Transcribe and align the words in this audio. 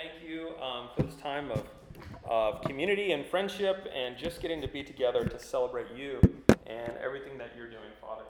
thank 0.00 0.26
you 0.26 0.50
um, 0.62 0.88
for 0.96 1.02
this 1.02 1.14
time 1.16 1.50
of, 1.50 1.62
of 2.24 2.62
community 2.62 3.12
and 3.12 3.26
friendship 3.26 3.86
and 3.94 4.16
just 4.16 4.40
getting 4.40 4.60
to 4.62 4.68
be 4.68 4.82
together 4.82 5.24
to 5.24 5.38
celebrate 5.38 5.86
you 5.94 6.18
and 6.66 6.92
everything 7.04 7.36
that 7.36 7.50
you're 7.56 7.68
doing, 7.68 7.90
Father. 8.00 8.22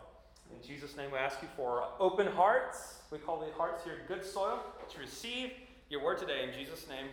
In 0.50 0.66
Jesus' 0.66 0.96
name, 0.96 1.12
we 1.12 1.18
ask 1.18 1.40
you 1.42 1.48
for 1.56 1.84
open 2.00 2.26
hearts. 2.26 2.98
We 3.12 3.18
call 3.18 3.38
the 3.38 3.52
hearts 3.56 3.84
here 3.84 3.98
good 4.08 4.24
soil 4.24 4.64
to 4.88 4.98
receive 4.98 5.52
your 5.90 6.02
word 6.02 6.18
today. 6.18 6.42
In 6.48 6.58
Jesus' 6.58 6.88
name, 6.88 7.06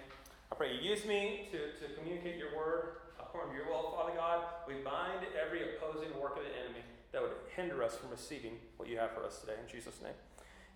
I 0.52 0.56
pray 0.56 0.74
you 0.74 0.90
use 0.90 1.06
me 1.06 1.50
to, 1.52 1.58
to 1.58 1.94
communicate 1.94 2.38
your 2.38 2.56
word 2.58 2.98
according 3.20 3.52
to 3.52 3.58
your 3.58 3.68
will, 3.70 3.92
Father 3.92 4.14
God. 4.16 4.44
We 4.68 4.76
bind 4.76 5.26
every 5.40 5.76
opposing 5.76 6.10
work 6.20 6.38
of 6.38 6.44
the 6.44 6.58
enemy 6.66 6.82
that 7.12 7.22
would 7.22 7.32
hinder 7.56 7.84
us 7.84 7.96
from 7.96 8.10
receiving 8.10 8.54
what 8.78 8.90
you 8.90 8.98
have 8.98 9.12
for 9.12 9.24
us 9.24 9.40
today. 9.40 9.54
In 9.64 9.72
Jesus' 9.72 10.02
name. 10.02 10.14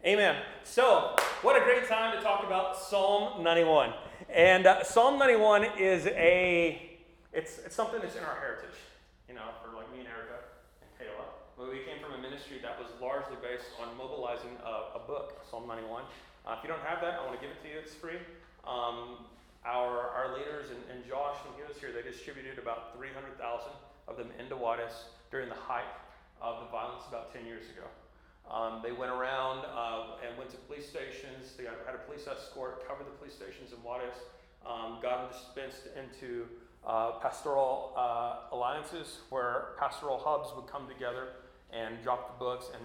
Amen. 0.04 0.42
So, 0.64 1.14
what 1.44 1.54
a 1.54 1.64
great 1.64 1.88
time 1.88 2.18
to 2.18 2.24
talk 2.24 2.44
about 2.44 2.74
Psalm 2.76 3.44
91. 3.44 3.94
And 4.34 4.66
uh, 4.66 4.82
Psalm 4.82 5.20
91 5.20 5.78
is 5.78 6.08
a, 6.08 6.98
it's, 7.32 7.60
it's 7.60 7.76
something 7.76 8.02
that's 8.02 8.16
in 8.16 8.24
our 8.24 8.34
heritage, 8.34 8.82
you 9.30 9.36
know, 9.36 9.46
for 9.62 9.78
like 9.78 9.86
me 9.94 10.00
and 10.00 10.10
Erica 10.10 10.42
and 10.82 10.90
Kayla. 10.98 11.22
But 11.54 11.70
we 11.70 11.86
came 11.86 12.02
from 12.02 12.18
a 12.18 12.22
ministry 12.22 12.58
that 12.66 12.82
was 12.82 12.90
largely 12.98 13.38
based 13.46 13.70
on 13.78 13.94
mobilizing 13.94 14.58
a, 14.66 14.98
a 14.98 15.02
book, 15.06 15.38
Psalm 15.46 15.70
91. 15.70 16.02
Uh, 16.02 16.58
if 16.58 16.66
you 16.66 16.70
don't 16.74 16.82
have 16.82 16.98
that, 17.06 17.22
I 17.22 17.26
want 17.30 17.38
to 17.38 17.42
give 17.46 17.54
it 17.54 17.62
to 17.62 17.70
you. 17.70 17.78
It's 17.78 17.94
free. 17.94 18.18
Um, 18.66 19.30
our, 19.70 20.10
our 20.18 20.34
leaders 20.34 20.74
and, 20.74 20.82
and 20.90 21.06
Josh, 21.06 21.38
and 21.46 21.54
he 21.54 21.62
was 21.62 21.78
here, 21.78 21.94
they 21.94 22.02
distributed 22.02 22.58
about 22.58 22.98
300,000 22.98 23.38
of 24.10 24.18
them 24.18 24.34
into 24.42 24.58
Juarez 24.58 25.14
during 25.30 25.46
the 25.46 25.62
height 25.70 25.94
of 26.42 26.66
the 26.66 26.70
violence 26.74 27.06
about 27.06 27.30
10 27.38 27.46
years 27.46 27.70
ago. 27.70 27.86
Um, 28.52 28.82
they 28.84 28.92
went 28.92 29.12
around 29.12 29.64
uh, 29.66 30.28
and 30.28 30.38
went 30.38 30.50
to 30.52 30.58
police 30.58 30.88
stations. 30.88 31.54
They 31.58 31.64
had 31.64 31.96
a 31.96 32.04
police 32.06 32.28
escort, 32.28 32.86
covered 32.86 33.08
the 33.08 33.12
police 33.12 33.34
stations 33.34 33.72
in 33.72 33.78
Juarez, 33.80 34.16
um, 34.66 35.00
got 35.02 35.32
them 35.32 35.40
dispensed 35.40 35.88
into 35.96 36.48
uh, 36.86 37.12
pastoral 37.22 37.94
uh, 37.96 38.54
alliances 38.54 39.20
where 39.30 39.76
pastoral 39.80 40.20
hubs 40.20 40.50
would 40.56 40.68
come 40.68 40.88
together 40.88 41.30
and 41.72 42.04
drop 42.04 42.38
the 42.38 42.44
books 42.44 42.66
and 42.74 42.84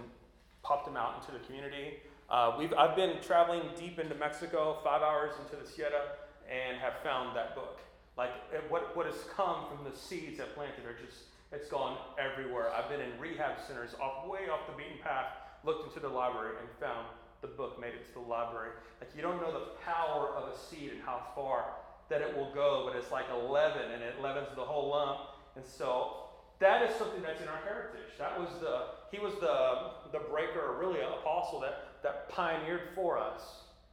pop 0.63 0.85
them 0.85 0.95
out 0.95 1.15
into 1.19 1.37
the 1.37 1.45
community. 1.45 1.97
Uh, 2.29 2.55
we've, 2.57 2.73
I've 2.73 2.95
been 2.95 3.17
traveling 3.21 3.63
deep 3.77 3.99
into 3.99 4.15
Mexico, 4.15 4.79
five 4.83 5.01
hours 5.01 5.33
into 5.43 5.61
the 5.61 5.69
Sierra, 5.69 6.15
and 6.49 6.77
have 6.79 6.93
found 7.03 7.35
that 7.35 7.55
book. 7.55 7.79
Like 8.17 8.31
what, 8.69 8.95
what 8.95 9.05
has 9.05 9.15
come 9.35 9.65
from 9.67 9.83
the 9.83 9.97
seeds 9.97 10.37
that 10.37 10.55
planted 10.55 10.85
are 10.85 10.95
just, 11.05 11.23
it's 11.51 11.67
gone 11.67 11.97
everywhere. 12.17 12.71
I've 12.71 12.89
been 12.89 13.01
in 13.01 13.11
rehab 13.19 13.57
centers 13.67 13.95
off 14.01 14.27
way 14.27 14.47
off 14.51 14.65
the 14.65 14.73
beaten 14.73 14.97
path 15.03 15.27
looked 15.67 15.85
into 15.85 15.99
the 15.99 16.09
library 16.09 16.55
and 16.59 16.67
found 16.79 17.05
the 17.41 17.47
book 17.47 17.79
made 17.79 17.93
it 17.93 18.07
to 18.07 18.13
the 18.13 18.25
library. 18.25 18.71
Like 18.99 19.11
you 19.15 19.21
don't 19.21 19.41
know 19.41 19.51
the 19.51 19.77
power 19.85 20.29
of 20.33 20.49
a 20.49 20.57
seed 20.57 20.91
and 20.91 21.01
how 21.05 21.21
far 21.35 21.65
that 22.09 22.21
it 22.21 22.35
will 22.35 22.51
go, 22.53 22.87
but 22.87 22.97
it's 22.97 23.11
like 23.11 23.25
a 23.31 23.37
leaven 23.37 23.91
and 23.91 24.01
it 24.01 24.21
leavens 24.21 24.47
the 24.55 24.63
whole 24.63 24.89
lump. 24.89 25.19
And 25.55 25.65
so 25.65 26.27
that 26.59 26.89
is 26.89 26.95
something 26.95 27.21
that's 27.21 27.41
in 27.41 27.47
our 27.47 27.59
heritage. 27.63 28.17
That 28.17 28.39
was 28.39 28.49
the 28.61 28.97
he 29.11 29.19
was 29.19 29.33
the 29.35 30.17
the 30.17 30.23
breaker, 30.25 30.75
really 30.79 31.01
an 31.01 31.11
apostle 31.21 31.59
that 31.59 32.01
that 32.01 32.29
pioneered 32.29 32.89
for 32.95 33.19
us 33.19 33.41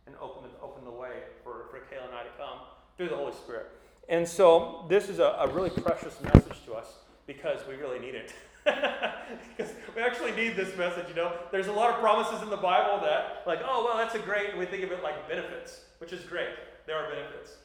and 0.06 0.14
opened 0.20 0.52
opened 0.62 0.86
the 0.86 0.90
way 0.90 1.24
for, 1.42 1.66
for 1.70 1.78
Kayla 1.78 2.06
and 2.06 2.14
I 2.14 2.22
to 2.22 2.30
come 2.38 2.60
through 2.96 3.08
the 3.08 3.16
Holy 3.16 3.34
Spirit. 3.34 3.66
And 4.08 4.26
so 4.28 4.86
this 4.88 5.08
is 5.08 5.18
a, 5.18 5.36
a 5.40 5.48
really 5.48 5.70
precious 5.70 6.20
message 6.20 6.64
to 6.66 6.74
us 6.74 6.86
because 7.26 7.60
we 7.66 7.74
really 7.74 7.98
need 7.98 8.14
it. 8.14 8.32
because 9.56 9.72
we 9.94 10.02
actually 10.02 10.32
need 10.32 10.56
this 10.56 10.76
message, 10.76 11.06
you 11.08 11.14
know. 11.14 11.32
There's 11.52 11.66
a 11.66 11.72
lot 11.72 11.90
of 11.90 12.00
promises 12.00 12.42
in 12.42 12.50
the 12.50 12.56
Bible 12.56 13.00
that, 13.04 13.42
like, 13.46 13.60
oh, 13.64 13.84
well, 13.84 13.96
that's 13.96 14.14
a 14.14 14.18
great, 14.18 14.50
and 14.50 14.58
we 14.58 14.66
think 14.66 14.82
of 14.82 14.92
it 14.92 15.02
like 15.02 15.28
benefits, 15.28 15.80
which 15.98 16.12
is 16.12 16.24
great. 16.24 16.48
There 16.86 16.96
are 16.96 17.10
benefits. 17.10 17.56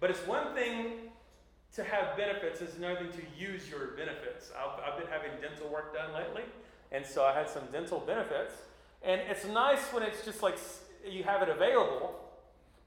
But 0.00 0.10
it's 0.10 0.26
one 0.26 0.54
thing 0.54 1.10
to 1.74 1.84
have 1.84 2.16
benefits, 2.16 2.60
it's 2.60 2.76
another 2.76 2.96
thing 2.96 3.12
to 3.12 3.22
use 3.38 3.68
your 3.68 3.88
benefits. 3.96 4.50
I've, 4.58 4.92
I've 4.92 4.98
been 4.98 5.08
having 5.08 5.30
dental 5.40 5.68
work 5.68 5.94
done 5.94 6.12
lately, 6.12 6.42
and 6.90 7.04
so 7.04 7.24
I 7.24 7.32
had 7.32 7.48
some 7.48 7.62
dental 7.72 8.00
benefits. 8.00 8.54
And 9.02 9.20
it's 9.28 9.46
nice 9.46 9.80
when 9.92 10.02
it's 10.02 10.24
just 10.24 10.42
like 10.42 10.58
you 11.06 11.24
have 11.24 11.42
it 11.42 11.48
available, 11.48 12.14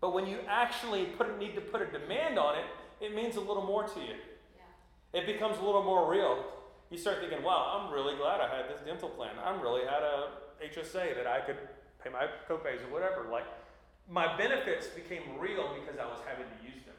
but 0.01 0.13
when 0.13 0.27
you 0.27 0.37
actually 0.47 1.05
put, 1.05 1.37
need 1.39 1.55
to 1.55 1.61
put 1.61 1.81
a 1.81 1.85
demand 1.85 2.37
on 2.37 2.57
it, 2.57 2.65
it 3.01 3.15
means 3.15 3.35
a 3.35 3.41
little 3.41 3.65
more 3.65 3.83
to 3.83 3.99
you. 3.99 4.15
Yeah. 4.55 5.21
It 5.21 5.25
becomes 5.25 5.57
a 5.57 5.63
little 5.63 5.83
more 5.83 6.09
real 6.09 6.45
you 6.91 6.97
start 6.97 7.19
thinking, 7.19 7.43
wow, 7.43 7.79
I'm 7.79 7.93
really 7.93 8.15
glad 8.15 8.41
I 8.41 8.55
had 8.55 8.69
this 8.69 8.81
dental 8.85 9.09
plan. 9.09 9.31
I'm 9.43 9.61
really 9.61 9.81
had 9.81 10.03
a 10.03 10.27
HSA 10.63 11.15
that 11.15 11.27
I 11.27 11.39
could 11.41 11.57
pay 12.03 12.09
my 12.09 12.27
copays 12.47 12.83
or 12.87 12.93
whatever. 12.93 13.27
Like, 13.31 13.45
my 14.09 14.37
benefits 14.37 14.87
became 14.87 15.39
real 15.39 15.73
because 15.73 15.99
I 15.99 16.05
was 16.05 16.19
having 16.27 16.45
to 16.45 16.63
use 16.63 16.83
them. 16.85 16.93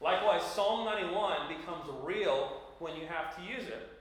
Likewise, 0.00 0.42
Psalm 0.42 0.84
91 0.84 1.48
becomes 1.48 1.84
real 2.04 2.62
when 2.78 2.96
you 2.96 3.06
have 3.06 3.34
to 3.36 3.42
use 3.42 3.68
it. 3.68 3.92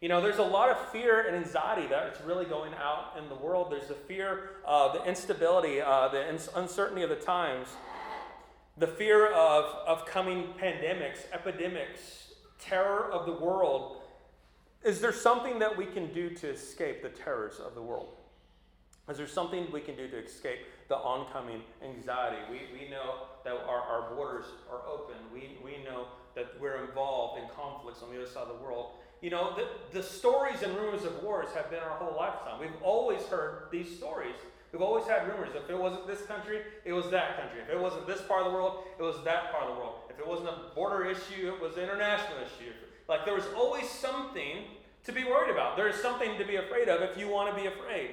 You 0.00 0.10
know, 0.10 0.20
there's 0.20 0.38
a 0.38 0.42
lot 0.42 0.68
of 0.68 0.90
fear 0.90 1.26
and 1.26 1.34
anxiety 1.34 1.86
that's 1.86 2.20
really 2.20 2.44
going 2.44 2.74
out 2.74 3.14
in 3.18 3.30
the 3.30 3.34
world. 3.34 3.72
There's 3.72 3.88
the 3.88 3.94
fear 3.94 4.50
of 4.66 4.92
the 4.92 5.04
instability, 5.06 5.80
uh, 5.80 6.08
the 6.08 6.38
uncertainty 6.54 7.02
of 7.02 7.08
the 7.08 7.16
times, 7.16 7.68
the 8.76 8.86
fear 8.86 9.32
of, 9.32 9.64
of 9.86 10.04
coming 10.04 10.48
pandemics, 10.60 11.20
epidemics, 11.32 12.25
terror 12.58 13.10
of 13.10 13.26
the 13.26 13.32
world, 13.32 14.02
is 14.84 15.00
there 15.00 15.12
something 15.12 15.58
that 15.58 15.76
we 15.76 15.86
can 15.86 16.12
do 16.12 16.30
to 16.30 16.48
escape 16.48 17.02
the 17.02 17.08
terrors 17.08 17.58
of 17.58 17.74
the 17.74 17.82
world? 17.82 18.14
Is 19.08 19.16
there 19.16 19.26
something 19.28 19.66
we 19.72 19.80
can 19.80 19.96
do 19.96 20.08
to 20.08 20.16
escape 20.16 20.58
the 20.88 20.96
oncoming 20.96 21.62
anxiety? 21.82 22.38
We, 22.50 22.60
we 22.72 22.90
know 22.90 23.26
that 23.44 23.54
our, 23.54 23.80
our 23.80 24.14
borders 24.14 24.46
are 24.70 24.80
open. 24.88 25.14
We, 25.32 25.58
we 25.64 25.82
know 25.84 26.06
that 26.34 26.60
we're 26.60 26.84
involved 26.84 27.40
in 27.40 27.48
conflicts 27.48 28.02
on 28.02 28.10
the 28.10 28.20
other 28.20 28.30
side 28.30 28.42
of 28.42 28.58
the 28.58 28.64
world. 28.64 28.90
You 29.22 29.30
know, 29.30 29.54
the, 29.56 29.68
the 29.92 30.02
stories 30.02 30.62
and 30.62 30.76
rumors 30.76 31.04
of 31.04 31.22
wars 31.22 31.48
have 31.54 31.70
been 31.70 31.80
our 31.80 31.96
whole 31.98 32.16
lifetime. 32.16 32.60
We've 32.60 32.82
always 32.82 33.22
heard 33.22 33.68
these 33.70 33.96
stories. 33.96 34.34
We've 34.72 34.82
always 34.82 35.06
had 35.06 35.26
rumors. 35.28 35.50
If 35.54 35.70
it 35.70 35.78
wasn't 35.78 36.06
this 36.06 36.22
country, 36.22 36.60
it 36.84 36.92
was 36.92 37.08
that 37.10 37.40
country. 37.40 37.60
If 37.62 37.70
it 37.70 37.80
wasn't 37.80 38.06
this 38.06 38.20
part 38.22 38.44
of 38.44 38.52
the 38.52 38.58
world, 38.58 38.84
it 38.98 39.02
was 39.02 39.16
that 39.24 39.52
part 39.52 39.64
of 39.64 39.74
the 39.74 39.80
world. 39.80 39.94
If 40.16 40.20
it 40.20 40.26
wasn't 40.26 40.48
a 40.48 40.74
border 40.74 41.04
issue, 41.04 41.52
it 41.54 41.60
was 41.60 41.76
an 41.76 41.82
international 41.82 42.38
issue. 42.38 42.72
Like 43.06 43.26
there 43.26 43.34
was 43.34 43.44
always 43.54 43.86
something 43.88 44.64
to 45.04 45.12
be 45.12 45.24
worried 45.24 45.52
about. 45.52 45.76
There 45.76 45.88
is 45.88 45.96
something 45.96 46.38
to 46.38 46.44
be 46.44 46.56
afraid 46.56 46.88
of 46.88 47.02
if 47.02 47.18
you 47.18 47.28
want 47.28 47.54
to 47.54 47.62
be 47.62 47.68
afraid, 47.68 48.12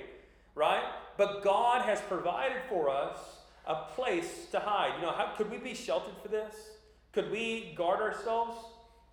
right? 0.54 0.84
But 1.18 1.44
God 1.44 1.84
has 1.84 2.02
provided 2.02 2.58
for 2.68 2.90
us 2.90 3.18
a 3.66 3.76
place 3.96 4.48
to 4.52 4.60
hide. 4.60 4.96
You 4.98 5.06
know, 5.06 5.14
how, 5.14 5.34
could 5.38 5.50
we 5.50 5.58
be 5.58 5.74
sheltered 5.74 6.16
for 6.22 6.28
this? 6.28 6.54
Could 7.14 7.32
we 7.32 7.74
guard 7.78 8.02
ourselves? 8.02 8.58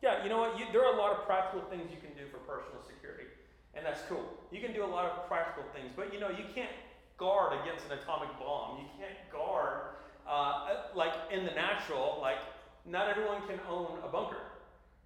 Yeah, 0.02 0.24
you 0.24 0.28
know 0.28 0.38
what? 0.38 0.58
You, 0.58 0.66
there 0.72 0.84
are 0.84 0.92
a 0.92 0.98
lot 0.98 1.12
of 1.12 1.26
practical 1.26 1.62
things 1.70 1.90
you 1.90 2.00
can 2.00 2.16
do 2.18 2.28
for 2.30 2.38
personal 2.38 2.82
security, 2.82 3.28
and 3.74 3.86
that's 3.86 4.02
cool. 4.08 4.24
You 4.50 4.60
can 4.60 4.72
do 4.72 4.84
a 4.84 4.90
lot 4.90 5.04
of 5.04 5.28
practical 5.28 5.62
things, 5.72 5.92
but 5.94 6.12
you 6.12 6.18
know, 6.18 6.30
you 6.30 6.44
can't 6.54 6.72
guard 7.18 7.52
against 7.62 7.84
an 7.86 7.98
atomic 7.98 8.30
bomb. 8.40 8.78
You 8.78 8.88
can't 8.98 9.30
guard 9.30 9.92
uh, 10.26 10.88
like 10.94 11.12
in 11.30 11.44
the 11.44 11.52
natural, 11.52 12.18
like 12.20 12.38
not 12.86 13.08
everyone 13.08 13.46
can 13.46 13.58
own 13.68 13.98
a 14.04 14.08
bunker, 14.08 14.42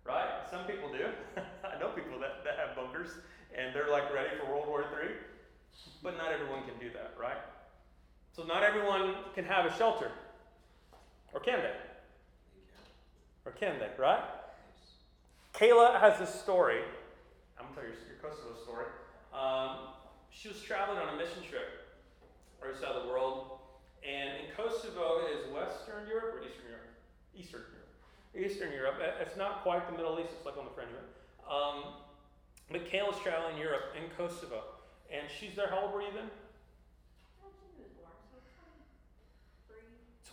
right? 0.05 0.29
Some 0.51 0.65
people 0.65 0.91
do. 0.91 1.07
I 1.65 1.79
know 1.79 1.89
people 1.89 2.19
that, 2.21 2.45
that 2.45 2.59
have 2.59 2.77
bunkers 2.77 3.11
and 3.57 3.75
they're 3.75 3.91
like 3.91 4.13
ready 4.13 4.31
for 4.39 4.51
World 4.51 4.67
War 4.69 4.83
III, 4.83 5.11
but 6.03 6.17
not 6.17 6.33
everyone 6.33 6.63
can 6.65 6.79
do 6.81 6.93
that, 6.93 7.15
right? 7.19 7.39
So 8.33 8.45
not 8.45 8.63
everyone 8.63 9.15
can 9.35 9.45
have 9.45 9.67
a 9.67 9.77
shelter. 9.77 10.11
Or 11.33 11.41
can 11.41 11.61
they? 11.61 11.75
Or 13.45 13.53
can 13.53 13.79
they, 13.79 13.91
right? 13.99 14.23
Kayla 15.55 16.01
has 16.01 16.19
this 16.19 16.35
story. 16.35 16.81
I'm 17.59 17.67
gonna 17.67 17.77
tell 17.77 17.85
you 17.85 17.91
your 18.09 18.19
Kosovo 18.19 18.61
story. 18.63 18.87
Um, 19.33 19.95
she 20.31 20.49
was 20.49 20.61
traveling 20.61 20.99
on 20.99 21.15
a 21.15 21.17
mission 21.17 21.43
trip 21.49 21.85
other 22.65 22.77
side 22.77 22.97
of 22.97 23.05
the 23.05 23.09
world, 23.09 23.59
and 24.03 24.41
in 24.41 24.51
Kosovo 24.57 25.27
is 25.29 25.53
Western 25.53 26.09
Europe 26.09 26.35
or 26.35 26.41
Eastern 26.41 26.69
Europe? 26.69 26.94
Eastern 27.37 27.63
Europe. 27.71 27.95
Eastern 28.35 28.73
Europe. 28.73 28.97
It's 29.21 29.37
not 29.37 29.63
quite 29.63 29.87
the 29.91 29.97
Middle 29.97 30.19
East, 30.19 30.31
it's 30.37 30.47
like 30.47 30.57
on 30.57 30.65
the 30.65 30.75
fringe 30.75 30.91
of 30.91 31.03
it. 31.03 31.11
Um, 31.47 31.95
but 32.71 32.91
Kayla's 32.91 33.21
traveling 33.23 33.59
Europe 33.59 33.95
in 33.95 34.11
Kosovo. 34.17 34.63
And 35.13 35.29
she's 35.29 35.55
there. 35.55 35.69
How 35.69 35.87
old 35.87 35.95
were 35.95 36.03
you 36.03 36.13
then? 36.15 36.31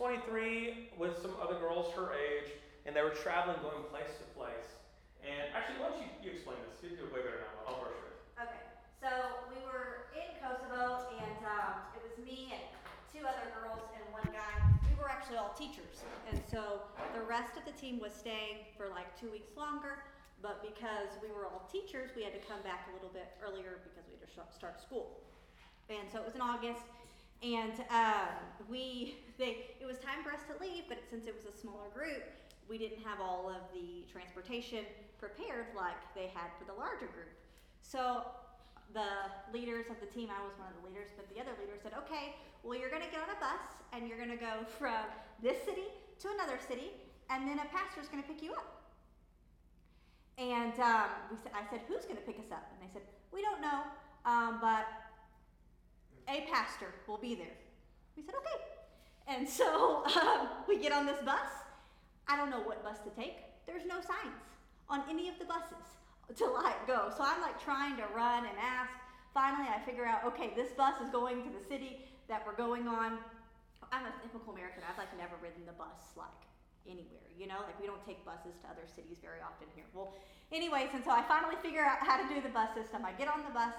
23 0.02 0.98
with 0.98 1.20
some 1.22 1.30
other 1.38 1.54
girls 1.60 1.92
her 1.94 2.10
age, 2.16 2.50
and 2.86 2.96
they 2.96 3.06
were 3.06 3.14
traveling, 3.14 3.54
going 3.62 3.86
place 3.92 4.10
to 4.18 4.26
place. 4.34 4.66
And 5.22 5.46
actually, 5.54 5.78
why 5.78 5.94
don't 5.94 6.02
you, 6.02 6.10
you 6.24 6.30
explain 6.34 6.58
this? 6.66 6.82
You 6.82 6.96
do 6.98 7.06
it 7.06 7.14
way 7.14 7.22
better 7.22 7.38
now. 7.38 7.70
I'll 7.70 7.78
brush 7.78 7.94
it. 7.94 8.16
Okay, 8.34 8.62
so 8.98 9.06
we 9.52 9.62
were 9.62 10.10
in 10.16 10.26
Kosovo, 10.42 11.06
and 11.22 11.38
um, 11.46 11.86
it 11.94 12.02
was 12.02 12.18
me 12.18 12.50
and 12.50 12.66
two 13.14 13.22
other 13.22 13.46
girls 13.54 13.84
and 13.94 14.02
one 14.10 14.26
guy. 14.34 14.54
We 14.90 14.98
were 14.98 15.06
actually 15.32 15.38
all 15.38 15.54
teachers, 15.56 16.04
and 16.30 16.40
so 16.50 16.82
the 17.14 17.22
rest 17.22 17.56
of 17.56 17.64
the 17.64 17.72
team 17.72 17.98
was 18.00 18.12
staying 18.12 18.68
for 18.76 18.88
like 18.88 19.18
two 19.18 19.30
weeks 19.30 19.56
longer. 19.56 20.04
But 20.42 20.60
because 20.60 21.08
we 21.22 21.28
were 21.30 21.46
all 21.46 21.68
teachers, 21.70 22.10
we 22.16 22.24
had 22.24 22.34
to 22.34 22.42
come 22.44 22.60
back 22.62 22.88
a 22.90 22.92
little 22.92 23.12
bit 23.14 23.30
earlier 23.40 23.78
because 23.86 24.04
we 24.10 24.18
had 24.18 24.26
to 24.26 24.56
start 24.56 24.82
school. 24.82 25.22
And 25.88 26.10
so 26.10 26.18
it 26.18 26.26
was 26.26 26.34
in 26.34 26.40
August, 26.42 26.82
And 27.42 27.78
um, 27.90 28.34
we, 28.68 29.22
they, 29.38 29.78
it 29.80 29.86
was 29.86 29.98
time 29.98 30.26
for 30.26 30.34
us 30.34 30.42
to 30.50 30.54
leave, 30.58 30.84
but 30.88 30.98
since 31.08 31.26
it 31.26 31.34
was 31.34 31.46
a 31.46 31.54
smaller 31.56 31.88
group, 31.94 32.26
we 32.68 32.76
didn't 32.76 33.06
have 33.06 33.20
all 33.20 33.48
of 33.48 33.62
the 33.72 34.02
transportation 34.10 34.82
prepared 35.18 35.70
like 35.76 35.98
they 36.14 36.26
had 36.34 36.50
for 36.58 36.66
the 36.66 36.74
larger 36.74 37.06
group. 37.14 37.30
So 37.82 38.26
the 38.92 39.30
leaders 39.54 39.86
of 39.94 39.96
the 40.02 40.10
team, 40.10 40.28
I 40.28 40.42
was 40.42 40.58
one 40.58 40.74
of 40.74 40.76
the 40.82 40.90
leaders, 40.90 41.14
but 41.14 41.30
the 41.30 41.38
other 41.38 41.54
leader 41.62 41.78
said, 41.78 41.94
okay, 42.02 42.34
well, 42.62 42.78
you're 42.78 42.90
going 42.90 43.02
to 43.02 43.10
get 43.10 43.20
on 43.20 43.30
a 43.30 43.40
bus 43.40 43.62
and 43.92 44.08
you're 44.08 44.18
going 44.18 44.30
to 44.30 44.36
go 44.36 44.64
from 44.78 45.04
this 45.42 45.58
city 45.64 45.90
to 46.20 46.28
another 46.34 46.58
city, 46.68 46.92
and 47.30 47.48
then 47.48 47.58
a 47.58 47.66
pastor's 47.74 48.08
going 48.08 48.22
to 48.22 48.28
pick 48.28 48.42
you 48.42 48.52
up. 48.52 48.82
And 50.38 50.72
um, 50.80 51.10
we 51.30 51.36
said, 51.42 51.52
I 51.54 51.68
said, 51.68 51.80
who's 51.88 52.04
going 52.04 52.16
to 52.16 52.22
pick 52.22 52.38
us 52.38 52.50
up? 52.50 52.70
And 52.72 52.88
they 52.88 52.92
said, 52.92 53.02
we 53.32 53.42
don't 53.42 53.60
know, 53.60 53.82
um, 54.24 54.58
but 54.60 54.86
a 56.28 56.46
pastor 56.50 56.86
will 57.06 57.18
be 57.18 57.34
there. 57.34 57.56
We 58.16 58.22
said, 58.22 58.34
okay. 58.36 58.64
And 59.26 59.48
so 59.48 60.04
um, 60.22 60.48
we 60.68 60.78
get 60.78 60.92
on 60.92 61.06
this 61.06 61.20
bus. 61.24 61.50
I 62.28 62.36
don't 62.36 62.50
know 62.50 62.60
what 62.60 62.82
bus 62.84 62.98
to 63.00 63.10
take. 63.20 63.38
There's 63.66 63.84
no 63.86 63.96
signs 63.96 64.40
on 64.88 65.02
any 65.10 65.28
of 65.28 65.38
the 65.38 65.44
buses 65.44 65.86
to 66.36 66.46
like 66.46 66.86
go. 66.86 67.10
So 67.16 67.24
I'm 67.24 67.40
like 67.42 67.62
trying 67.62 67.96
to 67.96 68.04
run 68.14 68.46
and 68.46 68.56
ask. 68.60 68.90
Finally, 69.34 69.68
I 69.74 69.80
figure 69.80 70.04
out, 70.04 70.24
okay, 70.26 70.52
this 70.54 70.72
bus 70.72 71.00
is 71.02 71.08
going 71.08 71.42
to 71.42 71.50
the 71.50 71.64
city 71.66 72.00
that 72.32 72.40
we're 72.48 72.56
going 72.56 72.88
on. 72.88 73.20
I'm 73.92 74.08
a 74.08 74.12
typical 74.24 74.56
American. 74.56 74.80
I've 74.88 74.96
like 74.96 75.12
never 75.20 75.36
ridden 75.44 75.68
the 75.68 75.76
bus 75.76 76.16
like 76.16 76.40
anywhere, 76.88 77.28
you 77.36 77.44
know, 77.44 77.60
like 77.60 77.76
we 77.76 77.84
don't 77.84 78.00
take 78.08 78.24
buses 78.24 78.56
to 78.64 78.72
other 78.72 78.88
cities 78.88 79.20
very 79.20 79.44
often 79.44 79.68
here. 79.76 79.84
Well, 79.92 80.16
anyways, 80.48 80.96
and 80.96 81.04
so 81.04 81.12
I 81.12 81.20
finally 81.28 81.60
figure 81.60 81.84
out 81.84 82.00
how 82.00 82.16
to 82.16 82.24
do 82.32 82.40
the 82.40 82.48
bus 82.48 82.72
system. 82.72 83.04
I 83.04 83.12
get 83.12 83.28
on 83.28 83.44
the 83.44 83.52
bus 83.52 83.76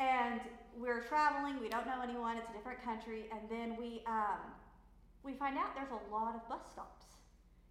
and 0.00 0.40
we're 0.72 1.04
traveling. 1.04 1.60
We 1.60 1.68
don't 1.68 1.84
know 1.84 2.00
anyone. 2.00 2.40
It's 2.40 2.48
a 2.48 2.56
different 2.56 2.80
country, 2.80 3.28
and 3.28 3.44
then 3.52 3.76
we 3.76 4.00
um, 4.08 4.40
we 5.20 5.36
find 5.36 5.60
out 5.60 5.76
there's 5.76 5.92
a 5.92 6.00
lot 6.08 6.32
of 6.32 6.40
bus 6.48 6.64
stops 6.72 7.20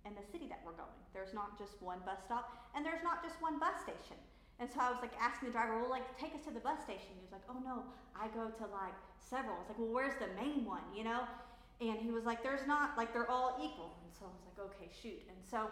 in 0.05 0.13
the 0.13 0.25
city 0.29 0.45
that 0.53 0.61
we're 0.61 0.77
going. 0.77 1.01
There's 1.17 1.33
not 1.33 1.57
just 1.57 1.81
one 1.81 2.05
bus 2.05 2.21
stop, 2.21 2.53
and 2.77 2.85
there's 2.85 3.01
not 3.01 3.25
just 3.25 3.41
one 3.41 3.57
bus 3.57 3.73
station. 3.81 4.21
And 4.59 4.69
so 4.71 4.79
I 4.79 4.89
was 4.89 4.99
like 5.01 5.11
asking 5.19 5.49
the 5.49 5.51
driver, 5.51 5.79
well, 5.79 5.89
like 5.89 6.07
take 6.17 6.33
us 6.33 6.43
to 6.47 6.51
the 6.51 6.63
bus 6.63 6.79
station. 6.83 7.11
He 7.11 7.21
was 7.21 7.31
like, 7.31 7.43
oh 7.49 7.59
no, 7.59 7.83
I 8.15 8.27
go 8.31 8.47
to 8.47 8.65
like 8.71 8.95
several. 9.19 9.55
I 9.55 9.59
was 9.59 9.69
like, 9.69 9.79
well, 9.79 9.91
where's 9.91 10.15
the 10.15 10.31
main 10.39 10.63
one, 10.63 10.83
you 10.95 11.03
know? 11.03 11.27
And 11.81 11.99
he 11.99 12.11
was 12.11 12.23
like, 12.23 12.41
there's 12.41 12.65
not, 12.65 12.95
like 12.95 13.11
they're 13.11 13.29
all 13.29 13.59
equal. 13.59 13.91
And 13.99 14.11
so 14.15 14.25
I 14.25 14.31
was 14.31 14.43
like, 14.47 14.59
okay, 14.71 14.89
shoot. 14.95 15.19
And 15.27 15.37
so 15.43 15.67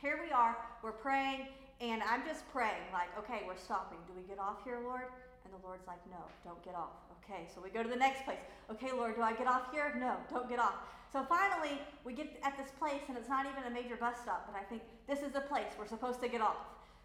here 0.00 0.20
we 0.22 0.30
are, 0.30 0.56
we're 0.82 0.92
praying, 0.92 1.48
and 1.80 2.02
I'm 2.02 2.24
just 2.24 2.44
praying, 2.52 2.86
like, 2.92 3.10
okay, 3.18 3.42
we're 3.46 3.56
stopping. 3.56 3.98
Do 4.06 4.12
we 4.14 4.22
get 4.22 4.38
off 4.38 4.62
here, 4.62 4.78
Lord? 4.84 5.10
And 5.44 5.52
the 5.52 5.66
Lord's 5.66 5.86
like, 5.86 5.98
no, 6.10 6.22
don't 6.44 6.62
get 6.64 6.74
off. 6.74 6.92
Okay, 7.24 7.48
so 7.52 7.60
we 7.60 7.70
go 7.70 7.82
to 7.82 7.88
the 7.88 7.96
next 7.96 8.24
place. 8.24 8.38
Okay, 8.70 8.92
Lord, 8.92 9.16
do 9.16 9.22
I 9.22 9.32
get 9.32 9.46
off 9.46 9.72
here? 9.72 9.94
No, 9.98 10.16
don't 10.30 10.48
get 10.48 10.58
off. 10.58 10.74
So 11.12 11.24
finally, 11.28 11.80
we 12.04 12.12
get 12.12 12.38
at 12.44 12.56
this 12.56 12.70
place, 12.78 13.02
and 13.08 13.16
it's 13.16 13.28
not 13.28 13.46
even 13.46 13.64
a 13.64 13.70
major 13.70 13.96
bus 13.96 14.16
stop, 14.22 14.46
but 14.46 14.60
I 14.60 14.62
think 14.64 14.82
this 15.08 15.20
is 15.20 15.32
the 15.32 15.40
place 15.40 15.72
we're 15.78 15.86
supposed 15.86 16.20
to 16.22 16.28
get 16.28 16.40
off. 16.40 16.56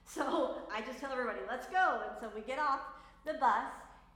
So 0.09 0.57
I 0.73 0.81
just 0.81 0.97
tell 0.97 1.11
everybody, 1.11 1.37
let's 1.47 1.67
go. 1.67 2.01
And 2.01 2.17
so 2.19 2.33
we 2.33 2.41
get 2.41 2.57
off 2.57 2.81
the 3.29 3.37
bus, 3.37 3.69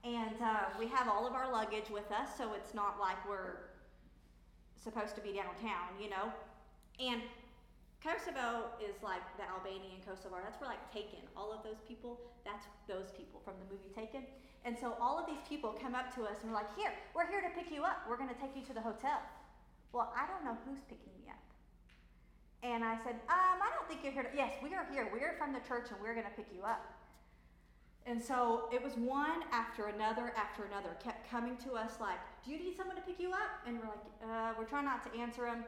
and 0.04 0.34
uh, 0.42 0.74
we 0.80 0.88
have 0.88 1.08
all 1.08 1.28
of 1.28 1.34
our 1.34 1.52
luggage 1.52 1.94
with 1.94 2.10
us, 2.12 2.34
so 2.36 2.54
it's 2.58 2.74
not 2.74 2.98
like 3.00 3.22
we're 3.30 3.70
supposed 4.74 5.14
to 5.16 5.22
be 5.22 5.38
downtown, 5.38 5.94
you 6.02 6.10
know. 6.10 6.34
And 6.98 7.22
Kosovo 8.02 8.74
is 8.82 8.98
like 9.06 9.22
the 9.38 9.46
Albanian 9.46 10.02
Kosovo. 10.02 10.42
That's 10.42 10.60
where 10.60 10.74
like 10.74 10.82
Taken, 10.92 11.22
all 11.38 11.54
of 11.54 11.62
those 11.62 11.78
people, 11.88 12.20
that's 12.44 12.66
those 12.90 13.14
people 13.14 13.40
from 13.46 13.54
the 13.62 13.70
movie 13.70 13.94
Taken. 13.94 14.26
And 14.66 14.74
so 14.74 14.98
all 15.00 15.22
of 15.22 15.30
these 15.30 15.46
people 15.48 15.78
come 15.78 15.94
up 15.94 16.10
to 16.16 16.24
us 16.26 16.42
and 16.42 16.50
we're 16.50 16.58
like, 16.58 16.74
here, 16.76 16.92
we're 17.14 17.30
here 17.30 17.42
to 17.42 17.54
pick 17.54 17.70
you 17.70 17.84
up. 17.84 18.02
We're 18.10 18.18
going 18.18 18.34
to 18.34 18.42
take 18.42 18.58
you 18.58 18.66
to 18.66 18.74
the 18.74 18.82
hotel. 18.82 19.22
Well, 19.94 20.12
I 20.18 20.26
don't 20.26 20.44
know 20.44 20.58
who's 20.66 20.82
picking 20.90 21.14
me 21.22 21.30
up. 21.30 21.53
And 22.64 22.84
I 22.84 22.96
said, 23.04 23.20
um, 23.28 23.60
I 23.60 23.70
don't 23.76 23.88
think 23.92 24.08
you're 24.08 24.16
here. 24.16 24.24
To, 24.24 24.32
yes, 24.32 24.56
we 24.64 24.74
are 24.74 24.88
here. 24.90 25.12
We're 25.12 25.36
from 25.38 25.52
the 25.52 25.60
church 25.68 25.92
and 25.92 26.00
we're 26.00 26.16
going 26.16 26.26
to 26.26 26.36
pick 26.40 26.48
you 26.56 26.64
up. 26.64 26.80
And 28.08 28.24
so 28.24 28.68
it 28.72 28.84
was 28.84 28.96
one 28.96 29.44
after 29.52 29.88
another 29.88 30.32
after 30.36 30.64
another 30.64 30.96
kept 31.04 31.30
coming 31.30 31.56
to 31.68 31.76
us 31.76 32.00
like, 32.00 32.20
do 32.44 32.52
you 32.52 32.60
need 32.60 32.76
someone 32.76 32.96
to 32.96 33.02
pick 33.04 33.20
you 33.20 33.32
up? 33.32 33.64
And 33.68 33.80
we're 33.80 33.92
like, 33.92 34.06
uh, 34.24 34.52
we're 34.58 34.68
trying 34.68 34.86
not 34.86 35.04
to 35.08 35.12
answer 35.20 35.44
them. 35.44 35.64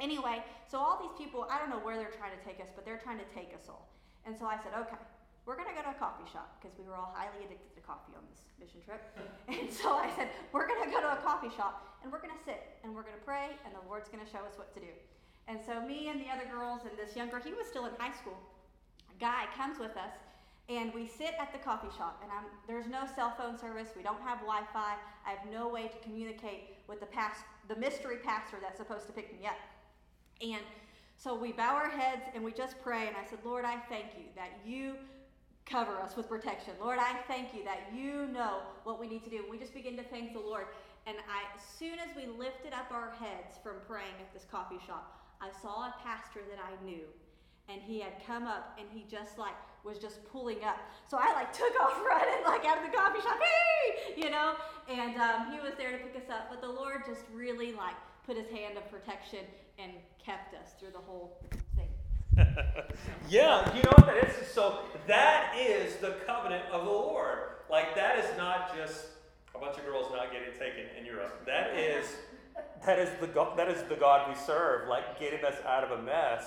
Anyway, 0.00 0.42
so 0.70 0.78
all 0.78 0.98
these 1.02 1.14
people, 1.18 1.46
I 1.50 1.58
don't 1.58 1.70
know 1.70 1.82
where 1.82 1.98
they're 1.98 2.14
trying 2.14 2.34
to 2.34 2.42
take 2.46 2.62
us, 2.62 2.70
but 2.74 2.86
they're 2.86 3.02
trying 3.02 3.18
to 3.18 3.28
take 3.34 3.50
us 3.54 3.66
all. 3.66 3.90
And 4.26 4.34
so 4.34 4.46
I 4.46 4.58
said, 4.62 4.74
okay, 4.78 4.98
we're 5.46 5.58
going 5.58 5.70
to 5.70 5.74
go 5.74 5.82
to 5.82 5.90
a 5.90 5.98
coffee 5.98 6.26
shop 6.30 6.54
because 6.58 6.74
we 6.78 6.86
were 6.86 6.94
all 6.94 7.14
highly 7.14 7.46
addicted 7.46 7.74
to 7.74 7.82
coffee 7.82 8.14
on 8.14 8.22
this 8.30 8.42
mission 8.58 8.78
trip. 8.82 9.02
and 9.50 9.70
so 9.70 9.98
I 9.98 10.10
said, 10.14 10.30
we're 10.54 10.66
going 10.66 10.82
to 10.82 10.90
go 10.90 11.02
to 11.02 11.18
a 11.18 11.20
coffee 11.22 11.50
shop 11.54 11.98
and 12.02 12.10
we're 12.10 12.22
going 12.22 12.34
to 12.34 12.42
sit 12.46 12.78
and 12.82 12.94
we're 12.94 13.06
going 13.06 13.18
to 13.18 13.26
pray 13.26 13.54
and 13.66 13.74
the 13.74 13.82
Lord's 13.90 14.06
going 14.06 14.22
to 14.22 14.30
show 14.30 14.42
us 14.46 14.54
what 14.54 14.70
to 14.74 14.80
do. 14.82 14.94
And 15.48 15.58
so 15.64 15.80
me 15.80 16.08
and 16.08 16.20
the 16.20 16.28
other 16.28 16.44
girls 16.50 16.82
and 16.88 16.92
this 16.98 17.16
younger, 17.16 17.40
he 17.40 17.52
was 17.52 17.66
still 17.66 17.86
in 17.86 17.92
high 17.98 18.14
school, 18.14 18.38
guy 19.18 19.46
comes 19.56 19.78
with 19.78 19.96
us, 19.96 20.12
and 20.68 20.92
we 20.92 21.06
sit 21.06 21.32
at 21.40 21.50
the 21.52 21.58
coffee 21.58 21.88
shop. 21.96 22.20
And 22.22 22.30
I'm, 22.30 22.44
there's 22.66 22.86
no 22.86 23.04
cell 23.16 23.34
phone 23.38 23.58
service. 23.58 23.88
We 23.96 24.02
don't 24.02 24.20
have 24.20 24.40
Wi-Fi. 24.40 24.94
I 25.26 25.30
have 25.30 25.50
no 25.50 25.68
way 25.68 25.88
to 25.88 25.98
communicate 26.04 26.76
with 26.86 27.00
the 27.00 27.06
past, 27.06 27.40
the 27.68 27.76
mystery 27.76 28.18
pastor 28.22 28.58
that's 28.60 28.78
supposed 28.78 29.06
to 29.06 29.12
pick 29.12 29.32
me 29.40 29.46
up. 29.46 29.56
And 30.42 30.62
so 31.16 31.34
we 31.34 31.52
bow 31.52 31.74
our 31.74 31.88
heads 31.88 32.22
and 32.34 32.44
we 32.44 32.52
just 32.52 32.76
pray. 32.82 33.08
And 33.08 33.16
I 33.16 33.28
said, 33.28 33.38
Lord, 33.44 33.64
I 33.64 33.76
thank 33.88 34.06
you 34.18 34.24
that 34.36 34.50
you 34.66 34.94
cover 35.64 35.96
us 35.96 36.16
with 36.16 36.28
protection. 36.28 36.74
Lord, 36.80 36.98
I 36.98 37.14
thank 37.26 37.54
you 37.54 37.64
that 37.64 37.90
you 37.94 38.26
know 38.32 38.58
what 38.84 39.00
we 39.00 39.08
need 39.08 39.24
to 39.24 39.30
do. 39.30 39.38
And 39.38 39.50
we 39.50 39.58
just 39.58 39.74
begin 39.74 39.96
to 39.96 40.04
thank 40.04 40.34
the 40.34 40.40
Lord. 40.40 40.66
And 41.06 41.16
I, 41.16 41.56
as 41.56 41.62
soon 41.78 41.98
as 41.98 42.14
we 42.14 42.26
lifted 42.38 42.74
up 42.74 42.90
our 42.90 43.12
heads 43.18 43.56
from 43.62 43.76
praying 43.86 44.14
at 44.20 44.32
this 44.34 44.44
coffee 44.50 44.78
shop, 44.86 45.17
I 45.40 45.50
saw 45.62 45.86
a 45.86 45.94
pastor 46.02 46.40
that 46.50 46.58
I 46.58 46.84
knew, 46.84 47.04
and 47.68 47.80
he 47.80 48.00
had 48.00 48.12
come 48.26 48.44
up 48.44 48.78
and 48.78 48.88
he 48.92 49.04
just 49.08 49.38
like 49.38 49.54
was 49.84 49.98
just 49.98 50.24
pulling 50.30 50.64
up. 50.64 50.78
So 51.08 51.18
I 51.20 51.32
like 51.34 51.52
took 51.52 51.78
off 51.80 52.00
running 52.06 52.44
like 52.44 52.64
out 52.64 52.78
of 52.78 52.90
the 52.90 52.96
coffee 52.96 53.20
shop, 53.20 53.38
hey, 53.38 54.20
you 54.20 54.30
know, 54.30 54.54
and 54.88 55.16
um, 55.20 55.52
he 55.52 55.60
was 55.60 55.74
there 55.78 55.92
to 55.92 55.98
pick 55.98 56.16
us 56.16 56.30
up. 56.30 56.48
But 56.50 56.60
the 56.60 56.68
Lord 56.68 57.02
just 57.06 57.22
really 57.32 57.72
like 57.72 57.96
put 58.26 58.36
his 58.36 58.48
hand 58.48 58.76
of 58.76 58.90
protection 58.90 59.40
and 59.78 59.92
kept 60.24 60.54
us 60.54 60.72
through 60.78 60.90
the 60.90 60.98
whole 60.98 61.40
thing. 61.76 61.88
yeah, 63.28 63.74
you 63.74 63.82
know 63.82 63.92
what 63.96 64.06
that 64.06 64.28
is? 64.28 64.46
So 64.48 64.80
that 65.06 65.54
is 65.58 65.96
the 65.96 66.16
covenant 66.26 66.64
of 66.72 66.84
the 66.84 66.90
Lord. 66.90 67.38
Like 67.70 67.94
that 67.94 68.18
is 68.18 68.36
not 68.36 68.76
just 68.76 69.06
a 69.54 69.58
bunch 69.58 69.76
of 69.78 69.84
girls 69.84 70.10
not 70.12 70.32
getting 70.32 70.52
taken 70.58 70.84
in 70.98 71.06
Europe. 71.06 71.44
That 71.46 71.76
is 71.76 72.16
that 72.86 72.98
is 72.98 73.08
the 73.20 73.26
God, 73.26 73.58
that 73.58 73.68
is 73.68 73.82
the 73.88 73.96
God 73.96 74.28
we 74.28 74.34
serve, 74.34 74.88
like 74.88 75.18
getting 75.18 75.44
us 75.44 75.56
out 75.66 75.84
of 75.84 75.98
a 75.98 76.02
mess. 76.02 76.44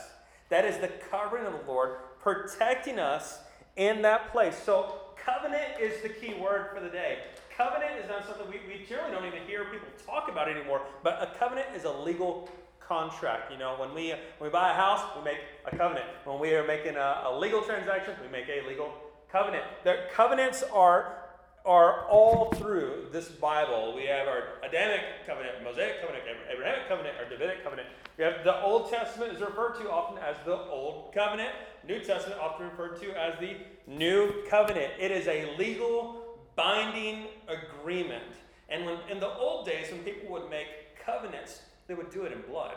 That 0.50 0.66
is 0.66 0.78
the 0.78 0.90
covering 1.10 1.46
of 1.46 1.54
the 1.54 1.72
Lord, 1.72 1.98
protecting 2.20 3.00
us 3.00 3.40
in 3.76 4.02
that 4.02 4.32
place. 4.32 4.58
So 4.66 4.96
covenant 5.16 5.80
is 5.80 6.02
the 6.02 6.10
key 6.10 6.34
word 6.34 6.70
for 6.74 6.82
the 6.82 6.90
day. 6.90 7.20
Covenant 7.56 7.92
is 8.02 8.10
not 8.10 8.26
something 8.26 8.48
we, 8.48 8.60
we 8.68 8.86
generally 8.86 9.12
don't 9.12 9.26
even 9.26 9.48
hear 9.48 9.66
people 9.66 9.88
talk 10.06 10.30
about 10.30 10.50
anymore, 10.50 10.82
but 11.04 11.22
a 11.22 11.38
covenant 11.38 11.68
is 11.76 11.84
a 11.84 11.92
legal 11.92 12.50
contract. 12.80 13.52
You 13.52 13.58
know, 13.58 13.76
when 13.78 13.94
we 13.94 14.10
when 14.10 14.50
we 14.50 14.50
buy 14.50 14.72
a 14.72 14.74
house, 14.74 15.02
we 15.16 15.24
make 15.24 15.38
a 15.66 15.76
covenant. 15.76 16.06
When 16.26 16.40
we 16.40 16.54
are 16.56 16.66
making 16.66 16.96
a, 16.96 17.24
a 17.26 17.38
legal 17.38 17.62
transaction, 17.62 18.16
we 18.22 18.30
make 18.30 18.50
a 18.50 18.68
legal 18.68 18.94
covenant. 19.32 19.64
The 19.84 20.08
covenants 20.14 20.64
are 20.74 21.21
are 21.66 22.08
all 22.08 22.52
through 22.56 23.08
this 23.12 23.30
Bible. 23.30 23.94
We 23.96 24.06
have 24.06 24.28
our 24.28 24.44
Adamic 24.68 25.02
covenant, 25.28 25.64
Mosaic 25.64 26.02
covenant, 26.02 26.24
Abrahamic 26.52 26.88
covenant, 26.88 27.16
our 27.20 27.30
Davidic 27.30 27.64
covenant. 27.64 27.88
We 28.18 28.24
have 28.24 28.44
the 28.44 28.62
Old 28.62 28.90
Testament 28.90 29.34
is 29.34 29.42
referred 29.42 29.76
to 29.76 29.92
often 29.92 30.18
as 30.18 30.36
the 30.46 30.58
Old 30.58 31.14
Covenant. 31.14 31.52
New 31.88 32.00
Testament 32.00 32.40
often 32.40 32.68
referred 32.68 33.00
to 33.02 33.12
as 33.20 33.40
the 33.40 33.58
New 33.88 34.44
Covenant. 34.50 34.94
It 35.00 35.12
is 35.12 35.28
a 35.28 35.56
legal 35.58 36.40
binding 36.56 37.28
agreement. 37.48 38.24
And 38.70 38.86
when 38.86 38.98
in 39.10 39.20
the 39.20 39.30
old 39.30 39.66
days, 39.66 39.92
when 39.92 40.02
people 40.02 40.32
would 40.32 40.50
make 40.50 40.98
covenants, 41.06 41.62
they 41.88 41.94
would 41.94 42.12
do 42.12 42.24
it 42.24 42.32
in 42.32 42.42
blood, 42.50 42.76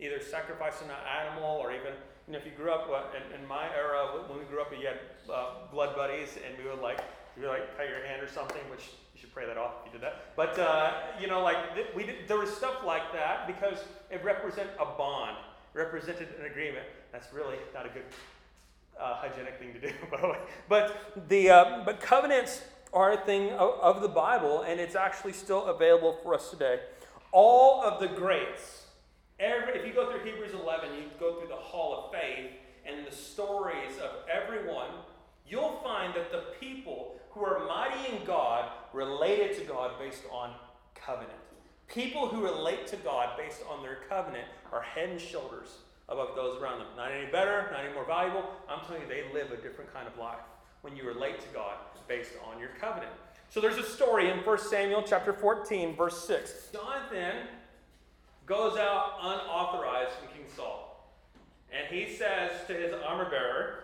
either 0.00 0.20
sacrificing 0.20 0.88
an 0.88 1.26
animal 1.26 1.56
or 1.56 1.72
even 1.72 1.92
you 2.26 2.34
know, 2.34 2.38
if 2.38 2.44
you 2.44 2.52
grew 2.52 2.70
up 2.70 2.88
in, 3.16 3.40
in 3.40 3.46
my 3.48 3.66
era, 3.74 4.24
when 4.28 4.38
we 4.38 4.44
grew 4.44 4.60
up, 4.60 4.72
you 4.72 4.86
had 4.86 5.00
uh, 5.32 5.66
blood 5.72 5.96
buddies, 5.96 6.38
and 6.46 6.56
we 6.62 6.70
would 6.70 6.80
like 6.80 7.00
you 7.40 7.48
like 7.48 7.76
cut 7.76 7.88
your 7.88 8.04
hand 8.06 8.22
or 8.22 8.28
something, 8.28 8.62
which 8.70 8.90
you 9.14 9.20
should 9.20 9.32
pray 9.32 9.46
that 9.46 9.56
off 9.56 9.72
if 9.80 9.92
you 9.92 9.98
did 9.98 10.06
that. 10.06 10.36
But 10.36 10.58
uh, 10.58 10.92
you 11.20 11.26
know, 11.26 11.42
like 11.42 11.74
th- 11.74 11.88
we 11.94 12.04
did, 12.04 12.28
there 12.28 12.38
was 12.38 12.50
stuff 12.50 12.84
like 12.84 13.12
that 13.12 13.46
because 13.46 13.78
it 14.10 14.22
represented 14.24 14.72
a 14.78 14.84
bond, 14.84 15.36
represented 15.74 16.28
an 16.38 16.46
agreement. 16.46 16.86
That's 17.12 17.32
really 17.32 17.56
not 17.74 17.86
a 17.86 17.88
good 17.88 18.04
uh, 19.00 19.14
hygienic 19.14 19.58
thing 19.58 19.72
to 19.72 19.80
do, 19.80 19.92
by 20.10 20.20
the 20.20 20.28
way. 20.28 20.38
But 20.68 21.28
the 21.28 21.50
uh, 21.50 21.82
but 21.84 22.00
covenants 22.00 22.62
are 22.92 23.12
a 23.12 23.16
thing 23.16 23.50
of, 23.52 23.80
of 23.80 24.02
the 24.02 24.08
Bible, 24.08 24.62
and 24.62 24.78
it's 24.78 24.94
actually 24.94 25.32
still 25.32 25.64
available 25.66 26.18
for 26.22 26.34
us 26.34 26.50
today. 26.50 26.80
All 27.32 27.82
of 27.82 28.00
the 28.00 28.08
greats. 28.08 28.86
Every, 29.40 29.74
if 29.74 29.86
you 29.86 29.92
go 29.92 30.10
through 30.10 30.24
Hebrews 30.24 30.52
11, 30.52 30.94
you 30.94 31.04
go 31.18 31.38
through 31.38 31.48
the 31.48 31.56
Hall 31.56 32.04
of 32.04 32.12
Faith 32.12 32.50
and 32.86 33.06
the 33.06 33.10
stories 33.10 33.96
of 33.98 34.10
everyone, 34.30 34.90
you'll 35.48 35.80
find 35.82 36.14
that 36.14 36.30
the 36.30 36.44
people 36.60 37.16
who 37.34 37.44
are 37.44 37.66
mighty 37.66 38.14
in 38.14 38.24
God 38.24 38.70
related 38.92 39.56
to 39.58 39.64
God 39.64 39.92
based 39.98 40.22
on 40.30 40.52
covenant. 40.94 41.32
People 41.88 42.28
who 42.28 42.42
relate 42.42 42.86
to 42.88 42.96
God 42.96 43.36
based 43.36 43.62
on 43.70 43.82
their 43.82 43.98
covenant 44.08 44.44
are 44.72 44.82
head 44.82 45.10
and 45.10 45.20
shoulders 45.20 45.78
above 46.08 46.34
those 46.36 46.60
around 46.60 46.78
them. 46.78 46.88
Not 46.96 47.12
any 47.12 47.30
better, 47.30 47.68
not 47.72 47.84
any 47.84 47.92
more 47.94 48.04
valuable. 48.04 48.44
I'm 48.68 48.84
telling 48.86 49.02
you, 49.02 49.08
they 49.08 49.24
live 49.32 49.50
a 49.52 49.56
different 49.56 49.92
kind 49.92 50.06
of 50.06 50.16
life 50.18 50.40
when 50.82 50.96
you 50.96 51.04
relate 51.04 51.40
to 51.40 51.48
God 51.54 51.76
based 52.08 52.32
on 52.50 52.58
your 52.58 52.70
covenant. 52.80 53.12
So 53.48 53.60
there's 53.60 53.76
a 53.76 53.84
story 53.84 54.30
in 54.30 54.38
1 54.38 54.58
Samuel 54.58 55.02
chapter 55.02 55.32
14, 55.32 55.94
verse 55.94 56.26
6. 56.26 56.68
Jonathan 56.72 57.46
goes 58.46 58.76
out 58.78 59.18
unauthorized 59.20 60.12
from 60.12 60.28
King 60.28 60.46
Saul. 60.54 61.12
And 61.70 61.86
he 61.86 62.14
says 62.14 62.52
to 62.66 62.74
his 62.74 62.92
armor 62.92 63.30
bearer, 63.30 63.81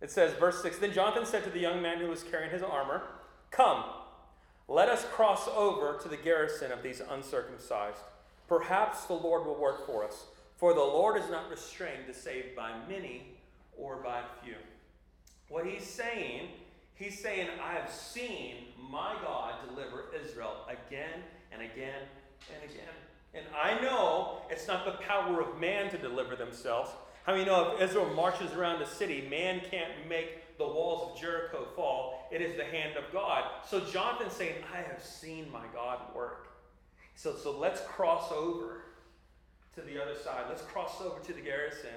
it 0.00 0.10
says, 0.10 0.34
verse 0.34 0.62
6 0.62 0.78
Then 0.78 0.92
Jonathan 0.92 1.26
said 1.26 1.44
to 1.44 1.50
the 1.50 1.58
young 1.58 1.82
man 1.82 1.98
who 1.98 2.08
was 2.08 2.22
carrying 2.22 2.50
his 2.50 2.62
armor, 2.62 3.02
Come, 3.50 3.84
let 4.68 4.88
us 4.88 5.04
cross 5.04 5.48
over 5.48 5.98
to 6.02 6.08
the 6.08 6.16
garrison 6.16 6.72
of 6.72 6.82
these 6.82 7.02
uncircumcised. 7.10 7.98
Perhaps 8.48 9.04
the 9.04 9.14
Lord 9.14 9.46
will 9.46 9.60
work 9.60 9.86
for 9.86 10.04
us, 10.04 10.26
for 10.56 10.74
the 10.74 10.80
Lord 10.80 11.20
is 11.20 11.28
not 11.30 11.50
restrained 11.50 12.06
to 12.06 12.14
save 12.14 12.56
by 12.56 12.72
many 12.88 13.38
or 13.76 13.96
by 13.96 14.22
few. 14.42 14.54
What 15.48 15.66
he's 15.66 15.86
saying, 15.86 16.48
he's 16.94 17.18
saying, 17.18 17.48
I 17.62 17.72
have 17.72 17.90
seen 17.90 18.56
my 18.90 19.14
God 19.22 19.54
deliver 19.68 20.04
Israel 20.24 20.66
again 20.68 21.22
and 21.52 21.62
again 21.62 22.02
and 22.54 22.70
again. 22.70 22.94
And 23.34 23.44
I 23.56 23.80
know 23.80 24.42
it's 24.50 24.66
not 24.66 24.84
the 24.84 25.04
power 25.04 25.40
of 25.40 25.60
man 25.60 25.90
to 25.90 25.98
deliver 25.98 26.36
themselves. 26.36 26.90
How 27.24 27.32
many 27.32 27.44
know 27.44 27.74
if 27.74 27.82
Israel 27.82 28.12
marches 28.14 28.52
around 28.52 28.80
a 28.82 28.86
city, 28.86 29.26
man 29.28 29.60
can't 29.70 29.90
make 30.08 30.56
the 30.58 30.66
walls 30.66 31.10
of 31.10 31.20
Jericho 31.20 31.66
fall? 31.76 32.28
It 32.30 32.40
is 32.40 32.56
the 32.56 32.64
hand 32.64 32.96
of 32.96 33.04
God. 33.12 33.44
So 33.68 33.80
Jonathan's 33.80 34.32
saying, 34.32 34.54
I 34.72 34.78
have 34.78 35.02
seen 35.02 35.50
my 35.52 35.64
God 35.74 35.98
work. 36.14 36.48
So, 37.14 37.36
so 37.36 37.58
let's 37.58 37.82
cross 37.82 38.32
over 38.32 38.84
to 39.74 39.82
the 39.82 40.02
other 40.02 40.16
side. 40.16 40.44
Let's 40.48 40.62
cross 40.62 41.00
over 41.02 41.20
to 41.20 41.32
the 41.32 41.40
garrison 41.40 41.90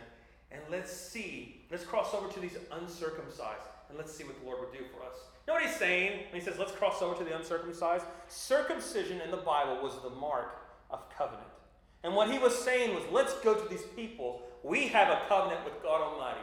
and 0.51 0.61
let's 0.69 0.91
see. 0.91 1.61
Let's 1.71 1.85
cross 1.85 2.13
over 2.13 2.31
to 2.31 2.39
these 2.39 2.57
uncircumcised 2.71 3.61
and 3.89 3.97
let's 3.97 4.13
see 4.13 4.23
what 4.23 4.39
the 4.39 4.45
Lord 4.45 4.59
would 4.59 4.71
do 4.71 4.85
for 4.93 5.03
us. 5.05 5.15
You 5.45 5.53
know 5.53 5.59
what 5.59 5.63
he's 5.63 5.75
saying 5.75 6.25
when 6.31 6.39
he 6.39 6.45
says, 6.45 6.59
let's 6.59 6.71
cross 6.71 7.01
over 7.01 7.15
to 7.15 7.23
the 7.23 7.35
uncircumcised? 7.35 8.05
Circumcision 8.27 9.21
in 9.21 9.31
the 9.31 9.37
Bible 9.37 9.81
was 9.81 9.93
the 10.03 10.09
mark 10.09 10.61
of 10.91 10.99
covenant. 11.17 11.47
And 12.03 12.15
what 12.15 12.29
he 12.29 12.37
was 12.37 12.57
saying 12.57 12.93
was, 12.93 13.03
let's 13.11 13.33
go 13.39 13.53
to 13.55 13.69
these 13.69 13.85
people. 13.95 14.41
We 14.63 14.87
have 14.87 15.09
a 15.09 15.21
covenant 15.27 15.65
with 15.65 15.83
God 15.83 16.01
Almighty. 16.01 16.39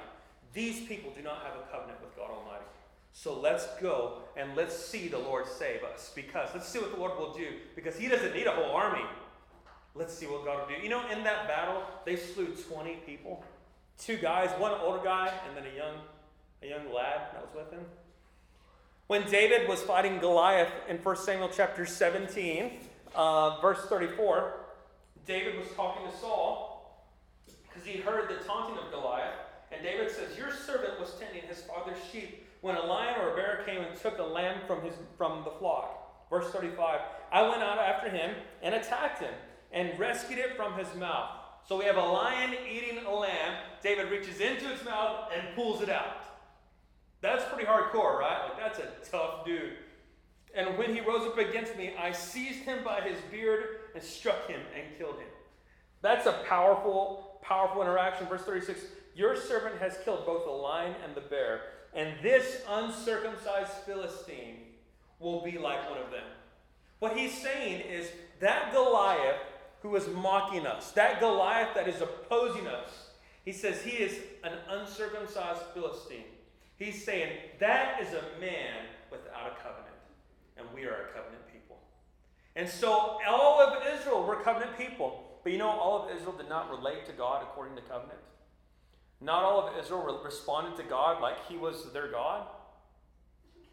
These 0.52 0.86
people 0.86 1.10
do 1.16 1.22
not 1.22 1.42
have 1.42 1.54
a 1.54 1.72
covenant 1.72 2.00
with 2.02 2.14
God 2.16 2.30
Almighty. 2.30 2.64
So 3.12 3.38
let's 3.38 3.66
go 3.80 4.18
and 4.36 4.54
let's 4.54 4.76
see 4.76 5.08
the 5.08 5.18
Lord 5.18 5.46
save 5.46 5.82
us. 5.82 6.12
Because 6.14 6.50
let's 6.54 6.68
see 6.68 6.78
what 6.78 6.92
the 6.92 6.98
Lord 6.98 7.18
will 7.18 7.32
do. 7.32 7.48
Because 7.74 7.96
he 7.96 8.08
doesn't 8.08 8.34
need 8.34 8.46
a 8.46 8.52
whole 8.52 8.72
army. 8.72 9.04
Let's 9.94 10.14
see 10.14 10.26
what 10.26 10.44
God 10.44 10.60
will 10.60 10.76
do. 10.76 10.82
You 10.82 10.90
know, 10.90 11.02
in 11.10 11.24
that 11.24 11.48
battle, 11.48 11.82
they 12.04 12.16
slew 12.16 12.46
20 12.46 12.96
people. 13.06 13.42
Two 13.98 14.16
guys, 14.16 14.50
one 14.58 14.72
older 14.72 15.02
guy, 15.02 15.32
and 15.46 15.56
then 15.56 15.64
a 15.72 15.76
young, 15.76 15.96
a 16.62 16.66
young 16.66 16.92
lad 16.94 17.32
that 17.32 17.42
was 17.42 17.54
with 17.54 17.72
him. 17.72 17.84
When 19.08 19.28
David 19.28 19.68
was 19.68 19.82
fighting 19.82 20.20
Goliath 20.20 20.72
in 20.88 20.98
1 20.98 21.16
Samuel 21.16 21.50
chapter 21.52 21.84
17, 21.84 22.70
uh, 23.14 23.60
verse 23.60 23.80
34, 23.86 24.54
David 25.26 25.58
was 25.58 25.66
talking 25.74 26.08
to 26.08 26.16
Saul 26.16 26.69
he 27.90 28.00
heard 28.00 28.28
the 28.28 28.44
taunting 28.44 28.78
of 28.78 28.90
Goliath. 28.90 29.34
And 29.72 29.82
David 29.82 30.10
says, 30.10 30.36
Your 30.36 30.52
servant 30.52 30.98
was 31.00 31.14
tending 31.18 31.42
his 31.42 31.62
father's 31.62 31.98
sheep 32.12 32.46
when 32.60 32.76
a 32.76 32.84
lion 32.84 33.20
or 33.20 33.32
a 33.32 33.36
bear 33.36 33.62
came 33.66 33.82
and 33.82 33.98
took 33.98 34.18
a 34.18 34.22
lamb 34.22 34.60
from, 34.66 34.82
his, 34.82 34.94
from 35.16 35.44
the 35.44 35.50
flock. 35.50 36.28
Verse 36.30 36.50
35 36.50 37.00
I 37.32 37.48
went 37.48 37.62
out 37.62 37.78
after 37.78 38.08
him 38.08 38.34
and 38.62 38.74
attacked 38.74 39.20
him 39.20 39.34
and 39.72 39.98
rescued 39.98 40.38
it 40.38 40.56
from 40.56 40.76
his 40.76 40.92
mouth. 40.96 41.30
So 41.68 41.78
we 41.78 41.84
have 41.84 41.96
a 41.96 42.02
lion 42.02 42.54
eating 42.68 43.04
a 43.04 43.14
lamb. 43.14 43.54
David 43.82 44.10
reaches 44.10 44.40
into 44.40 44.72
its 44.72 44.84
mouth 44.84 45.30
and 45.36 45.54
pulls 45.54 45.82
it 45.82 45.88
out. 45.88 46.24
That's 47.20 47.44
pretty 47.52 47.68
hardcore, 47.68 48.18
right? 48.18 48.48
Like, 48.48 48.58
that's 48.58 48.78
a 48.78 49.10
tough 49.10 49.44
dude. 49.44 49.74
And 50.54 50.76
when 50.78 50.94
he 50.94 51.00
rose 51.00 51.26
up 51.26 51.38
against 51.38 51.76
me, 51.76 51.94
I 51.98 52.12
seized 52.12 52.60
him 52.60 52.82
by 52.82 53.02
his 53.02 53.18
beard 53.30 53.64
and 53.94 54.02
struck 54.02 54.48
him 54.48 54.60
and 54.74 54.98
killed 54.98 55.16
him. 55.16 55.28
That's 56.02 56.26
a 56.26 56.32
powerful, 56.48 57.29
powerful 57.42 57.82
interaction. 57.82 58.26
Verse 58.26 58.42
36 58.42 58.80
Your 59.14 59.36
servant 59.36 59.80
has 59.80 59.98
killed 60.04 60.26
both 60.26 60.44
the 60.44 60.50
lion 60.50 60.94
and 61.04 61.14
the 61.14 61.20
bear, 61.20 61.62
and 61.94 62.14
this 62.22 62.62
uncircumcised 62.68 63.72
Philistine 63.86 64.56
will 65.18 65.42
be 65.42 65.58
like 65.58 65.88
one 65.90 65.98
of 65.98 66.10
them. 66.10 66.24
What 66.98 67.16
he's 67.16 67.36
saying 67.36 67.80
is 67.80 68.08
that 68.40 68.72
Goliath 68.72 69.40
who 69.82 69.96
is 69.96 70.06
mocking 70.08 70.66
us, 70.66 70.92
that 70.92 71.20
Goliath 71.20 71.74
that 71.74 71.88
is 71.88 72.00
opposing 72.02 72.66
us, 72.66 73.08
he 73.44 73.52
says 73.52 73.80
he 73.80 73.96
is 73.96 74.18
an 74.44 74.52
uncircumcised 74.68 75.62
Philistine. 75.72 76.24
He's 76.76 77.02
saying 77.04 77.32
that 77.58 78.00
is 78.00 78.08
a 78.08 78.40
man 78.40 78.84
without 79.10 79.52
a 79.52 79.62
covenant 79.62 79.90
and 80.56 80.66
we 80.74 80.84
are 80.84 81.08
a 81.08 81.14
covenant 81.14 81.46
people. 81.52 81.78
And 82.56 82.68
so 82.68 83.18
all 83.26 83.60
of 83.60 83.82
Israel 83.94 84.24
were 84.24 84.36
covenant 84.36 84.76
people. 84.76 85.29
But 85.42 85.52
you 85.52 85.58
know, 85.58 85.68
all 85.68 86.02
of 86.02 86.16
Israel 86.16 86.34
did 86.36 86.48
not 86.48 86.70
relate 86.70 87.06
to 87.06 87.12
God 87.12 87.42
according 87.42 87.76
to 87.76 87.82
covenant. 87.82 88.18
Not 89.20 89.44
all 89.44 89.66
of 89.66 89.76
Israel 89.78 90.20
responded 90.24 90.76
to 90.76 90.88
God 90.88 91.20
like 91.20 91.46
he 91.46 91.56
was 91.56 91.92
their 91.92 92.10
God. 92.10 92.46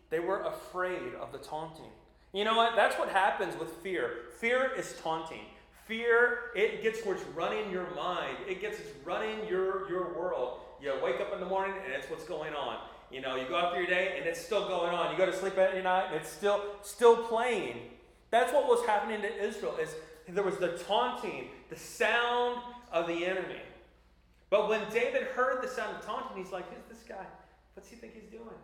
They 0.10 0.20
were 0.20 0.42
afraid 0.42 1.14
of 1.20 1.32
the 1.32 1.38
taunting. 1.38 1.92
You 2.34 2.44
know 2.44 2.56
what? 2.56 2.76
That's 2.76 2.98
what 2.98 3.10
happens 3.10 3.58
with 3.58 3.70
fear. 3.70 4.12
Fear 4.40 4.74
is 4.78 4.96
taunting. 5.02 5.46
Fear, 5.86 6.52
it 6.56 6.84
gets 6.84 7.06
where 7.06 7.16
it's 7.16 7.24
running 7.28 7.72
your 7.72 7.90
mind. 7.96 8.38
It 8.48 8.60
gets 8.60 8.80
it's 8.80 8.92
running 9.06 9.48
your, 9.48 9.90
your 9.90 10.14
world. 10.18 10.60
You 10.82 10.94
wake 11.02 11.22
up 11.22 11.34
in 11.34 11.40
the 11.40 11.46
morning 11.46 11.76
and 11.84 11.94
it's 11.94 12.10
what's 12.10 12.26
going 12.26 12.54
on. 12.54 12.78
You 13.10 13.22
know, 13.22 13.38
you 13.38 13.48
go 13.48 13.56
out 13.56 13.72
through 13.72 13.84
your 13.84 13.90
day 13.90 14.16
and 14.18 14.28
it's 14.28 14.42
still 14.42 14.68
going 14.68 14.94
on. 14.94 15.12
You 15.12 15.18
go 15.18 15.26
to 15.26 15.34
sleep 15.34 15.58
at 15.58 15.82
night 15.82 16.08
and 16.08 16.16
it's 16.16 16.30
still 16.30 16.62
still 16.82 17.24
playing. 17.24 17.78
That's 18.32 18.52
what 18.52 18.68
was 18.68 18.86
happening 18.86 19.22
to 19.22 19.44
Israel. 19.44 19.78
Is 19.82 19.96
there 20.36 20.43
was 20.43 20.57
the 20.57 20.77
taunting, 20.88 21.50
the 21.69 21.77
sound 21.77 22.62
of 22.91 23.07
the 23.07 23.25
enemy. 23.25 23.62
But 24.50 24.69
when 24.69 24.81
David 24.89 25.24
heard 25.24 25.62
the 25.62 25.67
sound 25.67 25.98
of 25.98 26.05
taunting, 26.05 26.43
he's 26.43 26.51
like, 26.51 26.65
"Who's 26.74 26.86
this 26.89 27.07
guy? 27.07 27.25
What's 27.74 27.89
he 27.89 27.96
think 27.96 28.13
he's 28.13 28.29
doing?" 28.29 28.57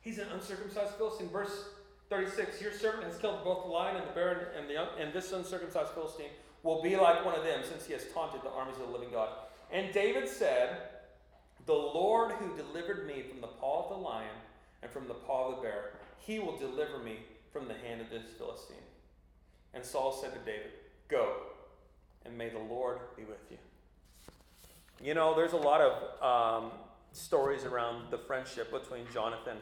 He's 0.00 0.18
an 0.18 0.28
uncircumcised 0.32 0.94
Philistine. 0.94 1.28
Verse 1.28 1.68
36 2.10 2.60
Your 2.60 2.72
servant 2.72 3.04
has 3.04 3.18
killed 3.18 3.42
both 3.42 3.64
the 3.64 3.70
lion 3.70 3.96
and 3.96 4.08
the 4.08 4.12
bear, 4.12 4.52
and, 4.56 4.68
the, 4.68 4.80
and 5.00 5.12
this 5.12 5.32
uncircumcised 5.32 5.90
Philistine 5.90 6.30
will 6.62 6.82
be 6.82 6.96
like 6.96 7.24
one 7.24 7.34
of 7.34 7.44
them, 7.44 7.62
since 7.68 7.86
he 7.86 7.92
has 7.92 8.06
taunted 8.12 8.42
the 8.42 8.50
armies 8.50 8.76
of 8.76 8.86
the 8.86 8.92
living 8.92 9.10
God. 9.10 9.30
And 9.72 9.92
David 9.92 10.28
said, 10.28 10.78
the 11.66 11.72
Lord 11.72 12.30
who 12.32 12.56
delivered 12.56 13.08
me 13.08 13.22
from 13.28 13.40
the 13.40 13.48
paw 13.48 13.84
of 13.84 13.90
the 13.90 13.96
lion 13.96 14.36
and 14.82 14.90
from 14.90 15.08
the 15.08 15.14
paw 15.14 15.48
of 15.48 15.56
the 15.56 15.62
bear, 15.62 15.94
he 16.18 16.38
will 16.38 16.56
deliver 16.56 16.98
me 16.98 17.18
from 17.52 17.66
the 17.66 17.74
hand 17.74 18.00
of 18.00 18.08
this 18.08 18.22
Philistine. 18.38 18.76
And 19.76 19.84
Saul 19.84 20.10
said 20.10 20.32
to 20.32 20.38
David, 20.38 20.70
Go, 21.08 21.34
and 22.24 22.36
may 22.36 22.48
the 22.48 22.58
Lord 22.58 22.98
be 23.14 23.24
with 23.24 23.44
you. 23.50 23.58
You 25.04 25.12
know, 25.12 25.36
there's 25.36 25.52
a 25.52 25.58
lot 25.58 25.82
of 25.82 26.64
um, 26.64 26.70
stories 27.12 27.64
around 27.64 28.10
the 28.10 28.16
friendship 28.16 28.72
between 28.72 29.04
Jonathan 29.12 29.58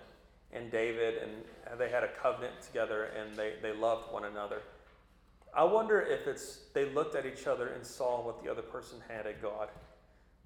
and 0.53 0.71
David, 0.71 1.15
and 1.21 1.81
they 1.81 1.91
had 1.91 2.05
a 2.05 2.09
covenant 2.23 2.63
together 2.63 3.11
and 3.19 3.35
they, 3.35 3.55
they 3.61 3.73
loved 3.73 4.13
one 4.13 4.25
another. 4.25 4.63
I 5.53 5.65
wonder 5.65 6.01
if 6.01 6.29
it's 6.29 6.61
they 6.75 6.89
looked 6.91 7.17
at 7.17 7.27
each 7.27 7.49
other 7.49 7.69
and 7.69 7.85
saw 7.85 8.25
what 8.25 8.43
the 8.43 8.51
other 8.51 8.63
person 8.63 8.99
had 9.09 9.27
at 9.27 9.43
God 9.43 9.69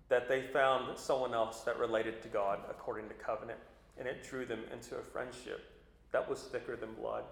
that 0.09 0.29
they 0.29 0.41
found 0.41 0.99
someone 0.99 1.35
else 1.35 1.61
that 1.61 1.79
related 1.79 2.23
to 2.23 2.29
God 2.29 2.61
according 2.71 3.09
to 3.09 3.15
covenant, 3.15 3.59
and 3.99 4.09
it 4.09 4.27
drew 4.27 4.47
them 4.47 4.61
into 4.73 4.97
a 4.97 5.03
friendship 5.03 5.71
that 6.13 6.27
was 6.27 6.45
thicker 6.45 6.77
than 6.77 6.95
blood. 6.95 7.25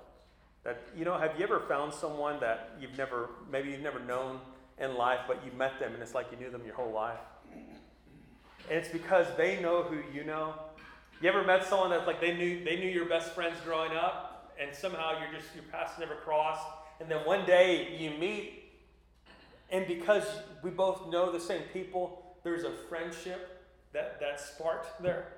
That 0.66 0.82
you 0.98 1.04
know, 1.04 1.16
have 1.16 1.38
you 1.38 1.44
ever 1.44 1.60
found 1.60 1.94
someone 1.94 2.40
that 2.40 2.70
you've 2.80 2.98
never 2.98 3.30
maybe 3.52 3.70
you've 3.70 3.82
never 3.82 4.00
known 4.00 4.40
in 4.80 4.96
life, 4.96 5.20
but 5.28 5.40
you 5.46 5.52
met 5.56 5.78
them 5.78 5.94
and 5.94 6.02
it's 6.02 6.12
like 6.12 6.26
you 6.32 6.36
knew 6.38 6.50
them 6.50 6.62
your 6.66 6.74
whole 6.74 6.90
life? 6.90 7.20
And 7.54 8.76
it's 8.76 8.88
because 8.88 9.28
they 9.36 9.62
know 9.62 9.84
who 9.84 10.02
you 10.12 10.24
know. 10.24 10.54
You 11.20 11.28
ever 11.28 11.44
met 11.44 11.64
someone 11.64 11.90
that's 11.90 12.08
like 12.08 12.20
they 12.20 12.36
knew 12.36 12.64
they 12.64 12.74
knew 12.74 12.88
your 12.88 13.08
best 13.08 13.32
friends 13.32 13.54
growing 13.64 13.92
up, 13.92 14.52
and 14.60 14.74
somehow 14.74 15.12
you're 15.20 15.40
just 15.40 15.54
your 15.54 15.62
paths 15.70 15.92
never 16.00 16.16
crossed, 16.16 16.66
and 16.98 17.08
then 17.08 17.24
one 17.24 17.46
day 17.46 17.96
you 18.00 18.10
meet, 18.18 18.64
and 19.70 19.86
because 19.86 20.24
we 20.64 20.70
both 20.70 21.08
know 21.12 21.30
the 21.30 21.38
same 21.38 21.62
people, 21.72 22.36
there's 22.42 22.64
a 22.64 22.72
friendship 22.88 23.62
that, 23.92 24.18
that 24.18 24.40
sparked 24.40 25.00
there. 25.00 25.28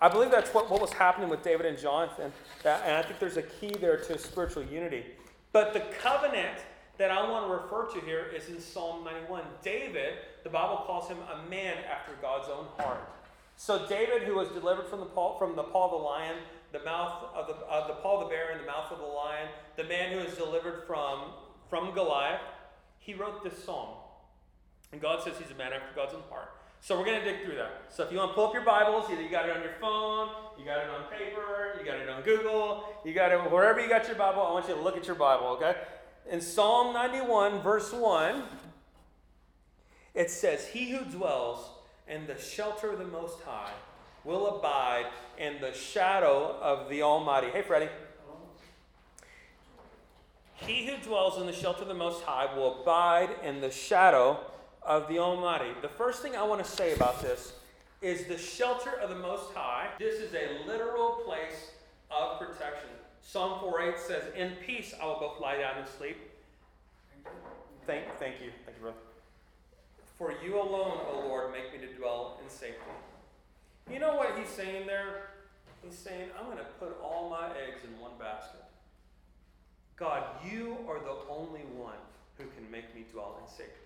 I 0.00 0.08
believe 0.08 0.30
that's 0.30 0.52
what, 0.52 0.70
what 0.70 0.80
was 0.80 0.92
happening 0.92 1.28
with 1.28 1.42
David 1.42 1.66
and 1.66 1.78
Jonathan. 1.78 2.32
And 2.64 2.96
I 2.96 3.02
think 3.02 3.18
there's 3.18 3.36
a 3.36 3.42
key 3.42 3.74
there 3.80 3.96
to 3.96 4.18
spiritual 4.18 4.64
unity. 4.64 5.04
But 5.52 5.72
the 5.72 5.80
covenant 6.00 6.58
that 6.98 7.10
I 7.10 7.28
want 7.28 7.46
to 7.46 7.52
refer 7.52 7.92
to 7.98 8.04
here 8.04 8.26
is 8.34 8.48
in 8.48 8.60
Psalm 8.60 9.04
91. 9.04 9.42
David, 9.62 10.14
the 10.42 10.50
Bible 10.50 10.84
calls 10.86 11.08
him 11.08 11.18
a 11.32 11.48
man 11.48 11.76
after 11.90 12.12
God's 12.20 12.48
own 12.48 12.66
heart. 12.78 13.08
So 13.56 13.86
David, 13.86 14.22
who 14.22 14.34
was 14.34 14.48
delivered 14.48 14.88
from 14.88 15.00
the 15.00 15.06
paw, 15.06 15.38
from 15.38 15.56
the 15.56 15.62
paw 15.62 15.86
of 15.86 15.90
the 15.92 15.96
lion, 15.96 16.36
the 16.72 16.84
mouth 16.84 17.24
of 17.34 17.46
the, 17.46 17.54
of 17.66 17.86
the 17.86 17.94
Paul 17.94 18.20
the 18.20 18.26
bear 18.26 18.50
and 18.50 18.60
the 18.60 18.66
mouth 18.66 18.90
of 18.90 18.98
the 18.98 19.04
lion, 19.04 19.48
the 19.76 19.84
man 19.84 20.12
who 20.12 20.24
was 20.24 20.34
delivered 20.34 20.82
from, 20.86 21.32
from 21.70 21.94
Goliath, 21.94 22.40
he 22.98 23.14
wrote 23.14 23.44
this 23.44 23.62
psalm. 23.62 23.90
And 24.92 25.00
God 25.00 25.22
says 25.22 25.34
he's 25.38 25.50
a 25.50 25.54
man 25.54 25.72
after 25.72 25.94
God's 25.94 26.14
own 26.14 26.22
heart. 26.30 26.50
So 26.84 26.98
we're 26.98 27.06
going 27.06 27.18
to 27.18 27.24
dig 27.24 27.46
through 27.46 27.54
that. 27.54 27.84
So 27.88 28.04
if 28.04 28.12
you 28.12 28.18
want 28.18 28.32
to 28.32 28.34
pull 28.34 28.48
up 28.48 28.52
your 28.52 28.62
Bibles, 28.62 29.10
either 29.10 29.22
you 29.22 29.30
got 29.30 29.48
it 29.48 29.56
on 29.56 29.62
your 29.62 29.72
phone, 29.80 30.28
you 30.58 30.66
got 30.66 30.84
it 30.84 30.90
on 30.90 31.10
paper, 31.10 31.76
you 31.78 31.86
got 31.86 31.98
it 31.98 32.10
on 32.10 32.20
Google, 32.20 32.84
you 33.06 33.14
got 33.14 33.32
it 33.32 33.38
wherever 33.50 33.80
you 33.80 33.88
got 33.88 34.06
your 34.06 34.16
Bible, 34.16 34.42
I 34.42 34.52
want 34.52 34.68
you 34.68 34.74
to 34.74 34.82
look 34.82 34.94
at 34.94 35.06
your 35.06 35.16
Bible, 35.16 35.46
okay? 35.46 35.76
In 36.30 36.42
Psalm 36.42 36.92
91, 36.92 37.62
verse 37.62 37.90
1, 37.90 38.42
it 40.12 40.30
says, 40.30 40.66
He 40.66 40.90
who 40.90 41.06
dwells 41.06 41.70
in 42.06 42.26
the 42.26 42.38
shelter 42.38 42.90
of 42.90 42.98
the 42.98 43.06
Most 43.06 43.40
High 43.46 43.72
will 44.22 44.58
abide 44.58 45.06
in 45.38 45.62
the 45.62 45.72
shadow 45.72 46.58
of 46.60 46.90
the 46.90 47.00
Almighty. 47.00 47.46
Hey, 47.46 47.62
Freddie. 47.62 47.88
He 50.56 50.84
who 50.84 50.98
dwells 50.98 51.40
in 51.40 51.46
the 51.46 51.54
shelter 51.54 51.80
of 51.80 51.88
the 51.88 51.94
Most 51.94 52.24
High 52.24 52.54
will 52.54 52.82
abide 52.82 53.30
in 53.42 53.62
the 53.62 53.70
shadow 53.70 54.38
of 54.84 55.08
the 55.08 55.18
Almighty. 55.18 55.70
The 55.82 55.88
first 55.88 56.22
thing 56.22 56.36
I 56.36 56.42
want 56.42 56.64
to 56.64 56.70
say 56.70 56.94
about 56.94 57.22
this 57.22 57.54
is 58.02 58.26
the 58.26 58.38
shelter 58.38 58.90
of 59.00 59.10
the 59.10 59.16
Most 59.16 59.52
High. 59.54 59.88
This 59.98 60.20
is 60.20 60.34
a 60.34 60.66
literal 60.66 61.22
place 61.24 61.70
of 62.10 62.38
protection. 62.38 62.90
Psalm 63.22 63.60
4:8 63.60 63.98
says, 63.98 64.34
"In 64.34 64.56
peace 64.56 64.94
I 65.00 65.06
will 65.06 65.18
both 65.18 65.40
lie 65.40 65.56
down 65.56 65.78
and 65.78 65.88
sleep." 65.88 66.18
Thank, 67.86 68.06
thank 68.18 68.40
you, 68.40 68.52
thank 68.64 68.76
you, 68.76 68.82
brother. 68.82 68.98
For 70.18 70.32
you 70.42 70.60
alone, 70.60 71.00
O 71.10 71.20
Lord, 71.26 71.52
make 71.52 71.72
me 71.72 71.86
to 71.86 71.92
dwell 71.94 72.38
in 72.42 72.48
safety. 72.48 72.80
You 73.90 73.98
know 73.98 74.14
what 74.16 74.38
he's 74.38 74.48
saying 74.48 74.86
there? 74.86 75.30
He's 75.82 75.98
saying, 75.98 76.30
I'm 76.38 76.46
going 76.46 76.58
to 76.58 76.64
put 76.80 76.96
all 77.02 77.28
my 77.28 77.50
eggs 77.50 77.84
in 77.84 77.98
one 78.00 78.12
basket. 78.18 78.64
God, 79.96 80.24
you 80.50 80.78
are 80.88 80.98
the 80.98 81.16
only 81.28 81.60
one 81.76 81.98
who 82.38 82.44
can 82.56 82.70
make 82.70 82.94
me 82.94 83.04
dwell 83.12 83.38
in 83.42 83.48
safety. 83.48 83.83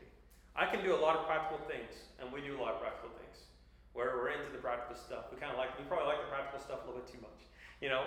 I 0.59 0.67
can 0.67 0.83
do 0.83 0.91
a 0.91 0.99
lot 0.99 1.15
of 1.15 1.25
practical 1.31 1.62
things, 1.71 2.11
and 2.19 2.35
we 2.35 2.43
do 2.43 2.59
a 2.59 2.61
lot 2.61 2.75
of 2.75 2.83
practical 2.83 3.15
things. 3.15 3.47
Where 3.95 4.19
we're 4.19 4.35
into 4.35 4.50
the 4.50 4.59
practical 4.59 4.99
stuff. 4.99 5.31
We 5.31 5.38
kind 5.38 5.55
of 5.55 5.59
like, 5.59 5.79
we 5.79 5.87
probably 5.87 6.11
like 6.11 6.19
the 6.19 6.31
practical 6.35 6.59
stuff 6.59 6.83
a 6.83 6.87
little 6.91 7.03
bit 7.03 7.11
too 7.15 7.23
much, 7.23 7.47
you 7.81 7.88
know. 7.88 8.03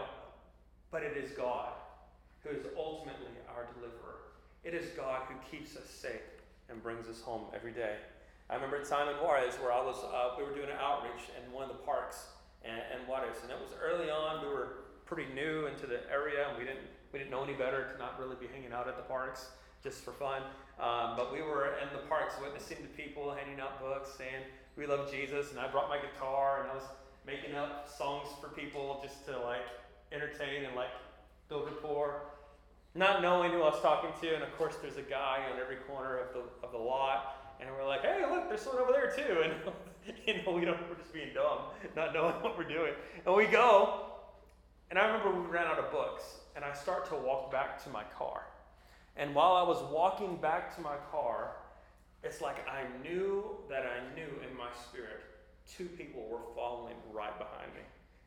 But 0.91 1.03
it 1.03 1.15
is 1.15 1.31
God 1.31 1.71
who 2.43 2.51
is 2.51 2.67
ultimately 2.75 3.31
our 3.47 3.71
deliverer. 3.79 4.35
It 4.67 4.75
is 4.75 4.91
God 4.91 5.23
who 5.31 5.35
keeps 5.47 5.79
us 5.79 5.87
safe 5.87 6.43
and 6.67 6.83
brings 6.83 7.07
us 7.07 7.21
home 7.21 7.47
every 7.55 7.71
day. 7.71 7.95
I 8.49 8.55
remember 8.55 8.77
at 8.77 8.87
Simon 8.87 9.15
Juarez 9.23 9.55
where 9.63 9.71
I 9.71 9.79
was, 9.79 9.95
uh, 10.03 10.35
we 10.37 10.43
were 10.43 10.51
doing 10.51 10.67
an 10.67 10.79
outreach 10.79 11.31
in 11.39 11.51
one 11.51 11.63
of 11.63 11.71
the 11.71 11.81
parks 11.87 12.27
and, 12.63 12.81
and 12.93 13.01
and 13.09 13.51
it 13.51 13.59
was 13.59 13.73
early 13.81 14.09
on. 14.09 14.45
We 14.45 14.51
were 14.51 14.85
pretty 15.05 15.31
new 15.33 15.65
into 15.65 15.87
the 15.87 15.99
area, 16.11 16.47
and 16.49 16.57
we 16.57 16.63
didn't 16.63 16.85
we 17.11 17.19
didn't 17.19 17.31
know 17.31 17.43
any 17.43 17.53
better 17.53 17.91
to 17.91 17.97
not 17.97 18.19
really 18.19 18.37
be 18.39 18.47
hanging 18.47 18.71
out 18.71 18.87
at 18.87 18.95
the 18.95 19.03
parks 19.03 19.49
just 19.83 20.03
for 20.03 20.11
fun. 20.11 20.41
Um, 20.79 21.13
but 21.15 21.31
we 21.31 21.41
were 21.41 21.75
in 21.81 21.89
the 21.93 22.05
parks 22.07 22.35
witnessing 22.41 22.77
to 22.77 22.89
people, 22.89 23.33
handing 23.33 23.59
out 23.59 23.79
books, 23.79 24.11
saying 24.17 24.43
we 24.75 24.85
love 24.85 25.11
Jesus, 25.11 25.51
and 25.51 25.59
I 25.59 25.67
brought 25.67 25.89
my 25.89 25.97
guitar 25.97 26.61
and 26.61 26.71
I 26.71 26.75
was 26.75 26.85
making 27.25 27.55
up 27.55 27.87
songs 27.87 28.27
for 28.39 28.47
people 28.49 28.99
just 29.03 29.25
to 29.27 29.39
like 29.39 29.67
entertain 30.11 30.65
and 30.65 30.75
like 30.75 30.89
build 31.49 31.65
rapport. 31.65 32.23
Not 32.93 33.21
knowing 33.21 33.51
who 33.51 33.61
I 33.61 33.69
was 33.69 33.81
talking 33.81 34.09
to, 34.21 34.35
and 34.35 34.43
of 34.43 34.57
course, 34.57 34.75
there's 34.81 34.97
a 34.97 35.01
guy 35.03 35.45
on 35.53 35.59
every 35.59 35.77
corner 35.77 36.17
of 36.17 36.33
the 36.33 36.43
of 36.65 36.71
the 36.71 36.77
lot 36.77 37.41
and 37.61 37.69
we're 37.75 37.87
like, 37.87 38.01
hey, 38.01 38.25
look, 38.29 38.49
there's 38.49 38.61
someone 38.61 38.81
over 38.81 38.91
there 38.91 39.11
too. 39.11 39.43
And 40.03 40.17
you 40.25 40.33
know, 40.33 40.51
we 40.53 40.65
don't, 40.65 40.79
we're 40.89 40.95
just 40.95 41.13
being 41.13 41.29
dumb, 41.31 41.59
not 41.95 42.11
knowing 42.11 42.33
what 42.41 42.57
we're 42.57 42.67
doing. 42.67 42.93
And 43.23 43.35
we 43.35 43.45
go, 43.45 44.07
and 44.89 44.97
I 44.97 45.05
remember 45.05 45.39
we 45.39 45.45
ran 45.45 45.67
out 45.67 45.77
of 45.77 45.91
books, 45.91 46.23
and 46.55 46.65
I 46.65 46.73
start 46.73 47.07
to 47.09 47.15
walk 47.15 47.51
back 47.51 47.81
to 47.83 47.89
my 47.91 48.03
car. 48.17 48.47
And 49.17 49.35
while 49.35 49.53
I 49.53 49.63
was 49.63 49.81
walking 49.91 50.37
back 50.37 50.75
to 50.75 50.81
my 50.81 50.95
car, 51.11 51.57
it's 52.23 52.41
like 52.41 52.67
I 52.67 52.83
knew 53.03 53.43
that 53.69 53.83
I 53.83 54.15
knew 54.15 54.29
in 54.47 54.55
my 54.55 54.69
spirit 54.87 55.21
two 55.67 55.85
people 55.85 56.27
were 56.29 56.53
following 56.55 56.95
right 57.11 57.37
behind 57.37 57.73
me. 57.73 57.81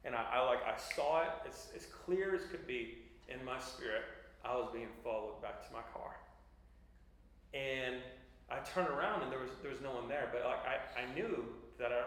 And 0.05 0.15
I, 0.15 0.25
I 0.35 0.47
like 0.47 0.61
I 0.65 0.77
saw 0.77 1.23
it 1.23 1.31
as, 1.49 1.69
as 1.77 1.87
clear 1.87 2.35
as 2.35 2.43
could 2.51 2.67
be 2.67 2.99
in 3.29 3.45
my 3.45 3.59
spirit. 3.59 4.03
I 4.45 4.55
was 4.57 4.69
being 4.73 4.89
followed 5.03 5.41
back 5.41 5.67
to 5.67 5.73
my 5.73 5.83
car. 5.93 6.17
And 7.55 7.97
I 8.51 8.59
turned 8.59 8.89
around 8.89 9.23
and 9.23 9.33
there 9.33 9.39
was 9.39 9.51
there 9.63 9.71
was 9.71 9.81
no 9.81 9.93
one 9.93 10.09
there, 10.09 10.29
but 10.33 10.45
like 10.45 10.61
I, 10.67 11.03
I 11.03 11.15
knew 11.15 11.47
that 11.79 11.93
our, 11.93 12.05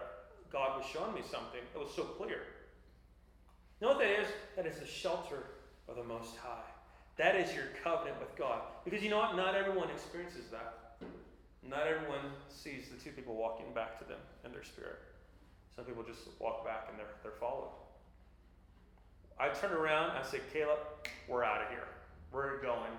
God 0.52 0.78
was 0.78 0.86
showing 0.86 1.14
me 1.14 1.22
something. 1.22 1.62
It 1.74 1.78
was 1.78 1.94
so 1.96 2.04
clear. 2.04 2.42
You 3.80 3.88
know 3.88 3.94
what 3.94 4.00
that 4.00 4.22
is? 4.22 4.28
That 4.56 4.66
is 4.66 4.80
the 4.80 4.86
shelter 4.86 5.44
of 5.88 5.96
the 5.96 6.04
Most 6.04 6.36
High. 6.38 6.77
That 7.18 7.36
is 7.36 7.54
your 7.54 7.66
covenant 7.84 8.20
with 8.20 8.36
God. 8.38 8.62
Because 8.86 9.02
you 9.02 9.10
know 9.10 9.18
what? 9.18 9.36
Not 9.36 9.56
everyone 9.56 9.90
experiences 9.90 10.46
that. 10.52 11.02
Not 11.68 11.88
everyone 11.88 12.32
sees 12.48 12.90
the 12.90 12.98
two 13.04 13.12
people 13.12 13.36
walking 13.36 13.74
back 13.74 13.98
to 14.00 14.06
them 14.06 14.20
in 14.46 14.52
their 14.52 14.64
spirit. 14.64 15.00
Some 15.76 15.86
people 15.86 16.04
just 16.04 16.22
walk 16.40 16.64
back 16.64 16.88
and 16.90 16.98
they're, 16.98 17.14
they're 17.24 17.40
followed. 17.40 17.70
I 19.40 19.50
turned 19.50 19.74
around 19.74 20.12
I 20.12 20.24
said, 20.24 20.42
Caleb, 20.54 20.80
we're 21.28 21.44
out 21.44 21.62
of 21.62 21.70
here. 21.70 21.88
We're 22.32 22.62
going 22.62 22.92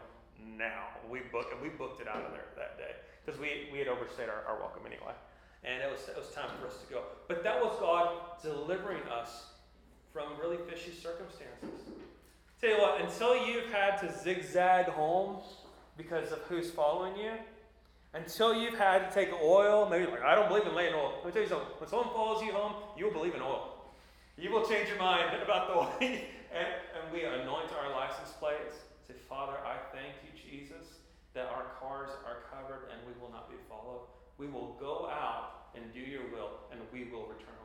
now. 0.57 0.87
We 1.11 1.21
booked, 1.33 1.53
and 1.53 1.63
we 1.63 1.69
booked 1.69 2.01
it 2.01 2.09
out 2.09 2.25
of 2.25 2.33
there 2.33 2.47
that 2.57 2.79
day 2.79 2.95
because 3.25 3.41
we, 3.41 3.69
we 3.73 3.79
had 3.79 3.89
overstayed 3.89 4.29
our, 4.29 4.45
our 4.47 4.61
welcome 4.61 4.83
anyway. 4.87 5.15
And 5.65 5.83
it 5.83 5.91
was, 5.91 6.09
it 6.09 6.17
was 6.17 6.31
time 6.31 6.51
for 6.61 6.69
us 6.69 6.77
to 6.87 6.93
go. 6.93 7.03
But 7.27 7.43
that 7.43 7.61
was 7.61 7.77
God 7.81 8.43
delivering 8.43 9.03
us 9.11 9.47
from 10.13 10.39
really 10.41 10.59
fishy 10.69 10.93
circumstances. 10.93 11.91
Tell 12.61 12.71
you 12.71 12.79
what, 12.79 13.01
until 13.01 13.47
you've 13.47 13.71
had 13.73 13.99
to 13.99 14.13
zigzag 14.13 14.87
home 14.87 15.39
because 15.97 16.33
of 16.33 16.41
who's 16.49 16.71
following 16.73 17.17
you, 17.17 17.33
until 18.15 18.53
you've 18.53 18.77
had 18.77 19.09
to 19.09 19.15
take 19.15 19.33
oil, 19.41 19.89
maybe 19.89 20.11
like, 20.11 20.23
I 20.23 20.35
don't 20.35 20.49
believe 20.49 20.67
in 20.67 20.75
laying 20.75 20.95
oil. 20.95 21.13
Let 21.19 21.27
me 21.27 21.33
tell 21.33 21.43
you 21.43 21.49
something. 21.49 21.69
When 21.79 21.89
someone 21.89 22.09
follows 22.09 22.43
you 22.43 22.51
home, 22.51 22.75
you 22.97 23.05
will 23.05 23.13
believe 23.13 23.37
in 23.37 23.43
oil. 23.43 23.75
You 24.37 24.51
will 24.51 24.67
change 24.67 24.89
your 24.89 24.99
mind 24.99 25.31
about 25.45 25.69
the 25.71 25.79
way. 25.79 26.25
and, 26.53 26.67
and 26.99 27.13
we 27.13 27.23
anoint 27.23 27.71
our 27.79 27.93
license 27.95 28.33
plates. 28.41 28.75
Say, 29.07 29.15
Father, 29.29 29.55
I 29.65 29.77
thank 29.95 30.19
you, 30.27 30.35
Jesus, 30.35 30.99
that 31.35 31.47
our 31.55 31.79
cars 31.79 32.11
are 32.27 32.43
covered 32.51 32.91
and 32.91 32.99
we 33.07 33.15
will 33.21 33.31
not 33.31 33.49
be 33.49 33.57
followed. 33.69 34.03
We 34.37 34.49
will 34.49 34.77
go 34.81 35.07
out 35.07 35.71
and 35.75 35.93
do 35.93 36.01
your 36.01 36.23
will, 36.33 36.51
and 36.73 36.81
we 36.93 37.05
will 37.05 37.27
return. 37.27 37.58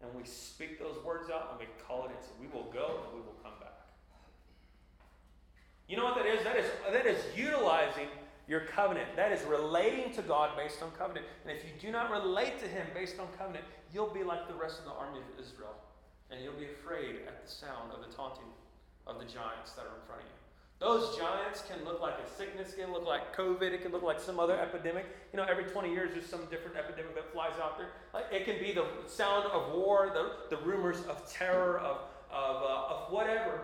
And 0.00 0.10
we 0.14 0.24
speak 0.24 0.78
those 0.78 1.02
words 1.04 1.30
out 1.30 1.48
and 1.50 1.60
we 1.60 1.66
call 1.86 2.06
it. 2.06 2.16
So 2.20 2.30
we 2.40 2.46
will 2.46 2.70
go 2.72 3.02
and 3.04 3.14
we 3.14 3.20
will 3.20 3.36
come 3.42 3.54
back. 3.60 3.74
You 5.88 5.96
know 5.96 6.04
what 6.04 6.16
that 6.16 6.26
is? 6.26 6.44
That 6.44 6.56
is 6.56 6.66
that 6.92 7.06
is 7.06 7.18
utilizing 7.36 8.08
your 8.46 8.60
covenant. 8.60 9.16
That 9.16 9.32
is 9.32 9.42
relating 9.44 10.12
to 10.14 10.22
God 10.22 10.56
based 10.56 10.82
on 10.82 10.90
covenant. 10.92 11.26
And 11.44 11.56
if 11.56 11.64
you 11.64 11.72
do 11.80 11.90
not 11.90 12.10
relate 12.10 12.58
to 12.60 12.68
Him 12.68 12.86
based 12.94 13.18
on 13.18 13.26
covenant, 13.36 13.64
you'll 13.92 14.12
be 14.12 14.22
like 14.22 14.46
the 14.48 14.54
rest 14.54 14.78
of 14.78 14.84
the 14.84 14.92
army 14.92 15.18
of 15.18 15.44
Israel. 15.44 15.74
And 16.30 16.42
you'll 16.42 16.60
be 16.60 16.66
afraid 16.66 17.26
at 17.26 17.44
the 17.44 17.50
sound 17.50 17.92
of 17.92 18.00
the 18.00 18.14
taunting 18.14 18.48
of 19.06 19.18
the 19.18 19.24
giants 19.24 19.72
that 19.72 19.82
are 19.82 19.96
in 19.96 20.04
front 20.06 20.22
of 20.22 20.28
you. 20.28 20.47
Those 20.80 21.16
giants 21.16 21.64
can 21.68 21.84
look 21.84 22.00
like 22.00 22.14
a 22.24 22.36
sickness, 22.36 22.74
can 22.74 22.92
look 22.92 23.04
like 23.04 23.36
COVID, 23.36 23.62
it 23.62 23.82
can 23.82 23.90
look 23.90 24.04
like 24.04 24.20
some 24.20 24.38
other 24.38 24.56
epidemic. 24.56 25.06
You 25.32 25.38
know, 25.38 25.44
every 25.44 25.64
20 25.64 25.90
years 25.90 26.10
there's 26.12 26.26
some 26.26 26.44
different 26.50 26.76
epidemic 26.76 27.16
that 27.16 27.32
flies 27.32 27.58
out 27.60 27.78
there. 27.78 27.88
Like, 28.14 28.26
it 28.30 28.44
can 28.44 28.60
be 28.60 28.72
the 28.72 28.86
sound 29.08 29.46
of 29.46 29.74
war, 29.74 30.10
the, 30.14 30.56
the 30.56 30.62
rumors 30.62 30.98
of 31.08 31.28
terror, 31.28 31.80
of, 31.80 31.98
of, 32.30 32.62
uh, 32.62 32.94
of 32.94 33.12
whatever. 33.12 33.60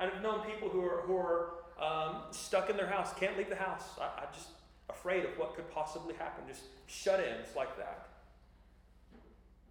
I've 0.00 0.20
known 0.22 0.40
people 0.40 0.68
who 0.68 0.84
are, 0.84 1.02
who 1.02 1.16
are 1.16 1.50
um, 1.80 2.22
stuck 2.32 2.68
in 2.68 2.76
their 2.76 2.88
house, 2.88 3.12
can't 3.14 3.36
leave 3.38 3.48
the 3.48 3.54
house. 3.54 3.84
I, 4.00 4.22
I'm 4.22 4.34
just 4.34 4.48
afraid 4.88 5.24
of 5.24 5.38
what 5.38 5.54
could 5.54 5.70
possibly 5.70 6.14
happen, 6.14 6.44
just 6.48 6.64
shut 6.88 7.20
ins 7.20 7.54
like 7.54 7.76
that. 7.78 8.08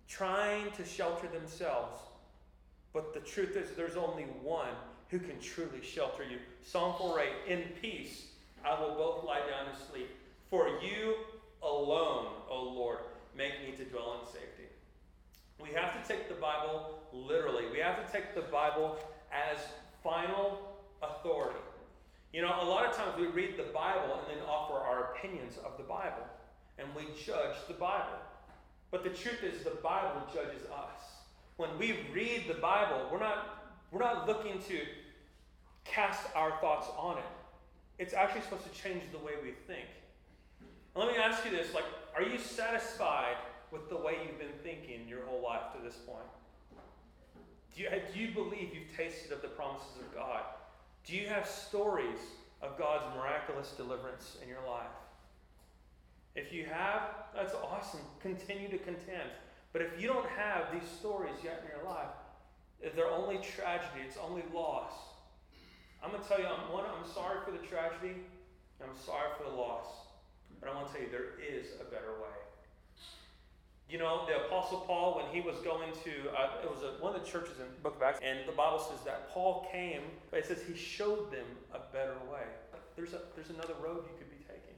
Trying 0.08 0.72
to 0.72 0.86
shelter 0.86 1.28
themselves. 1.28 2.00
But 2.94 3.14
the 3.14 3.20
truth 3.20 3.58
is, 3.58 3.76
there's 3.76 3.98
only 3.98 4.24
one 4.24 4.74
who 5.10 5.20
can 5.20 5.40
truly 5.40 5.82
shelter 5.84 6.24
you. 6.24 6.38
Psalm 6.64 6.96
4 6.98 7.22
8, 7.22 7.30
in 7.48 7.64
peace 7.82 8.28
I 8.66 8.80
will 8.80 8.96
both 8.96 9.24
lie 9.24 9.40
down 9.40 9.68
and 9.70 9.78
sleep. 9.92 10.10
For 10.50 10.68
you 10.82 11.16
alone, 11.62 12.28
O 12.50 12.64
Lord, 12.64 13.00
make 13.36 13.54
me 13.66 13.76
to 13.78 13.86
dwell 13.86 14.20
in 14.22 14.28
safety. 14.32 14.68
We 15.62 15.70
have 15.70 16.02
to 16.02 16.08
take 16.08 16.28
the 16.28 16.36
Bible 16.36 17.00
literally. 17.14 17.66
We 17.72 17.80
have 17.80 18.06
to 18.06 18.12
take 18.12 18.36
the 18.36 18.42
Bible 18.42 18.98
as 19.32 19.60
final 20.04 20.78
authority. 21.02 21.60
You 22.34 22.42
know, 22.42 22.56
a 22.62 22.66
lot 22.66 22.86
of 22.86 22.96
times 22.96 23.18
we 23.18 23.28
read 23.28 23.58
the 23.58 23.72
Bible 23.74 24.20
and 24.20 24.38
then 24.38 24.46
offer 24.48 24.76
our 24.76 25.14
opinions 25.14 25.56
of 25.66 25.78
the 25.78 25.84
Bible, 25.84 26.28
and 26.78 26.88
we 26.96 27.04
judge 27.26 27.56
the 27.68 27.74
Bible. 27.74 28.20
But 28.92 29.04
the 29.04 29.10
truth 29.10 29.44
is, 29.44 29.64
the 29.64 29.78
Bible 29.84 30.22
judges 30.34 30.64
us. 30.66 31.02
When 31.58 31.70
we 31.78 32.00
read 32.14 32.46
the 32.48 32.56
Bible, 32.56 33.08
we're 33.12 33.20
not 33.20 33.60
we're 33.92 34.00
not 34.00 34.28
looking 34.28 34.62
to 34.68 34.82
cast 35.90 36.24
our 36.36 36.52
thoughts 36.60 36.88
on 36.98 37.18
it. 37.18 37.24
It's 37.98 38.14
actually 38.14 38.42
supposed 38.42 38.72
to 38.72 38.82
change 38.82 39.04
the 39.12 39.18
way 39.18 39.34
we 39.42 39.52
think. 39.68 39.88
And 40.96 41.04
let 41.04 41.14
me 41.14 41.22
ask 41.22 41.44
you 41.46 41.52
this 41.52 41.74
like, 41.74 41.86
are 42.16 42.24
you 42.24 42.38
satisfied 42.38 43.36
with 43.72 43.90
the 43.90 43.98
way 43.98 44.14
you've 44.26 44.40
been 44.40 44.58
thinking 44.64 45.08
your 45.08 45.26
whole 45.26 45.44
life 45.44 45.74
to 45.76 45.84
this 45.84 45.96
point? 45.96 46.26
Do 47.76 47.84
you, 47.84 47.90
do 48.14 48.20
you 48.20 48.32
believe 48.32 48.72
you've 48.74 48.96
tasted 48.96 49.32
of 49.32 49.42
the 49.42 49.48
promises 49.48 49.98
of 50.00 50.14
God? 50.14 50.42
Do 51.06 51.16
you 51.16 51.28
have 51.28 51.48
stories 51.48 52.20
of 52.62 52.78
God's 52.78 53.06
miraculous 53.16 53.72
deliverance 53.78 54.38
in 54.42 54.50
your 54.50 54.66
life? 54.68 54.88
If 56.36 56.54
you 56.54 56.66
have, 56.66 57.02
that's 57.36 57.54
awesome. 57.54 58.02
Continue 58.22 58.70
to 58.70 58.78
contend. 58.78 59.30
But 59.72 59.82
if 59.82 60.02
you 60.02 60.08
don't 60.08 60.28
have 60.30 60.72
these 60.72 60.90
stories 61.00 61.36
yet 61.44 61.64
in 61.64 61.78
your 61.78 61.90
life, 61.90 62.10
they're 62.96 63.08
only 63.08 63.38
tragedy, 63.38 64.02
it's 64.08 64.18
only 64.18 64.44
loss. 64.54 64.92
I'm 66.04 66.12
going 66.12 66.24
to 66.24 66.28
tell 66.28 66.40
you, 66.40 66.48
I'm, 66.48 66.72
one, 66.72 66.86
I'm 66.86 67.08
sorry 67.12 67.40
for 67.44 67.52
the 67.52 67.64
tragedy, 67.66 68.16
I'm 68.82 68.96
sorry 68.96 69.30
for 69.38 69.50
the 69.50 69.56
loss. 69.56 69.86
But 70.60 70.70
I 70.70 70.76
want 70.76 70.88
to 70.88 70.94
tell 70.94 71.02
you, 71.02 71.12
there 71.12 71.40
is 71.40 71.76
a 71.80 71.86
better 71.86 72.16
way. 72.20 72.36
You 73.90 73.98
know, 73.98 74.28
the 74.28 74.46
Apostle 74.46 74.86
Paul, 74.86 75.18
when 75.18 75.26
he 75.34 75.42
was 75.42 75.58
going 75.66 75.90
to, 76.06 76.14
uh, 76.38 76.62
it 76.64 76.70
was 76.70 76.84
a, 76.84 77.02
one 77.02 77.16
of 77.16 77.26
the 77.26 77.28
churches 77.28 77.58
in 77.58 77.66
the 77.66 77.82
book 77.82 77.96
of 77.96 78.04
Acts, 78.04 78.20
and 78.22 78.48
the 78.48 78.54
Bible 78.54 78.78
says 78.78 79.02
that 79.04 79.32
Paul 79.32 79.68
came, 79.72 80.02
but 80.30 80.40
it 80.40 80.46
says 80.46 80.62
he 80.68 80.76
showed 80.76 81.32
them 81.32 81.48
a 81.74 81.80
better 81.92 82.16
way. 82.32 82.46
There's, 82.96 83.14
a, 83.14 83.22
there's 83.36 83.50
another 83.50 83.74
road 83.82 84.06
you 84.06 84.16
could 84.18 84.30
be 84.30 84.44
taking. 84.46 84.78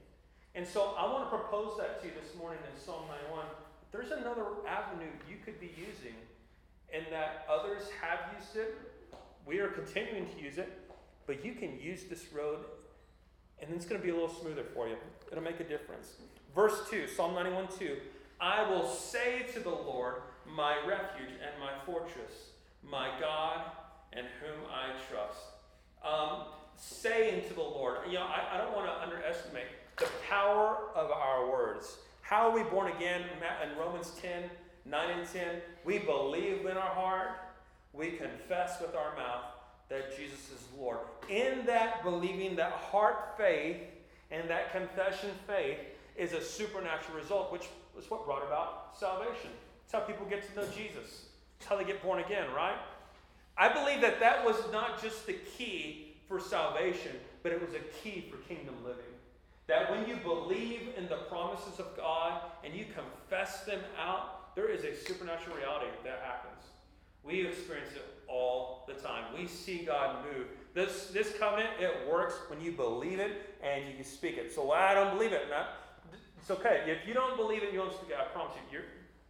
And 0.54 0.66
so 0.66 0.94
I 0.96 1.04
want 1.12 1.30
to 1.30 1.36
propose 1.36 1.76
that 1.78 2.00
to 2.00 2.08
you 2.08 2.14
this 2.16 2.34
morning 2.38 2.58
in 2.64 2.80
Psalm 2.80 3.04
91. 3.28 3.44
There's 3.92 4.12
another 4.12 4.46
avenue 4.66 5.12
you 5.28 5.36
could 5.44 5.60
be 5.60 5.70
using, 5.76 6.16
and 6.92 7.04
that 7.10 7.44
others 7.50 7.92
have 8.00 8.32
used 8.38 8.56
it. 8.56 8.74
We 9.44 9.58
are 9.58 9.68
continuing 9.68 10.24
to 10.24 10.40
use 10.40 10.56
it, 10.56 10.81
but 11.26 11.44
you 11.44 11.54
can 11.54 11.78
use 11.80 12.04
this 12.04 12.32
road, 12.32 12.58
and 13.60 13.70
it's 13.74 13.84
going 13.84 14.00
to 14.00 14.04
be 14.04 14.10
a 14.10 14.14
little 14.14 14.34
smoother 14.34 14.64
for 14.74 14.88
you. 14.88 14.96
It'll 15.30 15.44
make 15.44 15.60
a 15.60 15.64
difference. 15.64 16.14
Verse 16.54 16.82
2, 16.90 17.08
Psalm 17.08 17.34
91 17.34 17.68
2. 17.78 17.96
I 18.40 18.68
will 18.68 18.88
say 18.88 19.46
to 19.54 19.60
the 19.60 19.70
Lord, 19.70 20.16
my 20.46 20.76
refuge 20.86 21.30
and 21.30 21.60
my 21.60 21.72
fortress, 21.86 22.50
my 22.82 23.10
God 23.20 23.60
and 24.12 24.26
whom 24.40 24.66
I 24.70 24.90
trust. 25.10 25.38
Um, 26.04 26.46
saying 26.76 27.48
to 27.48 27.54
the 27.54 27.60
Lord, 27.60 27.98
you 28.08 28.14
know, 28.14 28.24
I, 28.24 28.54
I 28.54 28.58
don't 28.58 28.74
want 28.74 28.86
to 28.86 29.02
underestimate 29.02 29.66
the 29.98 30.08
power 30.28 30.76
of 30.94 31.10
our 31.10 31.48
words. 31.50 31.98
How 32.22 32.48
are 32.48 32.54
we 32.54 32.62
born 32.64 32.90
again? 32.92 33.22
In 33.62 33.78
Romans 33.78 34.12
10 34.20 34.50
9 34.84 35.10
and 35.18 35.28
10, 35.28 35.46
we 35.84 35.98
believe 35.98 36.66
in 36.66 36.76
our 36.76 36.94
heart, 36.94 37.30
we 37.92 38.10
confess 38.12 38.80
with 38.80 38.96
our 38.96 39.14
mouth 39.14 39.44
that 39.92 40.16
Jesus 40.16 40.50
is 40.50 40.62
Lord. 40.78 40.98
In 41.28 41.66
that 41.66 42.02
believing, 42.02 42.56
that 42.56 42.72
heart 42.72 43.36
faith, 43.36 43.76
and 44.30 44.48
that 44.48 44.72
confession 44.72 45.28
faith 45.46 45.76
is 46.16 46.32
a 46.32 46.42
supernatural 46.42 47.18
result, 47.18 47.52
which 47.52 47.68
was 47.94 48.10
what 48.10 48.24
brought 48.24 48.42
about 48.42 48.96
salvation. 48.98 49.50
It's 49.84 49.92
how 49.92 50.00
people 50.00 50.24
get 50.24 50.48
to 50.48 50.60
know 50.60 50.66
Jesus. 50.68 51.26
It's 51.58 51.68
how 51.68 51.76
they 51.76 51.84
get 51.84 52.02
born 52.02 52.20
again, 52.20 52.46
right? 52.56 52.78
I 53.58 53.70
believe 53.70 54.00
that 54.00 54.18
that 54.20 54.42
was 54.42 54.56
not 54.72 55.02
just 55.02 55.26
the 55.26 55.34
key 55.34 56.14
for 56.26 56.40
salvation, 56.40 57.12
but 57.42 57.52
it 57.52 57.60
was 57.60 57.74
a 57.74 57.80
key 58.02 58.30
for 58.30 58.38
kingdom 58.48 58.74
living. 58.82 59.04
That 59.66 59.90
when 59.90 60.08
you 60.08 60.16
believe 60.16 60.88
in 60.96 61.06
the 61.06 61.18
promises 61.28 61.78
of 61.78 61.94
God 61.98 62.40
and 62.64 62.74
you 62.74 62.86
confess 62.94 63.64
them 63.64 63.80
out, 63.98 64.54
there 64.56 64.70
is 64.70 64.84
a 64.84 64.96
supernatural 64.96 65.56
reality 65.56 65.90
that 66.02 66.22
happens. 66.24 66.64
We 67.22 67.46
experience 67.46 67.92
it 67.94 68.11
all 68.32 68.84
the 68.88 68.94
time. 68.94 69.24
We 69.36 69.46
see 69.46 69.84
God 69.84 70.24
move. 70.24 70.46
This, 70.74 71.08
this 71.08 71.34
covenant, 71.38 71.70
it 71.78 72.08
works 72.10 72.34
when 72.48 72.60
you 72.60 72.72
believe 72.72 73.20
it 73.20 73.54
and 73.62 73.84
you 73.96 74.02
speak 74.02 74.38
it. 74.38 74.52
So 74.52 74.72
I 74.72 74.94
don't 74.94 75.16
believe 75.16 75.32
it. 75.32 75.42
Not, 75.50 75.68
it's 76.38 76.50
okay. 76.50 76.84
If 76.86 77.06
you 77.06 77.12
don't 77.12 77.36
believe 77.36 77.62
it, 77.62 77.72
you 77.72 77.78
don't 77.78 77.92
speak 77.92 78.10
it. 78.10 78.16
I 78.18 78.24
promise 78.32 78.54
you, 78.72 78.80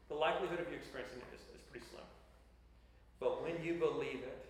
the 0.08 0.14
likelihood 0.14 0.60
of 0.60 0.68
you 0.70 0.76
experiencing 0.76 1.18
it 1.18 1.34
is, 1.34 1.40
is 1.40 1.62
pretty 1.70 1.84
slim. 1.90 2.04
But 3.18 3.42
when 3.42 3.62
you 3.62 3.74
believe 3.74 4.20
it 4.22 4.46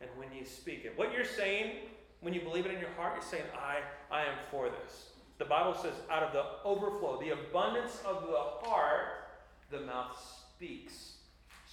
and 0.00 0.10
when 0.16 0.28
you 0.38 0.44
speak 0.44 0.84
it, 0.84 0.96
what 0.96 1.12
you're 1.12 1.24
saying, 1.24 1.76
when 2.20 2.34
you 2.34 2.42
believe 2.42 2.66
it 2.66 2.74
in 2.74 2.80
your 2.80 2.90
heart, 2.96 3.14
you're 3.14 3.30
saying, 3.30 3.44
I, 3.58 3.78
I 4.14 4.22
am 4.22 4.34
for 4.50 4.68
this. 4.68 5.10
The 5.38 5.44
Bible 5.44 5.74
says, 5.74 5.94
out 6.10 6.22
of 6.22 6.32
the 6.32 6.44
overflow, 6.64 7.20
the 7.20 7.30
abundance 7.30 8.00
of 8.06 8.22
the 8.22 8.68
heart, 8.68 9.28
the 9.70 9.80
mouth 9.80 10.16
speaks. 10.54 11.15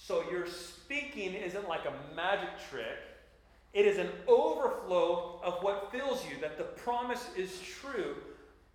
So 0.06 0.22
your 0.30 0.46
speaking 0.46 1.32
isn't 1.32 1.66
like 1.66 1.86
a 1.86 2.14
magic 2.14 2.50
trick. 2.70 2.98
It 3.72 3.86
is 3.86 3.96
an 3.96 4.10
overflow 4.28 5.40
of 5.42 5.62
what 5.62 5.90
fills 5.90 6.22
you, 6.26 6.38
that 6.42 6.58
the 6.58 6.64
promise 6.64 7.26
is 7.38 7.58
true 7.80 8.16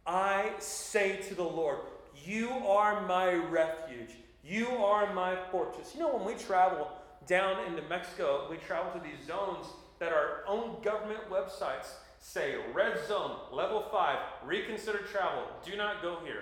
I 0.07 0.53
say 0.57 1.17
to 1.27 1.35
the 1.35 1.43
Lord, 1.43 1.77
You 2.25 2.49
are 2.49 3.05
my 3.05 3.33
refuge. 3.33 4.09
You 4.43 4.69
are 4.69 5.13
my 5.13 5.37
fortress. 5.51 5.93
You 5.93 5.99
know, 5.99 6.17
when 6.17 6.25
we 6.25 6.33
travel 6.33 6.87
down 7.27 7.63
into 7.67 7.83
Mexico, 7.83 8.47
we 8.49 8.57
travel 8.57 8.91
to 8.99 8.99
these 8.99 9.27
zones 9.27 9.67
that 9.99 10.11
our 10.11 10.39
own 10.47 10.81
government 10.81 11.29
websites 11.29 11.91
say 12.19 12.55
red 12.73 12.97
zone, 13.07 13.35
level 13.51 13.85
five, 13.91 14.17
reconsider 14.43 15.03
travel, 15.11 15.43
do 15.63 15.77
not 15.77 16.01
go 16.01 16.17
here. 16.25 16.41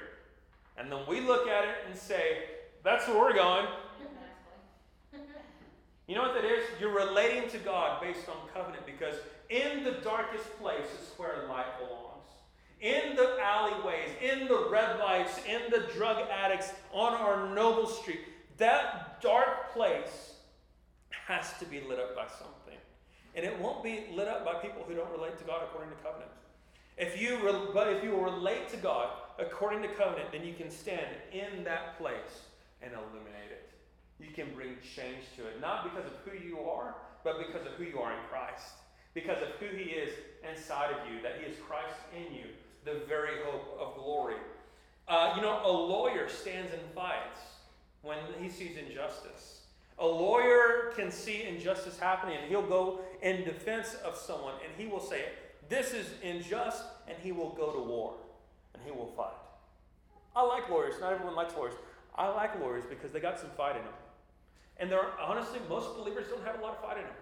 And 0.78 0.90
then 0.90 1.00
we 1.10 1.20
look 1.20 1.50
at 1.50 1.66
it 1.66 1.76
and 1.90 1.98
say, 1.98 2.44
That's 2.86 3.06
where 3.06 3.18
we're 3.18 3.34
going. 3.34 3.68
You 6.08 6.16
know 6.16 6.22
what 6.22 6.36
that 6.36 6.46
is? 6.46 6.64
You're 6.80 6.96
relating 6.96 7.50
to 7.50 7.58
God 7.60 8.02
based 8.02 8.30
on 8.30 8.36
covenant 8.54 8.86
because 8.86 9.16
in 9.50 9.84
the 9.84 9.92
darkest 10.04 10.58
place 10.60 10.88
is 11.02 11.12
where 11.18 11.48
light 11.48 11.78
belongs 11.80 12.08
in 12.80 13.16
the 13.16 13.38
alleyways, 13.42 14.10
in 14.22 14.48
the 14.48 14.68
red 14.70 15.00
lights, 15.00 15.40
in 15.48 15.62
the 15.72 15.88
drug 15.94 16.24
addicts, 16.30 16.72
on 16.92 17.14
our 17.14 17.54
noble 17.54 17.88
street, 17.88 18.20
that 18.58 19.22
dark 19.22 19.74
place 19.74 20.34
has 21.26 21.54
to 21.60 21.66
be 21.66 21.82
lit 21.82 22.00
up 22.00 22.16
by 22.16 22.28
something. 22.28 22.78
And 23.36 23.46
it 23.46 23.60
won't 23.60 23.84
be 23.84 24.06
lit 24.14 24.28
up 24.28 24.46
by 24.46 24.56
people 24.56 24.84
who 24.88 24.96
don't 24.96 25.12
relate 25.12 25.38
to 25.40 25.44
God 25.44 25.64
according 25.64 25.96
to 25.96 26.04
covenant. 26.04 26.32
If 26.98 27.22
you 27.22 27.38
re- 27.38 27.70
but 27.74 27.88
if 27.94 28.04
you 28.04 28.16
relate 28.16 28.70
to 28.70 28.78
God 28.78 29.10
according 29.38 29.84
to 29.84 29.88
covenant, 29.90 30.32
then 30.32 30.44
you 30.44 30.54
can 30.54 30.72
stand 30.72 31.06
in 31.32 31.64
that 31.64 31.98
place 32.00 32.46
and 32.82 32.92
illuminate 32.94 33.52
it. 33.52 33.67
You 34.20 34.28
can 34.34 34.54
bring 34.56 34.76
change 34.96 35.26
to 35.38 35.48
it, 35.48 35.62
not 35.62 35.84
because 35.84 36.06
of 36.06 36.18
who 36.26 36.38
you 36.46 36.60
are, 36.60 36.96
but 37.24 37.38
because 37.38 37.66
of 37.68 37.74
who 37.74 37.84
you 37.84 38.00
are 38.00 38.12
in 38.12 38.20
Christ. 38.30 38.74
Because 39.14 39.42
of 39.42 39.50
who 39.60 39.76
He 39.76 39.92
is 39.92 40.12
inside 40.50 40.92
of 40.92 40.98
you, 41.12 41.22
that 41.22 41.40
He 41.40 41.52
is 41.52 41.58
Christ 41.68 42.00
in 42.16 42.34
you, 42.34 42.46
the 42.86 43.06
very 43.08 43.44
hope 43.46 43.78
of 43.80 43.96
glory. 43.96 44.36
Uh, 45.08 45.34
you 45.36 45.42
know, 45.42 45.62
a 45.64 45.72
lawyer 45.72 46.28
stands 46.28 46.72
and 46.74 46.82
fights 46.94 47.40
when 48.02 48.18
he 48.42 48.50
sees 48.50 48.78
injustice. 48.78 49.62
A 50.00 50.06
lawyer 50.06 50.92
can 50.96 51.12
see 51.12 51.44
injustice 51.44 51.98
happening 51.98 52.38
and 52.38 52.50
he'll 52.50 52.62
go 52.62 53.02
in 53.22 53.44
defense 53.44 53.96
of 54.06 54.16
someone 54.16 54.54
and 54.64 54.72
he 54.78 54.88
will 54.88 55.00
say, 55.02 55.26
This 55.70 55.94
is 55.94 56.08
unjust, 56.24 56.84
and 57.08 57.18
he 57.22 57.32
will 57.32 57.50
go 57.50 57.72
to 57.72 57.80
war 57.80 58.16
and 58.74 58.84
he 58.84 58.92
will 58.92 59.12
fight. 59.18 59.34
I 60.36 60.44
like 60.44 60.70
lawyers. 60.70 60.96
Not 61.00 61.14
everyone 61.14 61.36
likes 61.36 61.56
lawyers. 61.56 61.74
I 62.16 62.28
like 62.28 62.60
lawyers 62.60 62.84
because 62.88 63.12
they 63.12 63.20
got 63.20 63.40
some 63.40 63.50
fight 63.58 63.76
in 63.76 63.84
them. 63.84 63.94
And 64.80 64.92
there 64.92 65.00
are, 65.00 65.20
honestly, 65.20 65.60
most 65.70 65.96
believers 65.96 66.28
don't 66.30 66.46
have 66.46 66.60
a 66.60 66.62
lot 66.62 66.74
of 66.74 66.82
fight 66.82 66.98
in 66.98 67.04
them. 67.04 67.14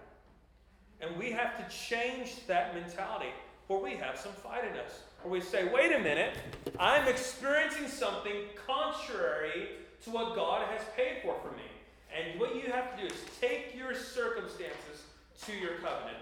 And 1.02 1.18
we 1.18 1.32
have 1.32 1.58
to 1.58 1.76
change 1.76 2.46
that 2.48 2.74
mentality 2.74 3.30
where 3.68 3.80
we 3.80 3.92
have 3.96 4.18
some 4.18 4.32
fight 4.32 4.64
in 4.66 4.78
us. 4.78 5.02
Or 5.24 5.32
we 5.32 5.42
say, 5.42 5.72
wait 5.74 5.92
a 5.92 6.00
minute, 6.00 6.34
I'm 6.80 7.08
experiencing 7.08 7.88
something 7.88 8.36
contrary 8.68 9.70
to 10.04 10.10
what 10.12 10.36
God 10.36 10.68
has 10.68 10.82
paid 10.96 11.22
for 11.24 11.36
for 11.42 11.52
me. 11.56 11.64
And 12.16 12.40
what 12.40 12.56
you 12.56 12.72
have 12.72 12.96
to 12.96 13.02
do 13.02 13.14
is 13.14 13.20
take 13.42 13.76
your 13.76 13.94
circumstances 13.94 15.04
to 15.46 15.54
your 15.54 15.76
covenant 15.76 16.18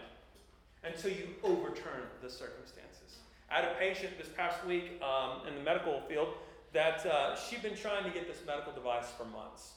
until 0.83 1.11
you 1.11 1.29
overturn 1.43 2.03
the 2.21 2.29
circumstances. 2.29 3.19
I 3.51 3.55
had 3.55 3.65
a 3.65 3.75
patient 3.75 4.17
this 4.17 4.29
past 4.29 4.65
week 4.65 5.01
um, 5.03 5.47
in 5.47 5.55
the 5.55 5.61
medical 5.61 6.01
field 6.01 6.29
that 6.71 7.05
uh, 7.05 7.35
she'd 7.35 7.61
been 7.61 7.75
trying 7.75 8.03
to 8.03 8.09
get 8.09 8.27
this 8.27 8.39
medical 8.47 8.73
device 8.73 9.05
for 9.15 9.25
months. 9.25 9.73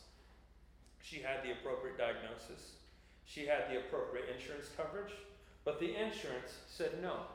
She 1.06 1.22
had 1.22 1.46
the 1.46 1.52
appropriate 1.52 1.96
diagnosis, 1.96 2.82
she 3.24 3.46
had 3.46 3.70
the 3.70 3.78
appropriate 3.78 4.26
insurance 4.26 4.66
coverage, 4.76 5.14
but 5.64 5.78
the 5.78 5.94
insurance 5.94 6.58
said 6.66 6.98
no. 7.00 7.30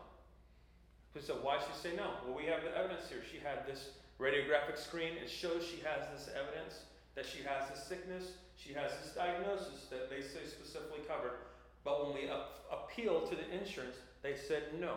So 1.20 1.36
why 1.42 1.60
she 1.60 1.72
say 1.80 1.96
no? 1.96 2.12
Well, 2.28 2.36
we 2.36 2.46
have 2.52 2.64
the 2.64 2.76
evidence 2.76 3.08
here. 3.08 3.24
She 3.24 3.40
had 3.40 3.68
this 3.68 3.92
radiographic 4.20 4.78
screen. 4.78 5.14
It 5.22 5.30
shows 5.30 5.64
she 5.64 5.84
has 5.88 6.08
this 6.12 6.30
evidence 6.36 6.84
that 7.16 7.26
she 7.26 7.44
has 7.44 7.70
this 7.70 7.84
sickness. 7.84 8.32
She 8.56 8.74
has 8.74 8.92
this 9.04 9.14
diagnosis 9.16 9.88
that 9.90 10.10
they 10.10 10.22
say 10.22 10.48
specifically 10.48 11.04
covered. 11.08 11.40
But 11.84 12.06
when 12.06 12.16
we 12.16 12.30
up, 12.30 12.64
appeal 12.72 13.28
to 13.28 13.36
the 13.36 13.48
insurance, 13.52 13.98
they 14.22 14.36
said 14.36 14.64
no. 14.80 14.96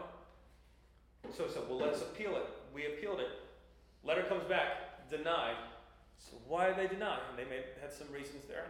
So 1.37 1.47
I 1.47 1.49
said, 1.49 1.63
well, 1.69 1.79
let's 1.79 2.03
appeal 2.03 2.37
it. 2.37 2.47
We 2.75 2.87
appealed 2.87 3.21
it. 3.21 3.31
Letter 4.05 4.25
comes 4.25 4.45
back, 4.45 5.11
denied. 5.11 5.57
So 6.31 6.37
why 6.49 6.69
did 6.69 6.77
they 6.77 6.87
deny? 6.87 7.19
And 7.29 7.39
they 7.39 7.45
may 7.45 7.63
had 7.81 7.93
some 7.93 8.11
reasons 8.13 8.45
there. 8.49 8.67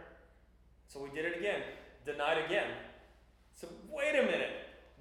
So 0.87 1.01
we 1.01 1.09
did 1.09 1.25
it 1.25 1.37
again, 1.37 1.61
denied 2.05 2.45
again. 2.45 2.67
So 3.53 3.67
wait 3.89 4.15
a 4.15 4.23
minute. 4.23 4.51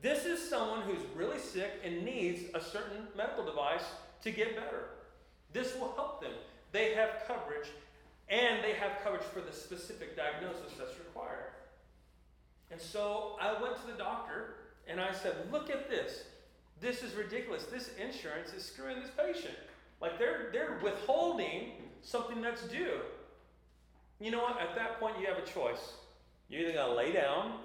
This 0.01 0.25
is 0.25 0.49
someone 0.49 0.83
who's 0.83 1.01
really 1.17 1.39
sick 1.39 1.71
and 1.85 2.05
needs 2.05 2.43
a 2.55 2.61
certain 2.61 3.09
medical 3.17 3.45
device 3.45 3.85
to 4.23 4.31
get 4.31 4.55
better. 4.55 4.91
This 5.53 5.75
will 5.75 5.93
help 5.95 6.21
them. 6.21 6.33
They 6.73 6.95
have 6.95 7.23
coverage, 7.27 7.69
and 8.29 8.63
they 8.63 8.73
have 8.73 8.93
coverage 9.03 9.23
for 9.23 9.41
the 9.41 9.53
specific 9.53 10.17
diagnosis 10.17 10.73
that's 10.79 10.99
required. 10.99 11.53
And 12.71 12.81
so 12.81 13.37
I 13.41 13.61
went 13.63 13.77
to 13.81 13.87
the 13.87 13.97
doctor 13.97 14.57
and 14.89 15.01
I 15.01 15.13
said, 15.13 15.35
Look 15.53 15.71
at 15.71 15.89
this. 15.89 16.25
This 16.81 17.03
is 17.03 17.15
ridiculous. 17.15 17.65
This 17.65 17.91
insurance 18.01 18.53
is 18.53 18.65
screwing 18.65 19.01
this 19.01 19.11
patient. 19.17 19.55
Like 20.01 20.19
they're 20.19 20.51
they're 20.53 20.79
withholding 20.83 21.71
something 22.05 22.41
that's 22.41 22.63
due. 22.69 23.01
You 24.21 24.31
know 24.31 24.43
what? 24.43 24.61
At 24.61 24.77
that 24.77 25.01
point 25.01 25.19
you 25.19 25.27
have 25.27 25.39
a 25.39 25.47
choice. 25.47 25.95
You're 26.49 26.63
either 26.63 26.75
gonna 26.75 26.95
lay 26.95 27.13
down 27.13 27.59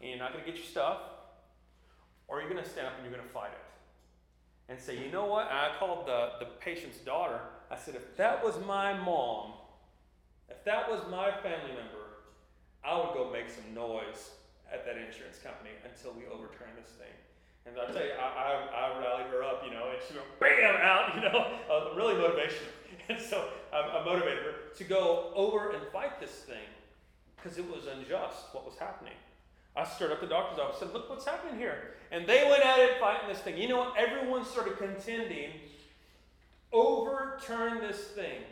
and 0.00 0.10
you're 0.10 0.18
not 0.18 0.32
gonna 0.32 0.44
get 0.44 0.56
your 0.56 0.64
stuff, 0.64 0.98
or 2.28 2.40
you're 2.40 2.48
gonna 2.48 2.64
stand 2.64 2.86
up 2.86 2.94
and 2.96 3.04
you're 3.04 3.16
gonna 3.16 3.28
fight 3.28 3.50
it. 3.52 4.72
And 4.72 4.78
say, 4.78 5.04
you 5.04 5.10
know 5.10 5.26
what? 5.26 5.48
I 5.50 5.72
called 5.78 6.06
the, 6.06 6.30
the 6.38 6.46
patient's 6.60 6.98
daughter. 6.98 7.40
I 7.70 7.76
said, 7.76 7.96
if 7.96 8.16
that 8.16 8.44
was 8.44 8.54
my 8.66 8.96
mom, 8.96 9.54
if 10.48 10.62
that 10.64 10.88
was 10.88 11.00
my 11.10 11.30
family 11.42 11.74
member, 11.74 12.22
I 12.84 12.96
would 12.96 13.14
go 13.14 13.30
make 13.32 13.50
some 13.50 13.74
noise 13.74 14.30
at 14.72 14.86
that 14.86 14.96
insurance 14.96 15.38
company 15.42 15.70
until 15.84 16.12
we 16.12 16.26
overturn 16.26 16.70
this 16.80 16.92
thing. 16.94 17.12
And 17.66 17.76
I 17.76 17.92
tell 17.92 18.02
you, 18.02 18.14
I, 18.14 18.24
I, 18.24 18.94
I, 18.94 19.00
rallied 19.00 19.26
her 19.32 19.42
up, 19.42 19.62
you 19.66 19.70
know, 19.70 19.90
and 19.92 20.00
she 20.00 20.14
went 20.14 20.26
bam 20.40 20.76
out, 20.80 21.14
you 21.14 21.20
know, 21.20 21.58
uh, 21.70 21.94
really 21.94 22.14
motivational. 22.14 22.72
So 23.28 23.48
I, 23.72 23.80
I 23.80 24.04
motivated 24.04 24.44
her 24.44 24.54
to 24.76 24.84
go 24.84 25.32
over 25.34 25.70
and 25.70 25.82
fight 25.92 26.20
this 26.20 26.30
thing 26.30 26.68
because 27.36 27.58
it 27.58 27.68
was 27.68 27.86
unjust 27.86 28.46
what 28.52 28.64
was 28.64 28.76
happening. 28.78 29.14
I 29.76 29.84
stirred 29.84 30.12
up 30.12 30.20
the 30.20 30.26
doctor's 30.26 30.58
office 30.58 30.82
and 30.82 30.90
said, 30.90 30.94
Look 30.94 31.10
what's 31.10 31.24
happening 31.24 31.58
here. 31.58 31.94
And 32.10 32.26
they 32.26 32.44
went 32.48 32.64
at 32.64 32.78
it 32.80 32.98
fighting 33.00 33.28
this 33.28 33.38
thing. 33.38 33.56
You 33.56 33.68
know 33.68 33.78
what? 33.78 33.94
Everyone 33.96 34.44
started 34.44 34.78
contending 34.78 35.50
overturn 36.72 37.80
this 37.80 37.98
thing, 37.98 38.42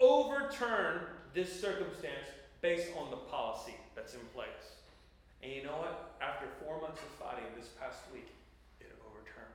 overturn 0.00 1.00
this 1.34 1.60
circumstance 1.60 2.28
based 2.60 2.88
on 2.98 3.10
the 3.10 3.16
policy 3.16 3.74
that's 3.94 4.14
in 4.14 4.20
place. 4.34 4.46
And 5.42 5.52
you 5.52 5.62
know 5.62 5.72
what? 5.72 6.14
After 6.20 6.46
four 6.62 6.80
months 6.80 7.00
of 7.00 7.08
fighting 7.08 7.44
this 7.56 7.68
past 7.80 7.98
week, 8.12 8.28
it 8.80 8.92
overturned. 9.06 9.54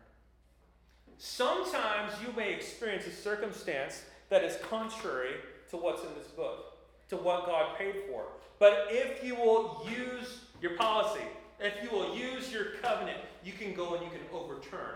Sometimes 1.17 2.13
you 2.21 2.33
may 2.35 2.53
experience 2.53 3.05
a 3.05 3.11
circumstance 3.11 4.03
that 4.29 4.43
is 4.43 4.57
contrary 4.69 5.35
to 5.69 5.77
what's 5.77 6.03
in 6.03 6.09
this 6.17 6.27
book, 6.29 6.77
to 7.09 7.17
what 7.17 7.45
God 7.45 7.77
paid 7.77 7.95
for. 8.09 8.25
But 8.59 8.87
if 8.89 9.23
you 9.23 9.35
will 9.35 9.85
use 9.89 10.39
your 10.61 10.75
policy, 10.75 11.23
if 11.59 11.73
you 11.83 11.95
will 11.95 12.15
use 12.15 12.51
your 12.51 12.65
covenant, 12.81 13.17
you 13.43 13.53
can 13.53 13.73
go 13.73 13.95
and 13.95 14.03
you 14.03 14.09
can 14.09 14.21
overturn 14.33 14.95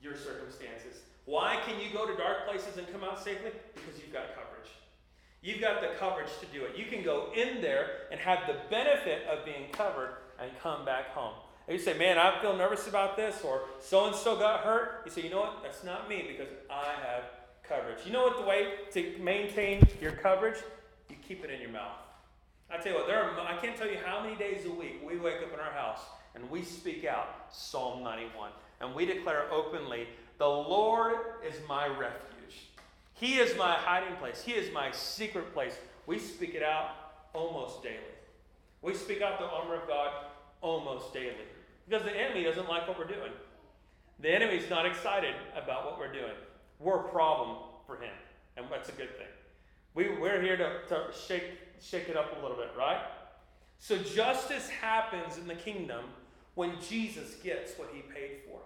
your 0.00 0.16
circumstances. 0.16 1.00
Why 1.24 1.58
can 1.66 1.80
you 1.80 1.90
go 1.92 2.06
to 2.06 2.16
dark 2.16 2.46
places 2.46 2.76
and 2.76 2.90
come 2.92 3.02
out 3.02 3.22
safely? 3.22 3.50
Because 3.74 3.98
you've 3.98 4.12
got 4.12 4.34
coverage. 4.34 4.70
You've 5.42 5.60
got 5.60 5.80
the 5.80 5.88
coverage 5.98 6.30
to 6.40 6.46
do 6.46 6.64
it. 6.64 6.76
You 6.76 6.86
can 6.86 7.02
go 7.02 7.30
in 7.34 7.60
there 7.60 8.08
and 8.10 8.20
have 8.20 8.46
the 8.46 8.56
benefit 8.70 9.26
of 9.26 9.44
being 9.44 9.70
covered 9.72 10.16
and 10.40 10.50
come 10.62 10.84
back 10.84 11.08
home. 11.10 11.34
And 11.66 11.78
you 11.78 11.82
say, 11.82 11.96
man, 11.96 12.18
I 12.18 12.40
feel 12.42 12.56
nervous 12.56 12.86
about 12.88 13.16
this, 13.16 13.40
or 13.42 13.62
so 13.80 14.06
and 14.06 14.14
so 14.14 14.36
got 14.36 14.60
hurt. 14.60 15.02
You 15.06 15.10
say, 15.10 15.22
you 15.22 15.30
know 15.30 15.40
what? 15.40 15.62
That's 15.62 15.82
not 15.82 16.08
me 16.08 16.24
because 16.28 16.52
I 16.70 16.92
have 17.06 17.24
coverage. 17.68 17.98
You 18.04 18.12
know 18.12 18.24
what 18.24 18.38
the 18.38 18.46
way 18.46 18.72
to 18.92 19.22
maintain 19.22 19.86
your 20.00 20.12
coverage? 20.12 20.58
You 21.08 21.16
keep 21.26 21.44
it 21.44 21.50
in 21.50 21.60
your 21.60 21.70
mouth. 21.70 21.96
I 22.70 22.78
tell 22.78 22.92
you 22.92 22.98
what, 22.98 23.06
there 23.06 23.22
are, 23.22 23.40
I 23.40 23.56
can't 23.56 23.76
tell 23.76 23.88
you 23.88 23.98
how 24.04 24.22
many 24.22 24.36
days 24.36 24.66
a 24.66 24.70
week 24.70 25.00
we 25.06 25.16
wake 25.16 25.42
up 25.42 25.52
in 25.52 25.60
our 25.60 25.72
house 25.72 26.00
and 26.34 26.50
we 26.50 26.62
speak 26.62 27.04
out 27.04 27.46
Psalm 27.52 28.02
91 28.02 28.50
and 28.80 28.94
we 28.94 29.06
declare 29.06 29.50
openly, 29.52 30.08
The 30.38 30.46
Lord 30.46 31.16
is 31.46 31.54
my 31.68 31.86
refuge. 31.86 32.68
He 33.14 33.38
is 33.38 33.56
my 33.56 33.72
hiding 33.72 34.16
place. 34.16 34.42
He 34.42 34.52
is 34.52 34.72
my 34.72 34.90
secret 34.90 35.54
place. 35.54 35.76
We 36.06 36.18
speak 36.18 36.54
it 36.54 36.62
out 36.62 36.90
almost 37.32 37.82
daily. 37.82 37.98
We 38.82 38.94
speak 38.94 39.22
out 39.22 39.38
the 39.38 39.46
armor 39.46 39.76
of 39.76 39.88
God 39.88 40.10
almost 40.60 41.12
daily 41.14 41.34
because 41.88 42.04
the 42.04 42.16
enemy 42.16 42.44
doesn't 42.44 42.68
like 42.68 42.88
what 42.88 42.98
we're 42.98 43.06
doing. 43.06 43.32
The 44.20 44.30
enemy's 44.30 44.68
not 44.70 44.86
excited 44.86 45.34
about 45.56 45.84
what 45.84 45.98
we're 45.98 46.12
doing. 46.12 46.34
We're 46.80 47.00
a 47.00 47.08
problem 47.08 47.56
for 47.86 47.96
him, 47.96 48.12
and 48.56 48.66
that's 48.70 48.88
a 48.88 48.92
good 48.92 49.16
thing. 49.16 49.26
We, 49.94 50.18
we're 50.18 50.42
here 50.42 50.56
to, 50.56 50.80
to 50.88 51.06
shake, 51.26 51.44
shake 51.80 52.08
it 52.08 52.16
up 52.16 52.36
a 52.38 52.42
little 52.42 52.56
bit, 52.56 52.70
right? 52.76 53.00
So 53.78 53.98
justice 53.98 54.68
happens 54.68 55.38
in 55.38 55.46
the 55.46 55.54
kingdom 55.54 56.04
when 56.54 56.72
Jesus 56.80 57.34
gets 57.36 57.78
what 57.78 57.90
he 57.92 58.02
paid 58.02 58.38
for. 58.46 58.60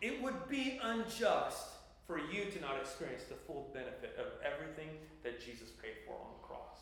It 0.00 0.22
would 0.22 0.48
be 0.48 0.80
unjust 0.82 1.68
for 2.06 2.18
you 2.18 2.46
to 2.50 2.60
not 2.60 2.76
experience 2.80 3.24
the 3.24 3.34
full 3.34 3.70
benefit 3.72 4.16
of 4.18 4.26
everything 4.44 4.88
that 5.22 5.40
Jesus 5.40 5.68
paid 5.82 5.94
for 6.06 6.14
on 6.14 6.32
the 6.40 6.46
cross. 6.46 6.80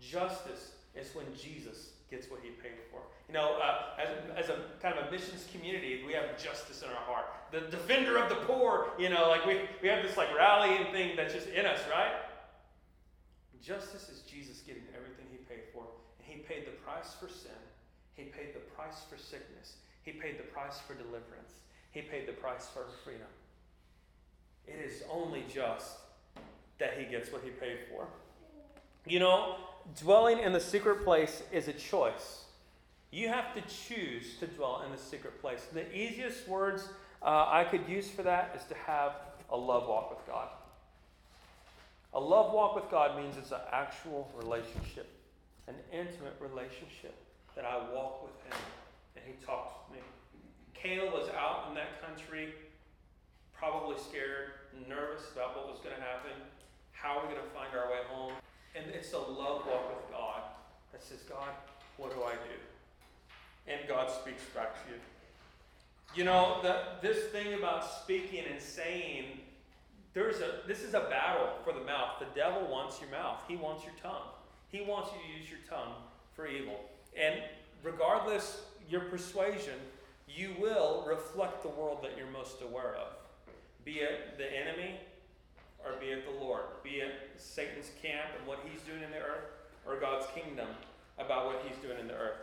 Justice 0.00 0.72
is 0.94 1.14
when 1.14 1.26
Jesus 1.36 1.90
gets 2.10 2.30
what 2.30 2.40
he 2.42 2.50
paid 2.50 2.78
for. 2.90 3.00
You 3.28 3.34
know, 3.34 3.58
uh, 3.58 4.00
as, 4.00 4.44
as 4.44 4.50
a 4.50 4.58
kind 4.80 4.96
of 4.96 5.08
a 5.08 5.10
missions 5.10 5.46
community, 5.50 6.02
we 6.06 6.12
have 6.12 6.38
justice 6.38 6.82
in 6.82 6.88
our 6.88 7.04
heart. 7.04 7.26
The 7.50 7.60
defender 7.70 8.16
of 8.18 8.28
the 8.28 8.36
poor, 8.46 8.92
you 8.98 9.08
know, 9.08 9.28
like 9.28 9.44
we, 9.44 9.60
we 9.82 9.88
have 9.88 10.02
this 10.02 10.16
like 10.16 10.28
rallying 10.36 10.92
thing 10.92 11.16
that's 11.16 11.34
just 11.34 11.48
in 11.48 11.66
us, 11.66 11.80
right? 11.90 12.12
Justice 13.62 14.08
is 14.08 14.22
Jesus 14.22 14.60
getting 14.60 14.84
everything 14.94 15.26
he 15.30 15.38
paid 15.38 15.64
for. 15.72 15.82
And 16.18 16.28
he 16.28 16.38
paid 16.42 16.66
the 16.66 16.76
price 16.86 17.14
for 17.18 17.28
sin. 17.28 17.58
He 18.14 18.24
paid 18.24 18.54
the 18.54 18.60
price 18.76 19.02
for 19.10 19.18
sickness. 19.18 19.74
He 20.02 20.12
paid 20.12 20.38
the 20.38 20.44
price 20.44 20.78
for 20.86 20.94
deliverance. 20.94 21.52
He 21.90 22.02
paid 22.02 22.28
the 22.28 22.32
price 22.32 22.68
for 22.72 22.84
freedom. 23.02 23.26
It 24.66 24.78
is 24.84 25.02
only 25.10 25.44
just 25.52 25.96
that 26.78 26.98
he 26.98 27.06
gets 27.06 27.32
what 27.32 27.42
he 27.42 27.50
paid 27.50 27.78
for. 27.90 28.06
You 29.06 29.18
know, 29.18 29.56
dwelling 29.94 30.38
in 30.38 30.52
the 30.52 30.60
secret 30.60 31.04
place 31.04 31.42
is 31.52 31.68
a 31.68 31.72
choice. 31.72 32.44
You 33.10 33.28
have 33.28 33.54
to 33.54 33.62
choose 33.62 34.36
to 34.40 34.46
dwell 34.46 34.82
in 34.84 34.92
the 34.92 34.98
secret 34.98 35.40
place. 35.40 35.66
The 35.72 35.96
easiest 35.96 36.48
words 36.48 36.88
uh, 37.22 37.46
I 37.48 37.64
could 37.64 37.88
use 37.88 38.08
for 38.08 38.22
that 38.22 38.54
is 38.56 38.64
to 38.68 38.74
have 38.74 39.12
a 39.50 39.56
love 39.56 39.88
walk 39.88 40.10
with 40.10 40.26
God. 40.26 40.48
A 42.14 42.20
love 42.20 42.52
walk 42.52 42.74
with 42.74 42.90
God 42.90 43.16
means 43.16 43.36
it's 43.36 43.52
an 43.52 43.60
actual 43.72 44.30
relationship, 44.36 45.08
an 45.68 45.74
intimate 45.92 46.36
relationship 46.40 47.14
that 47.54 47.64
I 47.64 47.76
walk 47.92 48.22
with 48.22 48.36
Him 48.44 48.60
and 49.16 49.24
He 49.26 49.44
talks 49.44 49.72
with 49.88 49.98
me. 49.98 50.04
Kayla 50.76 51.12
was 51.12 51.28
out 51.30 51.66
in 51.68 51.74
that 51.74 52.04
country, 52.04 52.54
probably 53.52 53.96
scared, 53.98 54.52
nervous 54.88 55.22
about 55.32 55.56
what 55.56 55.68
was 55.68 55.78
going 55.80 55.96
to 55.96 56.02
happen. 56.02 56.36
How 56.92 57.18
are 57.18 57.26
we 57.26 57.34
going 57.34 57.44
to 57.44 57.54
find 57.54 57.72
our 57.76 57.90
way 57.90 58.04
home? 58.08 58.32
And 58.76 58.90
it's 58.94 59.12
a 59.12 59.18
love 59.18 59.66
walk 59.66 59.88
with 59.88 60.10
God 60.10 60.42
that 60.92 61.02
says, 61.02 61.20
God, 61.28 61.48
what 61.96 62.14
do 62.14 62.22
I 62.22 62.32
do? 62.32 63.72
And 63.72 63.88
God 63.88 64.10
speaks 64.10 64.42
back 64.54 64.74
to 64.84 64.92
you. 64.92 64.98
You 66.14 66.24
know, 66.24 66.58
the, 66.62 66.76
this 67.02 67.26
thing 67.26 67.54
about 67.54 67.84
speaking 68.02 68.44
and 68.50 68.60
saying, 68.60 69.40
there's 70.14 70.40
a 70.40 70.60
this 70.66 70.82
is 70.82 70.94
a 70.94 71.00
battle 71.00 71.50
for 71.62 71.74
the 71.74 71.84
mouth. 71.84 72.18
The 72.18 72.26
devil 72.34 72.66
wants 72.70 73.00
your 73.02 73.10
mouth. 73.10 73.38
He 73.46 73.56
wants 73.56 73.84
your 73.84 73.92
tongue. 74.02 74.28
He 74.68 74.80
wants 74.80 75.10
you 75.12 75.18
to 75.20 75.38
use 75.38 75.50
your 75.50 75.58
tongue 75.68 75.92
for 76.34 76.46
evil. 76.46 76.80
And 77.18 77.34
regardless 77.82 78.62
your 78.88 79.02
persuasion, 79.02 79.74
you 80.26 80.54
will 80.58 81.04
reflect 81.06 81.62
the 81.62 81.68
world 81.68 81.98
that 82.02 82.16
you're 82.16 82.30
most 82.30 82.62
aware 82.62 82.94
of. 82.94 83.08
Be 83.84 83.98
it 83.98 84.38
the 84.38 84.50
enemy 84.50 85.00
or 85.86 85.98
be 86.00 86.06
it 86.06 86.24
the 86.26 86.44
Lord, 86.44 86.62
be 86.82 86.96
it 86.96 87.12
Satan's 87.36 87.90
camp 88.02 88.30
and 88.38 88.46
what 88.46 88.58
he's 88.68 88.80
doing 88.82 89.02
in 89.02 89.10
the 89.10 89.18
earth, 89.18 89.46
or 89.86 90.00
God's 90.00 90.26
kingdom 90.34 90.68
about 91.18 91.46
what 91.46 91.62
he's 91.66 91.76
doing 91.78 91.98
in 91.98 92.08
the 92.08 92.14
earth. 92.14 92.38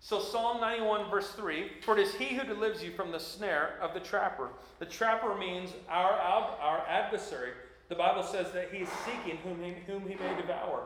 So, 0.00 0.20
Psalm 0.20 0.60
91, 0.60 1.10
verse 1.10 1.32
3 1.32 1.70
For 1.84 1.98
it 1.98 2.06
is 2.06 2.14
he 2.14 2.36
who 2.36 2.46
delivers 2.46 2.82
you 2.82 2.92
from 2.92 3.10
the 3.10 3.18
snare 3.18 3.78
of 3.80 3.94
the 3.94 4.00
trapper. 4.00 4.50
The 4.78 4.86
trapper 4.86 5.34
means 5.34 5.70
our, 5.88 6.12
our 6.12 6.86
adversary. 6.86 7.50
The 7.88 7.96
Bible 7.96 8.22
says 8.22 8.52
that 8.52 8.70
he 8.70 8.82
is 8.82 8.88
seeking 9.04 9.38
whom 9.38 9.62
he, 9.62 9.74
whom 9.86 10.02
he 10.02 10.14
may 10.14 10.36
devour. 10.40 10.84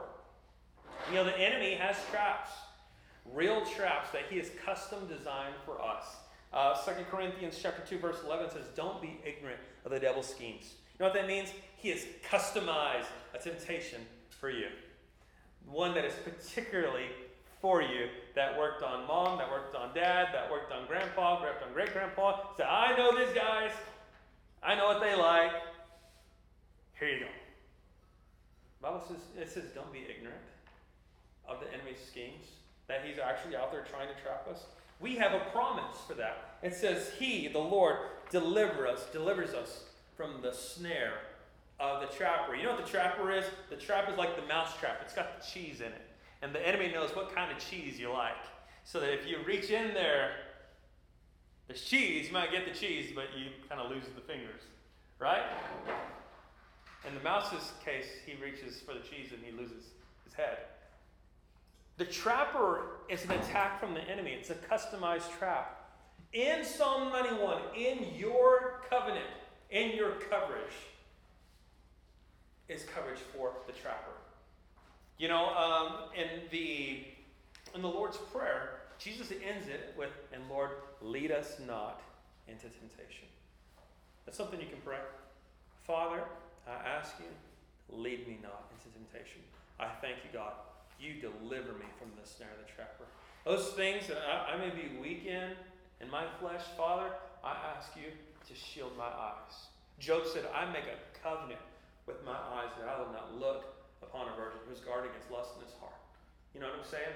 You 1.08 1.16
know, 1.16 1.24
the 1.24 1.38
enemy 1.38 1.74
has 1.74 1.96
traps, 2.10 2.50
real 3.34 3.66
traps 3.66 4.10
that 4.12 4.22
he 4.30 4.38
has 4.38 4.50
custom 4.64 5.08
designed 5.08 5.56
for 5.66 5.82
us. 5.82 6.04
Uh, 6.52 6.74
2 6.84 7.04
Corinthians 7.10 7.58
chapter 7.60 7.82
2, 7.88 7.98
verse 7.98 8.18
11 8.24 8.50
says, 8.50 8.66
Don't 8.76 9.02
be 9.02 9.18
ignorant 9.24 9.58
of 9.84 9.90
the 9.90 9.98
devil's 9.98 10.28
schemes. 10.28 10.74
Know 11.02 11.08
what 11.08 11.16
that 11.16 11.26
means? 11.26 11.52
He 11.78 11.88
has 11.88 12.06
customized 12.30 13.10
a 13.34 13.38
temptation 13.38 14.02
for 14.38 14.50
you. 14.50 14.68
One 15.66 15.94
that 15.94 16.04
is 16.04 16.14
particularly 16.22 17.06
for 17.60 17.82
you 17.82 18.06
that 18.36 18.56
worked 18.56 18.84
on 18.84 19.08
mom, 19.08 19.38
that 19.38 19.50
worked 19.50 19.74
on 19.74 19.92
dad, 19.96 20.28
that 20.32 20.48
worked 20.48 20.70
on 20.70 20.86
grandpa, 20.86 21.42
worked 21.42 21.64
on 21.64 21.72
great 21.72 21.92
grandpa. 21.92 22.54
Say, 22.56 22.62
I 22.62 22.96
know 22.96 23.18
these 23.18 23.34
guys. 23.34 23.72
I 24.62 24.76
know 24.76 24.86
what 24.86 25.00
they 25.00 25.16
like. 25.16 25.50
Here 27.00 27.08
you 27.08 27.18
go. 27.18 27.26
The 28.80 28.86
Bible 28.86 29.04
says 29.08 29.42
it 29.42 29.50
says 29.50 29.72
don't 29.74 29.92
be 29.92 30.06
ignorant 30.08 30.38
of 31.48 31.58
the 31.58 31.66
enemy's 31.74 31.98
schemes, 31.98 32.46
that 32.86 33.02
he's 33.04 33.18
actually 33.18 33.56
out 33.56 33.72
there 33.72 33.84
trying 33.90 34.06
to 34.06 34.22
trap 34.22 34.46
us. 34.48 34.66
We 35.00 35.16
have 35.16 35.32
a 35.32 35.40
promise 35.50 35.96
for 36.06 36.14
that. 36.14 36.58
It 36.62 36.76
says, 36.76 37.10
He, 37.18 37.48
the 37.48 37.58
Lord, 37.58 37.96
deliver 38.30 38.86
us, 38.86 39.06
delivers 39.12 39.52
us 39.52 39.86
from 40.22 40.40
the 40.40 40.52
snare 40.52 41.14
of 41.80 42.00
the 42.00 42.06
trapper. 42.16 42.54
You 42.54 42.64
know 42.64 42.74
what 42.74 42.84
the 42.84 42.90
trapper 42.90 43.32
is? 43.32 43.44
The 43.70 43.76
trap 43.76 44.08
is 44.08 44.16
like 44.16 44.36
the 44.36 44.46
mouse 44.46 44.76
trap. 44.78 45.00
It's 45.02 45.14
got 45.14 45.40
the 45.40 45.44
cheese 45.44 45.80
in 45.80 45.88
it. 45.88 46.02
And 46.42 46.54
the 46.54 46.66
enemy 46.66 46.92
knows 46.92 47.10
what 47.16 47.34
kind 47.34 47.50
of 47.50 47.58
cheese 47.58 47.98
you 47.98 48.12
like. 48.12 48.36
So 48.84 49.00
that 49.00 49.12
if 49.12 49.26
you 49.26 49.38
reach 49.44 49.70
in 49.70 49.94
there, 49.94 50.30
there's 51.66 51.82
cheese, 51.82 52.28
you 52.28 52.32
might 52.32 52.52
get 52.52 52.72
the 52.72 52.78
cheese, 52.78 53.10
but 53.14 53.24
you 53.36 53.46
kind 53.68 53.80
of 53.80 53.90
lose 53.90 54.04
the 54.14 54.20
fingers, 54.20 54.62
right? 55.18 55.42
In 57.06 57.14
the 57.14 57.22
mouse's 57.22 57.72
case, 57.84 58.06
he 58.24 58.40
reaches 58.40 58.80
for 58.80 58.94
the 58.94 59.00
cheese 59.00 59.32
and 59.32 59.40
he 59.44 59.50
loses 59.50 59.86
his 60.24 60.34
head. 60.34 60.58
The 61.96 62.04
trapper 62.04 62.82
is 63.08 63.24
an 63.24 63.32
attack 63.32 63.80
from 63.80 63.94
the 63.94 64.02
enemy, 64.02 64.36
it's 64.38 64.50
a 64.50 64.54
customized 64.54 65.36
trap. 65.38 65.90
In 66.32 66.64
Psalm 66.64 67.12
91, 67.12 67.60
in 67.76 68.14
your 68.16 68.82
covenant, 68.88 69.26
in 69.72 69.96
your 69.96 70.12
coverage, 70.30 70.76
is 72.68 72.84
coverage 72.94 73.18
for 73.18 73.52
the 73.66 73.72
trapper. 73.72 74.12
You 75.18 75.28
know, 75.28 75.48
um, 75.54 76.10
in 76.16 76.42
the 76.50 77.04
in 77.74 77.80
the 77.80 77.88
Lord's 77.88 78.18
Prayer, 78.18 78.80
Jesus 78.98 79.32
ends 79.32 79.66
it 79.66 79.94
with, 79.96 80.10
"And 80.32 80.48
Lord, 80.48 80.70
lead 81.00 81.32
us 81.32 81.58
not 81.66 82.02
into 82.46 82.68
temptation." 82.68 83.26
That's 84.24 84.36
something 84.36 84.60
you 84.60 84.66
can 84.66 84.80
pray. 84.84 85.00
Father, 85.84 86.22
I 86.66 86.72
ask 86.86 87.14
you, 87.18 87.96
lead 87.96 88.28
me 88.28 88.38
not 88.42 88.70
into 88.72 88.94
temptation. 88.96 89.40
I 89.80 89.88
thank 90.00 90.18
you, 90.24 90.30
God. 90.32 90.52
You 91.00 91.14
deliver 91.14 91.72
me 91.72 91.86
from 91.98 92.12
the 92.20 92.28
snare 92.28 92.50
of 92.52 92.64
the 92.64 92.72
trapper. 92.72 93.04
Those 93.44 93.72
things 93.72 94.06
that 94.06 94.18
I, 94.18 94.52
I 94.52 94.56
may 94.56 94.70
be 94.70 94.96
weak 95.00 95.26
in, 95.26 95.50
in 96.00 96.08
my 96.08 96.24
flesh, 96.38 96.62
Father, 96.76 97.10
I 97.42 97.56
ask 97.76 97.96
you 97.96 98.12
to 98.48 98.54
shield 98.54 98.92
my 98.96 99.06
eyes. 99.06 99.68
Job 99.98 100.22
said, 100.26 100.44
I 100.54 100.66
make 100.72 100.84
a 100.84 100.98
covenant 101.22 101.60
with 102.06 102.24
my 102.24 102.32
eyes 102.32 102.70
that 102.78 102.88
I 102.88 102.98
will 102.98 103.12
not 103.12 103.38
look 103.38 103.74
upon 104.02 104.28
a 104.28 104.36
virgin 104.36 104.58
who's 104.68 104.80
guarding 104.80 105.10
against 105.10 105.30
lust 105.30 105.50
in 105.56 105.64
his 105.64 105.74
heart. 105.80 105.92
You 106.54 106.60
know 106.60 106.66
what 106.66 106.78
I'm 106.78 106.90
saying? 106.90 107.14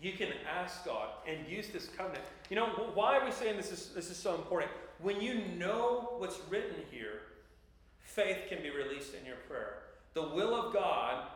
You 0.00 0.12
can 0.12 0.28
ask 0.48 0.84
God 0.84 1.08
and 1.26 1.48
use 1.48 1.68
this 1.68 1.88
covenant. 1.88 2.24
You 2.50 2.56
know, 2.56 2.66
why 2.94 3.16
are 3.16 3.24
we 3.24 3.32
saying 3.32 3.56
this 3.56 3.72
is, 3.72 3.90
this 3.94 4.10
is 4.10 4.16
so 4.16 4.34
important? 4.34 4.70
When 5.00 5.20
you 5.20 5.42
know 5.58 6.14
what's 6.18 6.38
written 6.50 6.76
here, 6.90 7.22
faith 8.00 8.38
can 8.48 8.62
be 8.62 8.70
released 8.70 9.14
in 9.14 9.24
your 9.24 9.36
prayer. 9.48 9.78
The 10.12 10.22
will 10.22 10.54
of 10.54 10.74
God, 10.74 11.26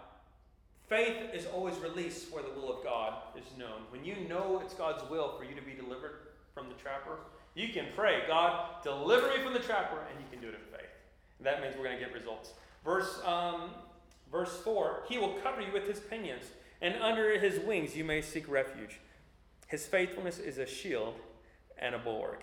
faith 0.88 1.16
is 1.33 1.47
always 1.47 1.77
released 1.79 2.33
where 2.33 2.42
the 2.42 2.51
will 2.51 2.77
of 2.77 2.85
God 2.85 3.14
is 3.37 3.57
known. 3.59 3.83
When 3.90 4.05
you 4.05 4.16
know 4.29 4.61
it's 4.62 4.75
God's 4.75 5.09
will 5.11 5.37
for 5.37 5.44
you 5.44 5.55
to 5.55 5.62
be 5.62 5.73
delivered 5.73 6.29
from 6.55 6.68
the 6.68 6.75
trapper, 6.75 7.18
you 7.59 7.68
can 7.68 7.87
pray, 7.97 8.23
God, 8.29 8.83
deliver 8.85 9.27
me 9.29 9.42
from 9.42 9.53
the 9.53 9.59
trapper, 9.59 9.99
and 10.11 10.21
you 10.21 10.27
can 10.31 10.40
do 10.40 10.49
it 10.49 10.55
in 10.55 10.61
faith. 10.71 10.88
That 11.40 11.61
means 11.61 11.75
we're 11.77 11.85
going 11.85 11.99
to 11.99 12.05
get 12.05 12.14
results. 12.14 12.53
Verse, 12.85 13.21
um, 13.25 13.71
verse 14.31 14.61
4 14.62 15.03
He 15.09 15.18
will 15.18 15.35
cover 15.42 15.61
you 15.61 15.73
with 15.73 15.87
his 15.87 15.99
pinions, 15.99 16.44
and 16.81 16.94
under 17.03 17.37
his 17.38 17.59
wings 17.59 17.97
you 17.97 18.05
may 18.05 18.23
seek 18.23 18.49
refuge. 18.49 19.01
His 19.66 19.87
faithfulness 19.87 20.38
is 20.38 20.59
a 20.59 20.66
shield 20.66 21.14
and 21.79 21.94
a 21.94 21.99
bulwark. 21.99 22.42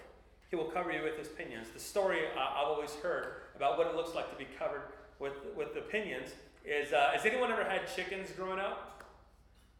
He 0.50 0.58
will 0.58 0.66
cover 0.66 0.92
you 0.92 1.02
with 1.02 1.18
his 1.18 1.30
pinions. 1.30 1.70
The 1.74 1.80
story 1.80 2.20
uh, 2.38 2.40
I've 2.40 2.68
always 2.68 2.94
heard 2.96 3.42
about 3.56 3.78
what 3.78 3.88
it 3.88 3.96
looks 3.96 4.14
like 4.14 4.30
to 4.32 4.38
be 4.38 4.48
covered 4.60 4.82
with, 5.20 5.34
with 5.56 5.74
the 5.74 5.82
pinions 5.82 6.32
is 6.66 6.92
uh, 6.92 7.12
Has 7.14 7.26
anyone 7.26 7.52
ever 7.52 7.64
had 7.64 7.82
chickens 7.96 8.32
growing 8.32 8.60
up? 8.60 9.04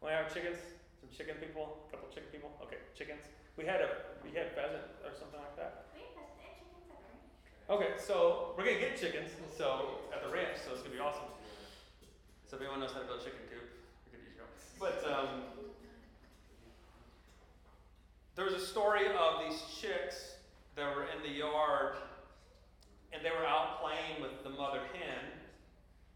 We 0.02 0.10
have 0.10 0.32
chickens? 0.32 0.56
Some 1.00 1.10
chicken 1.16 1.36
people? 1.36 1.78
A 1.88 1.90
couple 1.90 2.08
chicken 2.08 2.28
people? 2.32 2.50
Okay, 2.62 2.78
chickens. 2.96 3.22
We 3.56 3.64
had 3.64 3.80
a 3.80 3.88
we 4.22 4.36
had 4.36 4.52
pheasant 4.52 4.84
or 5.04 5.12
something 5.18 5.40
like 5.40 5.56
that. 5.56 5.86
Okay, 7.68 7.98
so 7.98 8.54
we're 8.56 8.64
gonna 8.64 8.78
get 8.78 9.00
chickens. 9.00 9.30
So 9.56 9.98
at 10.14 10.22
the 10.22 10.28
ranch, 10.30 10.58
so 10.64 10.72
it's 10.72 10.82
gonna 10.82 10.94
be 10.94 11.00
awesome. 11.00 11.26
So 12.46 12.56
if 12.56 12.62
anyone 12.62 12.80
knows 12.80 12.92
how 12.92 13.00
to 13.00 13.06
build 13.06 13.20
a 13.20 13.24
chicken 13.24 13.40
coop, 13.50 13.66
we 14.06 14.12
could 14.12 14.22
use 14.22 14.36
your 14.36 14.46
help. 14.46 14.54
But 14.78 15.02
um, 15.10 15.42
there 18.36 18.44
was 18.44 18.54
a 18.54 18.64
story 18.64 19.08
of 19.08 19.42
these 19.48 19.58
chicks 19.80 20.36
that 20.76 20.94
were 20.94 21.08
in 21.10 21.24
the 21.24 21.32
yard, 21.32 21.96
and 23.12 23.24
they 23.24 23.30
were 23.30 23.46
out 23.46 23.80
playing 23.80 24.20
with 24.20 24.44
the 24.44 24.50
mother 24.50 24.80
hen. 24.92 25.24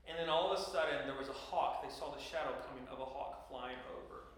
And 0.06 0.18
then 0.18 0.28
all 0.28 0.52
of 0.52 0.58
a 0.58 0.62
sudden, 0.62 1.06
there 1.06 1.16
was 1.18 1.30
a 1.30 1.38
hawk. 1.48 1.82
They 1.82 1.90
saw 1.90 2.14
the 2.14 2.20
shadow 2.20 2.52
coming 2.68 2.84
of 2.92 3.00
a 3.00 3.04
hawk 3.04 3.48
flying 3.48 3.78
over. 3.96 4.28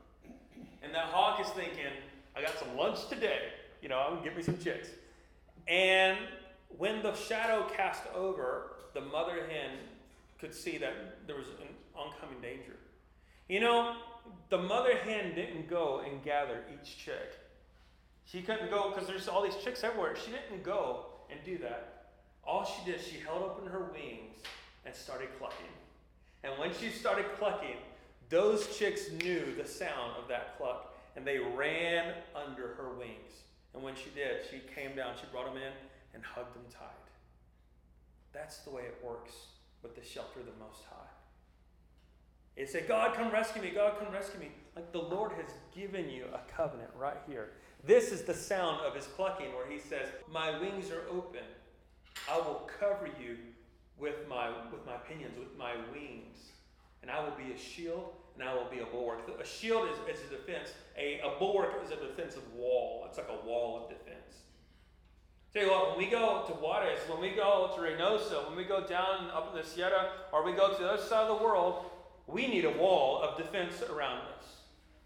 And 0.83 0.95
that 0.95 1.07
hawk 1.07 1.41
is 1.41 1.49
thinking, 1.53 1.93
I 2.37 2.43
got 2.43 2.59
some 2.59 2.77
lunch 2.77 3.09
today. 3.09 3.49
You 3.81 3.89
know, 3.89 3.99
I'm 3.99 4.15
gonna 4.15 4.25
get 4.25 4.37
me 4.37 4.43
some 4.43 4.59
chicks. 4.59 4.89
And 5.69 6.19
when 6.69 7.03
the 7.03 7.15
shadow 7.15 7.69
cast 7.77 8.03
over, 8.15 8.73
the 8.95 9.01
mother 9.01 9.47
hen 9.49 9.71
could 10.39 10.55
see 10.55 10.79
that 10.79 11.27
there 11.27 11.37
was 11.37 11.47
an 11.47 11.69
oncoming 11.95 12.41
danger. 12.41 12.77
You 13.49 13.61
know, 13.61 13.97
the 14.51 14.59
mother 14.59 14.97
hen 14.97 15.35
didn't 15.35 15.69
go 15.69 16.03
and 16.07 16.23
gather 16.25 16.61
each 16.73 16.97
chick. 16.99 17.39
She 18.25 18.43
couldn't 18.43 18.71
go 18.71 18.91
because 18.91 19.09
there's 19.09 19.29
all 19.29 19.43
these 19.43 19.57
chicks 19.63 19.85
everywhere. 19.85 20.17
She 20.17 20.31
didn't 20.31 20.63
go 20.63 21.07
and 21.31 21.39
do 21.45 21.59
that. 21.59 22.07
All 22.45 22.65
she 22.65 22.91
did, 22.91 23.01
she 23.01 23.19
held 23.19 23.43
open 23.43 23.71
her 23.71 23.91
wings 23.93 24.39
and 24.85 24.95
started 24.95 25.29
clucking. 25.39 25.67
And 26.45 26.59
when 26.59 26.73
she 26.75 26.91
started 26.91 27.27
clucking, 27.39 27.77
those 28.29 28.77
chicks 28.77 29.11
knew 29.23 29.55
the 29.55 29.67
sound 29.67 30.17
of 30.21 30.29
that 30.29 30.57
cluck 30.59 30.92
and 31.17 31.27
they 31.27 31.39
ran 31.39 32.15
under 32.35 32.75
her 32.75 32.91
wings. 32.99 33.43
And 33.75 33.83
when 33.83 33.95
she 33.95 34.11
did, 34.11 34.43
she 34.51 34.61
came 34.75 34.97
down, 34.97 35.15
she 35.19 35.27
brought 35.31 35.47
them 35.47 35.57
in 35.57 35.73
and 36.15 36.23
hugged 36.23 36.55
them 36.55 36.65
tight. 36.71 36.89
That's 38.33 38.59
the 38.59 38.71
way 38.71 38.83
it 38.83 38.99
works 39.05 39.33
with 39.83 39.95
the 39.95 40.03
shelter 40.03 40.41
of 40.41 40.47
the 40.47 40.53
Most 40.59 40.85
High. 40.89 41.03
It 42.57 42.69
say, 42.69 42.83
God, 42.87 43.15
come 43.15 43.31
rescue 43.33 43.63
me. 43.63 43.71
God, 43.71 43.99
come 43.99 44.13
rescue 44.13 44.41
me. 44.41 44.51
Like 44.77 44.93
the 44.93 44.99
Lord 44.99 45.33
has 45.33 45.51
given 45.75 46.11
you 46.11 46.27
a 46.33 46.41
covenant 46.55 46.91
right 46.99 47.17
here. 47.27 47.51
This 47.85 48.13
is 48.13 48.23
the 48.23 48.35
sound 48.35 48.81
of 48.87 48.95
his 48.95 49.07
clucking 49.07 49.55
where 49.55 49.69
he 49.69 49.79
says, 49.79 50.09
My 50.31 50.59
wings 50.59 50.91
are 50.91 51.03
open. 51.11 51.43
I 52.31 52.37
will 52.37 52.69
cover 52.79 53.09
you 53.21 53.37
with 53.99 54.29
my, 54.29 54.51
with 54.71 54.85
my 54.87 54.97
pinions, 55.09 55.39
with 55.39 55.57
my 55.59 55.75
wings. 55.93 56.53
And 57.03 57.11
I 57.11 57.21
will 57.21 57.37
be 57.37 57.53
a 57.53 57.59
shield 57.59 58.13
and 58.35 58.49
I 58.49 58.55
will 58.55 58.69
be 58.71 58.81
a 58.81 58.87
bulwark. 58.87 59.21
A 59.41 59.47
shield 59.47 59.89
is, 59.89 60.17
is 60.17 60.25
a 60.27 60.37
defense. 60.37 60.73
A, 60.97 61.21
a 61.21 61.39
bulwark 61.39 61.83
is 61.85 61.91
a 61.91 61.97
defensive 61.97 62.43
wall. 62.55 63.05
It's 63.09 63.19
like 63.19 63.29
a 63.29 63.47
wall 63.47 63.83
of 63.83 63.89
defense. 63.89 64.19
Tell 65.53 65.65
you 65.65 65.71
what, 65.71 65.91
when 65.91 65.99
we 65.99 66.11
go 66.11 66.45
to 66.47 66.53
Juarez, 66.55 67.01
when 67.09 67.21
we 67.21 67.31
go 67.31 67.71
to 67.75 67.81
Reynosa, 67.81 68.49
when 68.49 68.57
we 68.57 68.65
go 68.65 68.87
down 68.87 69.31
up 69.35 69.53
in 69.53 69.61
the 69.61 69.67
Sierra, 69.67 70.13
or 70.33 70.45
we 70.45 70.53
go 70.53 70.73
to 70.73 70.83
the 70.83 70.89
other 70.89 71.03
side 71.03 71.29
of 71.29 71.39
the 71.39 71.45
world, 71.45 71.85
we 72.27 72.47
need 72.47 72.65
a 72.65 72.71
wall 72.71 73.21
of 73.23 73.37
defense 73.37 73.83
around 73.83 74.21
us. 74.39 74.45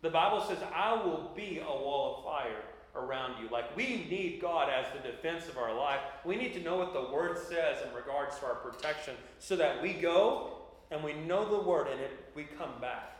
The 0.03 0.11
Bible 0.11 0.45
says, 0.47 0.59
I 0.73 0.95
will 0.95 1.33
be 1.35 1.59
a 1.59 1.65
wall 1.65 2.19
of 2.19 2.25
fire 2.25 2.63
around 2.95 3.43
you. 3.43 3.49
Like 3.51 3.77
we 3.77 4.07
need 4.09 4.39
God 4.41 4.71
as 4.71 4.87
the 4.93 5.09
defense 5.09 5.49
of 5.49 5.59
our 5.59 5.75
life. 5.75 6.01
We 6.25 6.37
need 6.37 6.55
to 6.55 6.61
know 6.61 6.77
what 6.77 6.93
the 6.93 7.13
Word 7.13 7.39
says 7.39 7.79
in 7.87 7.95
regards 7.95 8.39
to 8.39 8.47
our 8.47 8.55
protection 8.55 9.15
so 9.39 9.57
that 9.57 9.83
we 9.83 9.93
go 9.95 10.59
and 10.91 11.03
we 11.03 11.13
know 11.13 11.49
the 11.49 11.69
Word 11.69 11.89
and 11.89 12.01
it, 12.01 12.11
we 12.35 12.45
come 12.45 12.81
back. 12.81 13.16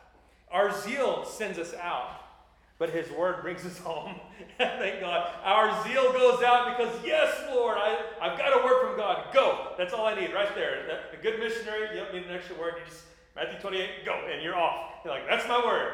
Our 0.51 0.73
zeal 0.83 1.25
sends 1.25 1.59
us 1.59 1.75
out 1.75 2.27
but 2.79 2.91
his 2.91 3.11
word 3.11 3.43
brings 3.43 3.65
us 3.65 3.79
home. 3.85 4.15
Thank 4.59 5.01
God. 5.01 5.31
Our 5.43 5.85
zeal 5.85 6.13
goes 6.13 6.43
out 6.43 6.77
because, 6.77 6.95
yes, 7.05 7.35
Lord, 7.51 7.77
I, 7.79 7.99
I've 8.21 8.39
got 8.39 8.61
a 8.61 8.65
word 8.65 8.87
from 8.87 8.97
God. 8.97 9.33
Go. 9.33 9.73
That's 9.79 9.93
all 9.93 10.07
I 10.07 10.19
need 10.19 10.33
right 10.33 10.55
there. 10.55 11.01
a 11.13 11.23
good 11.23 11.39
missionary, 11.39 11.89
you 11.95 12.05
don't 12.05 12.15
need 12.15 12.25
an 12.25 12.35
extra 12.35 12.57
word. 12.59 12.75
You 12.79 12.91
just, 12.91 13.05
Matthew 13.35 13.59
28, 13.61 14.05
go, 14.05 14.21
and 14.31 14.43
you're 14.43 14.57
off. 14.57 14.93
You're 15.05 15.15
like, 15.15 15.29
that's 15.29 15.47
my 15.49 15.59
word. 15.65 15.93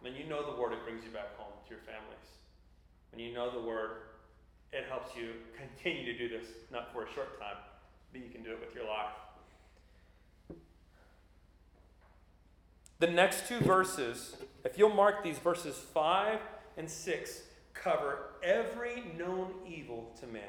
When 0.00 0.14
you 0.14 0.24
know 0.24 0.50
the 0.50 0.60
word, 0.60 0.72
it 0.72 0.82
brings 0.84 1.04
you 1.04 1.10
back 1.10 1.36
home 1.36 1.52
to 1.68 1.70
your 1.70 1.80
families. 1.80 2.28
When 3.12 3.20
you 3.20 3.34
know 3.34 3.50
the 3.50 3.60
word, 3.60 4.16
it 4.72 4.86
helps 4.88 5.14
you 5.14 5.32
continue 5.56 6.10
to 6.10 6.16
do 6.16 6.28
this, 6.28 6.48
not 6.72 6.92
for 6.92 7.04
a 7.04 7.12
short 7.12 7.38
time, 7.38 7.56
but 8.12 8.22
you 8.22 8.30
can 8.30 8.42
do 8.42 8.52
it 8.52 8.60
with 8.60 8.74
your 8.74 8.86
life. 8.86 9.12
The 13.00 13.06
next 13.06 13.48
two 13.48 13.60
verses, 13.60 14.36
if 14.62 14.76
you'll 14.76 14.94
mark 14.94 15.24
these 15.24 15.38
verses 15.38 15.74
5 15.74 16.38
and 16.76 16.88
6, 16.88 17.42
cover 17.72 18.34
every 18.42 19.02
known 19.16 19.54
evil 19.66 20.14
to 20.20 20.26
man. 20.26 20.42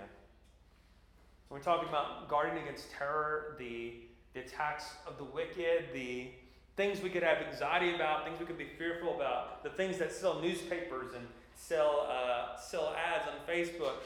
We're 1.50 1.60
talking 1.60 1.88
about 1.88 2.28
guarding 2.28 2.62
against 2.62 2.92
terror, 2.92 3.56
the, 3.58 3.94
the 4.34 4.42
attacks 4.42 4.84
of 5.08 5.18
the 5.18 5.24
wicked, 5.24 5.94
the 5.94 6.28
things 6.76 7.02
we 7.02 7.10
could 7.10 7.24
have 7.24 7.38
anxiety 7.38 7.96
about, 7.96 8.26
things 8.26 8.38
we 8.38 8.46
could 8.46 8.58
be 8.58 8.68
fearful 8.78 9.16
about, 9.16 9.64
the 9.64 9.70
things 9.70 9.98
that 10.00 10.12
sell 10.12 10.42
newspapers 10.42 11.14
and 11.14 11.26
sell, 11.56 12.06
uh, 12.12 12.58
sell 12.60 12.94
ads 12.98 13.30
on 13.30 13.36
Facebook. 13.48 14.02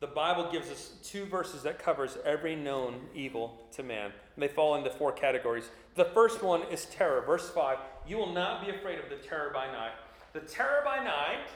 The 0.00 0.06
Bible 0.08 0.50
gives 0.50 0.70
us 0.70 0.92
two 1.02 1.24
verses 1.24 1.62
that 1.62 1.78
covers 1.78 2.18
every 2.24 2.56
known 2.56 3.00
evil 3.14 3.66
to 3.72 3.82
man. 3.82 4.12
And 4.34 4.42
they 4.42 4.48
fall 4.48 4.74
into 4.74 4.90
four 4.90 5.12
categories. 5.12 5.64
The 5.94 6.04
first 6.06 6.42
one 6.42 6.62
is 6.70 6.86
terror. 6.86 7.22
Verse 7.22 7.48
5 7.50 7.78
You 8.06 8.16
will 8.16 8.32
not 8.32 8.64
be 8.64 8.70
afraid 8.70 8.98
of 8.98 9.08
the 9.08 9.16
terror 9.16 9.50
by 9.54 9.66
night. 9.66 9.92
The 10.32 10.40
terror 10.40 10.82
by 10.84 11.02
night 11.02 11.46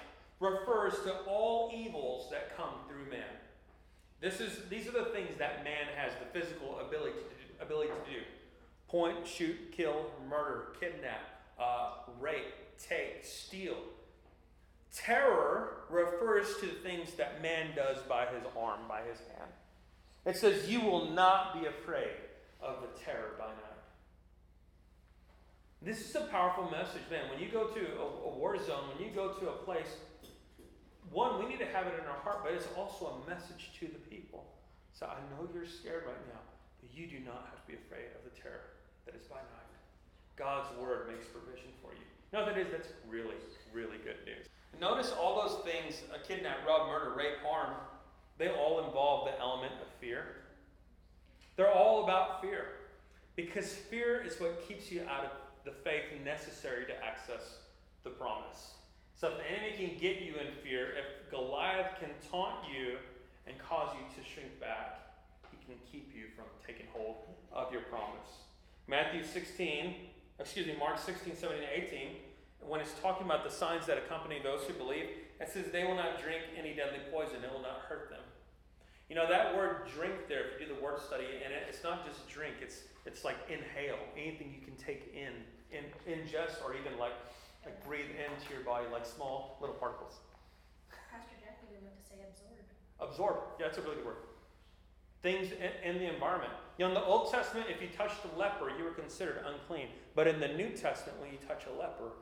refers 0.40 0.94
to 1.04 1.12
all 1.26 1.70
evils 1.74 2.30
that 2.30 2.56
come 2.56 2.74
through 2.88 3.10
man. 3.10 3.26
This 4.20 4.40
is, 4.40 4.68
these 4.68 4.86
are 4.88 4.92
the 4.92 5.10
things 5.12 5.36
that 5.38 5.64
man 5.64 5.86
has 5.96 6.12
the 6.14 6.38
physical 6.38 6.78
ability 6.80 7.12
to 7.12 7.18
do, 7.18 7.62
ability 7.62 7.88
to 7.88 8.12
do 8.12 8.20
point, 8.88 9.26
shoot, 9.26 9.56
kill, 9.70 10.06
murder, 10.28 10.72
kidnap. 10.80 11.20
uh, 11.60 11.90
rape, 12.20 12.54
take, 12.78 13.18
steal. 13.24 13.76
Terror 14.94 15.84
refers 15.90 16.56
to 16.60 16.66
things 16.66 17.14
that 17.14 17.42
man 17.42 17.68
does 17.76 17.98
by 18.08 18.26
his 18.26 18.42
arm, 18.58 18.80
by 18.88 19.00
his 19.02 19.18
hand. 19.36 19.50
It 20.24 20.36
says, 20.36 20.68
You 20.68 20.80
will 20.80 21.10
not 21.10 21.60
be 21.60 21.66
afraid 21.66 22.16
of 22.60 22.76
the 22.82 23.00
terror 23.04 23.32
by 23.38 23.46
night. 23.46 23.68
This 25.80 26.00
is 26.00 26.14
a 26.16 26.22
powerful 26.22 26.70
message, 26.70 27.02
man. 27.10 27.30
When 27.30 27.38
you 27.38 27.48
go 27.48 27.68
to 27.68 27.80
a, 27.80 28.28
a 28.28 28.36
war 28.36 28.58
zone, 28.58 28.84
when 28.92 29.06
you 29.06 29.14
go 29.14 29.32
to 29.34 29.48
a 29.50 29.56
place, 29.62 29.96
one, 31.10 31.38
we 31.38 31.48
need 31.48 31.60
to 31.60 31.70
have 31.70 31.86
it 31.86 31.94
in 31.94 32.06
our 32.06 32.18
heart, 32.20 32.40
but 32.42 32.52
it's 32.52 32.66
also 32.76 33.22
a 33.22 33.30
message 33.30 33.70
to 33.80 33.86
the 33.86 34.02
people. 34.10 34.44
So 34.92 35.06
I 35.06 35.16
know 35.30 35.48
you're 35.54 35.66
scared 35.66 36.04
right 36.04 36.26
now, 36.28 36.42
but 36.82 36.90
you 36.92 37.06
do 37.06 37.20
not 37.24 37.46
have 37.48 37.62
to 37.62 37.66
be 37.70 37.78
afraid 37.78 38.10
of 38.18 38.26
the 38.26 38.34
terror 38.34 38.74
that 39.06 39.14
is 39.14 39.26
by 39.26 39.36
night. 39.36 39.72
God's 40.36 40.68
word 40.76 41.08
makes 41.08 41.26
provision 41.26 41.70
for 41.80 41.94
you. 41.94 42.04
Know 42.32 42.44
that 42.44 42.58
is 42.58 42.66
that's 42.70 42.92
really, 43.08 43.38
really 43.72 43.98
good 43.98 44.18
news. 44.26 44.50
Notice 44.80 45.12
all 45.12 45.42
those 45.42 45.64
things 45.64 46.02
a 46.14 46.18
kidnap, 46.26 46.66
rob, 46.66 46.88
murder, 46.88 47.14
rape, 47.16 47.38
harm 47.44 47.74
they 48.38 48.48
all 48.48 48.84
involve 48.84 49.26
the 49.26 49.38
element 49.40 49.72
of 49.82 49.88
fear. 50.00 50.24
They're 51.56 51.72
all 51.72 52.04
about 52.04 52.40
fear. 52.40 52.66
Because 53.34 53.72
fear 53.72 54.22
is 54.24 54.40
what 54.40 54.66
keeps 54.66 54.90
you 54.90 55.02
out 55.08 55.24
of 55.24 55.30
the 55.64 55.72
faith 55.72 56.04
necessary 56.24 56.86
to 56.86 57.04
access 57.04 57.58
the 58.04 58.10
promise. 58.10 58.74
So 59.14 59.28
if 59.28 59.38
the 59.38 59.50
enemy 59.50 59.76
can 59.76 59.98
get 59.98 60.22
you 60.22 60.34
in 60.34 60.54
fear, 60.62 60.90
if 60.90 61.30
Goliath 61.30 61.98
can 61.98 62.10
taunt 62.30 62.64
you 62.72 62.98
and 63.46 63.58
cause 63.58 63.90
you 63.94 64.22
to 64.22 64.28
shrink 64.28 64.60
back, 64.60 65.00
he 65.50 65.56
can 65.66 65.80
keep 65.90 66.12
you 66.14 66.26
from 66.36 66.44
taking 66.64 66.86
hold 66.92 67.16
of 67.52 67.72
your 67.72 67.82
promise. 67.82 68.46
Matthew 68.86 69.24
16, 69.24 69.94
excuse 70.38 70.66
me, 70.66 70.76
Mark 70.78 70.98
16, 70.98 71.36
17, 71.36 71.64
18, 71.74 72.08
when 72.66 72.80
it's 72.80 72.94
talking 73.00 73.26
about 73.26 73.44
the 73.44 73.50
signs 73.50 73.86
that 73.86 73.98
accompany 73.98 74.40
those 74.42 74.64
who 74.64 74.74
believe, 74.74 75.06
it 75.40 75.48
says 75.48 75.70
they 75.70 75.84
will 75.84 75.94
not 75.94 76.20
drink 76.20 76.42
any 76.58 76.74
deadly 76.74 77.00
poison, 77.12 77.44
it 77.44 77.52
will 77.52 77.62
not 77.62 77.86
hurt 77.88 78.10
them. 78.10 78.20
You 79.08 79.16
know, 79.16 79.26
that 79.28 79.56
word 79.56 79.88
drink 79.94 80.28
there, 80.28 80.52
if 80.52 80.60
you 80.60 80.66
do 80.66 80.74
the 80.74 80.80
word 80.80 81.00
study, 81.00 81.40
and 81.42 81.54
it, 81.54 81.64
it's 81.68 81.82
not 81.82 82.04
just 82.06 82.28
drink, 82.28 82.56
it's, 82.60 82.82
it's 83.06 83.24
like 83.24 83.36
inhale, 83.48 83.96
anything 84.16 84.52
you 84.52 84.60
can 84.60 84.76
take 84.76 85.14
in, 85.14 85.32
in 85.72 85.84
ingest, 86.04 86.62
or 86.64 86.74
even 86.74 86.98
like, 86.98 87.16
like 87.64 87.82
breathe 87.86 88.10
into 88.10 88.52
your 88.52 88.62
body, 88.64 88.84
like 88.92 89.06
small 89.06 89.56
little 89.60 89.76
particles. 89.76 90.20
Pastor 91.10 91.32
Jeff 91.40 91.56
even 91.70 91.84
meant 91.84 91.96
to 91.96 92.04
say 92.04 92.20
absorb. 92.28 92.60
Absorb, 93.00 93.36
yeah, 93.58 93.66
that's 93.66 93.78
a 93.78 93.82
really 93.82 93.96
good 93.96 94.06
word. 94.06 94.16
Things 95.22 95.52
in, 95.52 95.94
in 95.94 95.98
the 95.98 96.12
environment. 96.12 96.52
You 96.76 96.84
know, 96.84 96.90
in 96.90 96.94
the 96.94 97.04
Old 97.04 97.32
Testament, 97.32 97.66
if 97.70 97.80
you 97.80 97.88
touched 97.96 98.20
a 98.22 98.38
leper, 98.38 98.70
you 98.76 98.84
were 98.84 98.92
considered 98.92 99.42
unclean. 99.46 99.88
But 100.14 100.28
in 100.28 100.38
the 100.38 100.48
New 100.48 100.70
Testament, 100.76 101.18
when 101.18 101.32
you 101.32 101.38
touch 101.48 101.64
a 101.66 101.80
leper, 101.80 102.12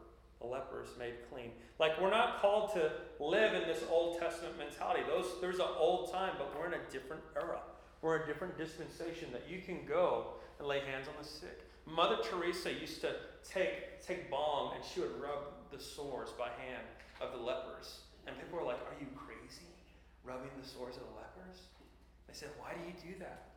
the 0.41 0.47
leper 0.47 0.83
is 0.83 0.91
made 0.99 1.15
clean. 1.31 1.51
Like 1.79 2.01
we're 2.01 2.11
not 2.11 2.41
called 2.41 2.73
to 2.75 2.93
live 3.21 3.55
in 3.55 3.67
this 3.67 3.83
Old 3.91 4.19
Testament 4.19 4.59
mentality. 4.59 5.03
Those 5.07 5.27
there's 5.41 5.59
an 5.59 5.73
old 5.79 6.13
time, 6.13 6.35
but 6.39 6.55
we're 6.57 6.67
in 6.67 6.75
a 6.75 6.93
different 6.93 7.23
era. 7.35 7.61
We're 8.03 8.17
in 8.17 8.23
a 8.23 8.27
different 8.27 8.59
dispensation 8.59 9.29
that 9.33 9.45
you 9.49 9.61
can 9.61 9.87
go 9.87 10.35
and 10.59 10.69
lay 10.69 10.81
hands 10.81 11.09
on 11.09 11.15
the 11.21 11.27
sick. 11.27 11.63
Mother 11.87 12.17
Teresa 12.23 12.73
used 12.73 13.01
to 13.01 13.15
take 13.49 14.03
take 14.07 14.31
balm 14.31 14.73
and 14.75 14.85
she 14.85 15.01
would 15.01 15.21
rub 15.21 15.71
the 15.71 15.79
sores 15.79 16.31
by 16.39 16.49
hand 16.49 16.87
of 17.21 17.33
the 17.33 17.39
lepers. 17.39 18.01
And 18.27 18.37
people 18.39 18.59
were 18.59 18.67
like, 18.67 18.81
Are 18.91 18.99
you 19.01 19.07
crazy? 19.17 19.71
Rubbing 20.25 20.51
the 20.61 20.69
sores 20.69 20.97
of 20.97 21.03
the 21.03 21.17
lepers? 21.17 21.63
They 22.27 22.35
said, 22.35 22.51
Why 22.59 22.75
do 22.75 22.83
you 22.85 23.15
do 23.15 23.19
that? 23.21 23.55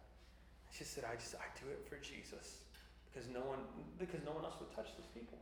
She 0.72 0.84
said, 0.84 1.04
I 1.04 1.16
just 1.16 1.36
I 1.36 1.50
do 1.60 1.68
it 1.72 1.84
for 1.90 1.98
Jesus. 1.98 2.62
Because 3.10 3.28
no 3.28 3.42
one 3.42 3.66
because 3.98 4.22
no 4.24 4.32
one 4.32 4.46
else 4.46 4.56
would 4.60 4.72
touch 4.72 4.94
those 4.96 5.10
people. 5.14 5.38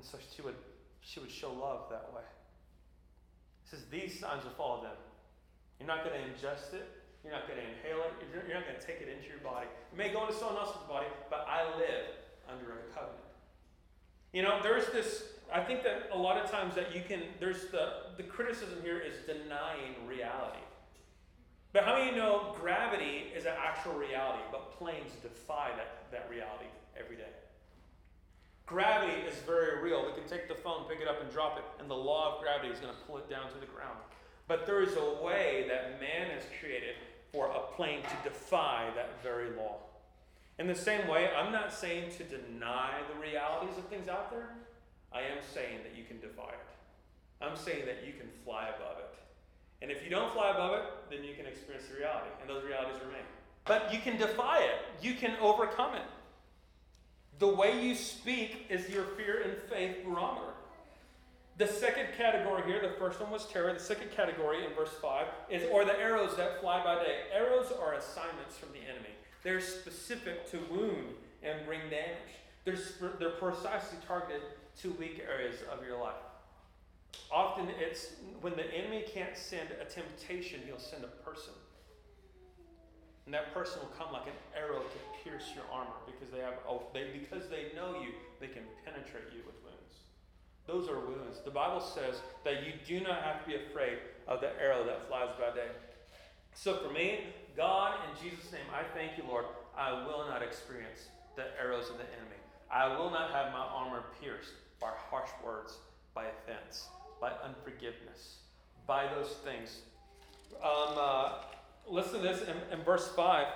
And 0.00 0.08
so 0.08 0.16
she 0.34 0.40
would, 0.40 0.56
she 1.02 1.20
would 1.20 1.30
show 1.30 1.52
love 1.52 1.90
that 1.90 2.08
way. 2.16 2.24
He 3.64 3.68
says, 3.68 3.84
These 3.92 4.18
signs 4.18 4.44
will 4.44 4.56
follow 4.56 4.82
them. 4.82 4.96
You're 5.78 5.88
not 5.88 6.04
going 6.04 6.16
to 6.16 6.24
ingest 6.24 6.72
it. 6.72 6.88
You're 7.22 7.34
not 7.34 7.46
going 7.46 7.60
to 7.60 7.66
inhale 7.68 8.00
it. 8.08 8.12
You're, 8.32 8.48
you're 8.48 8.56
not 8.56 8.64
going 8.64 8.80
to 8.80 8.86
take 8.86 9.04
it 9.04 9.12
into 9.12 9.28
your 9.28 9.44
body. 9.44 9.68
It 9.92 9.98
may 9.98 10.08
go 10.08 10.24
into 10.24 10.32
someone 10.32 10.56
else's 10.56 10.80
body, 10.88 11.04
but 11.28 11.44
I 11.46 11.76
live 11.76 12.16
under 12.48 12.64
a 12.64 12.82
covenant. 12.96 13.28
You 14.32 14.40
know, 14.40 14.60
there's 14.62 14.86
this, 14.86 15.36
I 15.52 15.60
think 15.60 15.82
that 15.82 16.08
a 16.14 16.16
lot 16.16 16.38
of 16.40 16.50
times 16.50 16.74
that 16.76 16.96
you 16.96 17.02
can, 17.06 17.20
there's 17.38 17.68
the, 17.68 18.16
the 18.16 18.22
criticism 18.22 18.80
here 18.82 19.00
is 19.00 19.20
denying 19.26 20.00
reality. 20.08 20.64
But 21.74 21.84
how 21.84 21.98
many 21.98 22.16
know 22.16 22.56
gravity 22.58 23.28
is 23.36 23.44
an 23.44 23.52
actual 23.60 23.92
reality, 23.92 24.42
but 24.50 24.72
planes 24.78 25.12
defy 25.20 25.72
that, 25.76 26.10
that 26.10 26.26
reality 26.30 26.72
every 26.98 27.16
day? 27.16 27.28
Gravity 28.70 29.26
is 29.26 29.34
very 29.40 29.82
real. 29.82 30.06
We 30.06 30.12
can 30.12 30.30
take 30.30 30.46
the 30.46 30.54
phone, 30.54 30.84
pick 30.88 31.00
it 31.00 31.08
up, 31.08 31.20
and 31.20 31.28
drop 31.28 31.58
it, 31.58 31.64
and 31.80 31.90
the 31.90 31.96
law 31.96 32.36
of 32.36 32.40
gravity 32.40 32.72
is 32.72 32.78
going 32.78 32.94
to 32.94 33.00
pull 33.00 33.18
it 33.18 33.28
down 33.28 33.50
to 33.50 33.58
the 33.58 33.66
ground. 33.66 33.98
But 34.46 34.64
there 34.64 34.80
is 34.80 34.94
a 34.94 35.24
way 35.24 35.66
that 35.66 36.00
man 36.00 36.30
has 36.30 36.44
created 36.60 36.94
for 37.32 37.46
a 37.46 37.74
plane 37.74 38.02
to 38.02 38.30
defy 38.30 38.86
that 38.94 39.20
very 39.24 39.50
law. 39.56 39.78
In 40.60 40.68
the 40.68 40.74
same 40.76 41.08
way, 41.08 41.30
I'm 41.36 41.50
not 41.50 41.72
saying 41.72 42.12
to 42.18 42.22
deny 42.22 42.92
the 43.12 43.20
realities 43.20 43.76
of 43.76 43.86
things 43.86 44.06
out 44.06 44.30
there. 44.30 44.54
I 45.12 45.22
am 45.22 45.42
saying 45.52 45.78
that 45.82 45.98
you 45.98 46.04
can 46.04 46.20
defy 46.20 46.50
it. 46.50 47.42
I'm 47.42 47.56
saying 47.56 47.86
that 47.86 48.06
you 48.06 48.12
can 48.12 48.28
fly 48.44 48.68
above 48.68 48.98
it. 48.98 49.18
And 49.82 49.90
if 49.90 50.04
you 50.04 50.10
don't 50.10 50.32
fly 50.32 50.50
above 50.50 50.74
it, 50.74 50.84
then 51.10 51.24
you 51.24 51.34
can 51.34 51.46
experience 51.46 51.88
the 51.88 51.98
reality, 51.98 52.30
and 52.40 52.48
those 52.48 52.62
realities 52.62 53.02
remain. 53.04 53.26
But 53.64 53.92
you 53.92 53.98
can 53.98 54.16
defy 54.16 54.58
it, 54.58 55.02
you 55.02 55.14
can 55.14 55.34
overcome 55.40 55.96
it. 55.96 56.06
The 57.40 57.48
way 57.48 57.82
you 57.82 57.94
speak 57.94 58.66
is 58.68 58.88
your 58.90 59.04
fear 59.16 59.40
and 59.42 59.56
faith 59.70 60.04
barometer. 60.04 60.52
The 61.56 61.66
second 61.66 62.08
category 62.16 62.62
here, 62.66 62.80
the 62.82 62.94
first 62.98 63.18
one 63.18 63.30
was 63.30 63.46
terror. 63.46 63.72
The 63.72 63.80
second 63.80 64.10
category 64.12 64.64
in 64.64 64.74
verse 64.74 64.92
5 65.00 65.26
is, 65.48 65.62
or 65.72 65.86
the 65.86 65.98
arrows 65.98 66.36
that 66.36 66.60
fly 66.60 66.84
by 66.84 66.96
day. 67.02 67.16
Arrows 67.34 67.72
are 67.82 67.94
assignments 67.94 68.58
from 68.58 68.68
the 68.72 68.80
enemy. 68.80 69.14
They're 69.42 69.62
specific 69.62 70.50
to 70.50 70.58
wound 70.70 71.14
and 71.42 71.64
bring 71.64 71.80
damage. 71.88 72.36
They're, 72.66 72.78
they're 73.18 73.30
precisely 73.30 73.98
targeted 74.06 74.42
to 74.82 74.90
weak 74.92 75.24
areas 75.26 75.56
of 75.72 75.84
your 75.84 75.98
life. 75.98 76.20
Often 77.32 77.68
it's 77.78 78.12
when 78.42 78.54
the 78.54 78.70
enemy 78.74 79.04
can't 79.12 79.36
send 79.36 79.68
a 79.80 79.86
temptation, 79.86 80.60
he'll 80.66 80.78
send 80.78 81.04
a 81.04 81.28
person. 81.28 81.54
And 83.30 83.34
that 83.36 83.54
person 83.54 83.78
will 83.78 83.94
come 83.94 84.12
like 84.12 84.26
an 84.26 84.34
arrow 84.58 84.82
to 84.82 84.98
pierce 85.22 85.54
your 85.54 85.62
armor 85.70 85.94
because 86.04 86.34
they 86.34 86.40
have 86.40 86.54
oh, 86.68 86.82
they, 86.92 87.14
because 87.14 87.48
they 87.48 87.70
know 87.78 87.94
you, 87.94 88.10
they 88.40 88.48
can 88.48 88.64
penetrate 88.84 89.30
you 89.30 89.46
with 89.46 89.54
wounds. 89.62 90.02
Those 90.66 90.90
are 90.90 90.98
wounds. 90.98 91.38
The 91.44 91.52
Bible 91.52 91.80
says 91.80 92.22
that 92.42 92.66
you 92.66 92.72
do 92.84 92.98
not 92.98 93.22
have 93.22 93.44
to 93.44 93.46
be 93.46 93.54
afraid 93.54 93.98
of 94.26 94.40
the 94.40 94.50
arrow 94.60 94.82
that 94.84 95.06
flies 95.06 95.28
by 95.38 95.54
day. 95.54 95.70
So 96.56 96.78
for 96.78 96.92
me, 96.92 97.20
God, 97.56 97.94
in 98.10 98.18
Jesus' 98.18 98.50
name, 98.50 98.66
I 98.74 98.82
thank 98.98 99.16
you, 99.16 99.22
Lord. 99.28 99.44
I 99.78 99.92
will 99.92 100.26
not 100.26 100.42
experience 100.42 101.06
the 101.36 101.44
arrows 101.56 101.88
of 101.88 101.98
the 101.98 102.10
enemy. 102.18 102.40
I 102.68 102.98
will 102.98 103.12
not 103.12 103.30
have 103.30 103.52
my 103.52 103.60
armor 103.60 104.02
pierced 104.20 104.54
by 104.80 104.90
harsh 105.08 105.30
words, 105.46 105.78
by 106.16 106.24
offense, 106.24 106.88
by 107.20 107.30
unforgiveness, 107.44 108.38
by 108.88 109.06
those 109.14 109.36
things. 109.44 109.82
Um, 110.64 110.98
uh, 110.98 111.32
listen 111.88 112.14
to 112.14 112.18
this 112.20 112.42
in, 112.42 112.56
in 112.72 112.84
verse 112.84 113.08
5. 113.08 113.46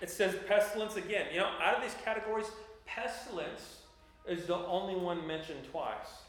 It 0.00 0.10
says 0.10 0.36
pestilence 0.46 0.96
again. 0.96 1.26
You 1.32 1.40
know, 1.40 1.50
out 1.60 1.76
of 1.76 1.82
these 1.82 1.96
categories, 2.04 2.46
pestilence 2.84 3.78
is 4.28 4.46
the 4.46 4.56
only 4.56 4.94
one 4.94 5.26
mentioned 5.26 5.64
twice. 5.70 6.24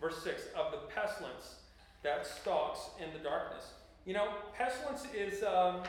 Verse 0.00 0.22
6 0.22 0.42
of 0.56 0.72
the 0.72 0.78
pestilence 0.94 1.56
that 2.02 2.26
stalks 2.26 2.80
in 2.98 3.12
the 3.12 3.18
darkness. 3.18 3.72
You 4.06 4.14
know, 4.14 4.28
pestilence 4.56 5.06
is, 5.14 5.42
um, 5.42 5.82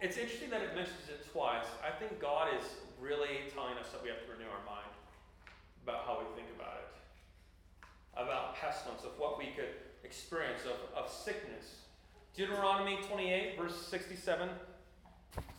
it's 0.00 0.16
interesting 0.16 0.50
that 0.50 0.62
it 0.62 0.74
mentions 0.74 1.08
it 1.08 1.26
twice. 1.32 1.66
I 1.82 1.90
think 1.90 2.20
God 2.20 2.48
is 2.54 2.64
really 3.00 3.50
telling 3.52 3.76
us 3.78 3.90
that 3.90 4.02
we 4.02 4.08
have 4.08 4.22
to 4.24 4.30
renew 4.30 4.46
our 4.46 4.64
mind 4.64 4.86
about 5.82 6.06
how 6.06 6.18
we 6.18 6.26
think 6.36 6.48
about 6.54 6.78
it, 6.78 6.90
about 8.14 8.56
pestilence, 8.56 9.02
of 9.02 9.18
what 9.18 9.38
we 9.38 9.46
could 9.56 9.74
experience, 10.04 10.62
of, 10.62 10.78
of 10.96 11.10
sickness, 11.10 11.85
Deuteronomy 12.36 12.98
28, 13.08 13.58
verse 13.58 13.74
67, 13.86 14.50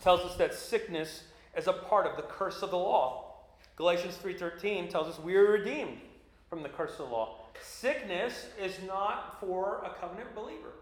tells 0.00 0.20
us 0.20 0.36
that 0.36 0.54
sickness 0.54 1.24
is 1.56 1.66
a 1.66 1.72
part 1.72 2.06
of 2.06 2.16
the 2.16 2.22
curse 2.22 2.62
of 2.62 2.70
the 2.70 2.78
law. 2.78 3.34
Galatians 3.74 4.16
3:13 4.16 4.88
tells 4.88 5.08
us 5.08 5.18
we 5.18 5.34
are 5.34 5.50
redeemed 5.50 6.00
from 6.48 6.62
the 6.62 6.68
curse 6.68 6.92
of 6.92 6.98
the 6.98 7.04
law. 7.04 7.40
Sickness 7.60 8.46
is 8.60 8.80
not 8.86 9.40
for 9.40 9.82
a 9.84 9.90
covenant 10.00 10.32
believer. 10.36 10.72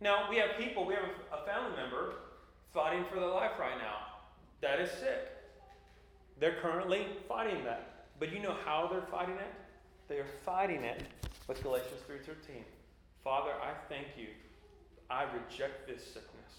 Now, 0.00 0.28
we 0.28 0.36
have 0.36 0.58
people, 0.58 0.84
we 0.84 0.94
have 0.94 1.04
a 1.32 1.46
family 1.46 1.74
member 1.76 2.16
fighting 2.74 3.04
for 3.10 3.18
their 3.18 3.30
life 3.30 3.52
right 3.58 3.78
now 3.78 4.14
that 4.60 4.80
is 4.80 4.90
sick. 4.90 5.30
They're 6.38 6.60
currently 6.60 7.06
fighting 7.28 7.64
that. 7.64 8.08
But 8.18 8.32
you 8.32 8.40
know 8.40 8.56
how 8.64 8.88
they're 8.90 9.06
fighting 9.10 9.36
it? 9.36 9.54
They 10.08 10.18
are 10.18 10.26
fighting 10.44 10.84
it 10.84 11.02
with 11.48 11.62
Galatians 11.62 12.02
3:13. 12.06 12.64
Father, 13.22 13.52
I 13.62 13.72
thank 13.88 14.08
you 14.18 14.28
I 15.10 15.24
reject 15.24 15.86
this 15.86 16.02
sickness. 16.02 16.52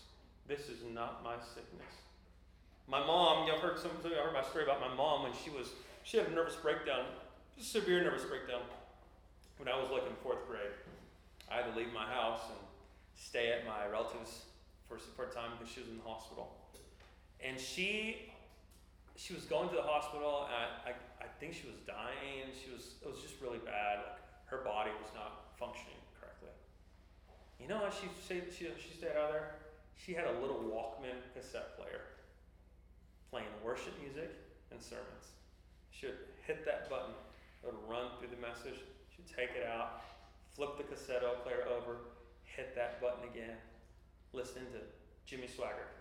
This 0.47 0.69
is 0.69 0.79
not 0.93 1.23
my 1.23 1.35
sickness. 1.37 1.91
My 2.87 2.99
mom, 2.99 3.47
y'all 3.47 3.59
heard 3.59 3.79
some, 3.79 3.91
y'all 4.03 4.23
heard 4.23 4.33
my 4.33 4.43
story 4.43 4.63
about 4.63 4.79
my 4.79 4.93
mom 4.93 5.23
when 5.23 5.31
she 5.43 5.49
was, 5.49 5.69
she 6.03 6.17
had 6.17 6.27
a 6.27 6.31
nervous 6.31 6.55
breakdown 6.55 7.05
severe 7.59 8.03
nervous 8.03 8.25
breakdown 8.25 8.61
when 9.57 9.69
I 9.69 9.79
was 9.79 9.89
like 9.89 10.03
in 10.03 10.15
fourth 10.21 10.45
grade. 10.47 10.75
I 11.49 11.57
had 11.57 11.71
to 11.71 11.77
leave 11.77 11.93
my 11.93 12.05
house 12.05 12.41
and 12.49 12.59
stay 13.15 13.53
at 13.53 13.65
my 13.65 13.87
relative's 13.87 14.43
for 14.87 14.97
a 15.25 15.33
time 15.33 15.51
because 15.57 15.73
she 15.73 15.81
was 15.81 15.89
in 15.89 15.97
the 15.97 16.07
hospital, 16.07 16.53
and 17.43 17.59
she 17.59 18.31
she 19.15 19.33
was 19.33 19.43
going 19.45 19.69
to 19.69 19.75
the 19.75 19.81
hospital. 19.81 20.45
And 20.45 20.53
I, 20.53 20.91
I 20.91 21.25
I 21.25 21.27
think 21.39 21.53
she 21.53 21.67
was 21.67 21.75
dying. 21.87 22.53
She 22.53 22.71
was 22.71 22.95
it 23.01 23.09
was 23.09 23.21
just 23.21 23.41
really 23.41 23.59
bad. 23.59 24.05
Like 24.05 24.21
her 24.45 24.61
body 24.63 24.91
was 25.01 25.09
not 25.15 25.57
functioning. 25.57 25.99
You 27.59 27.67
know 27.67 27.79
how 27.79 27.89
she 27.89 28.07
she 28.27 28.41
she, 28.51 28.65
she 28.77 28.97
stayed 28.97 29.15
out 29.17 29.31
there? 29.31 29.55
She 29.95 30.13
had 30.13 30.25
a 30.25 30.39
little 30.39 30.59
Walkman 30.67 31.17
cassette 31.33 31.77
player 31.77 32.01
playing 33.31 33.47
worship 33.63 33.93
music 34.01 34.31
and 34.71 34.81
sermons. 34.81 35.35
She 35.91 36.07
would 36.07 36.19
hit 36.45 36.65
that 36.65 36.89
button, 36.89 37.15
it 37.63 37.67
would 37.67 37.81
run 37.89 38.11
through 38.19 38.29
the 38.29 38.41
message. 38.41 38.79
She'd 39.15 39.27
take 39.27 39.55
it 39.55 39.65
out, 39.65 40.03
flip 40.55 40.77
the 40.77 40.83
cassette 40.83 41.23
player 41.43 41.63
over, 41.67 41.99
hit 42.43 42.75
that 42.75 43.01
button 43.01 43.27
again, 43.27 43.55
listen 44.33 44.63
to 44.71 44.79
Jimmy 45.25 45.47
Swaggart. 45.47 45.91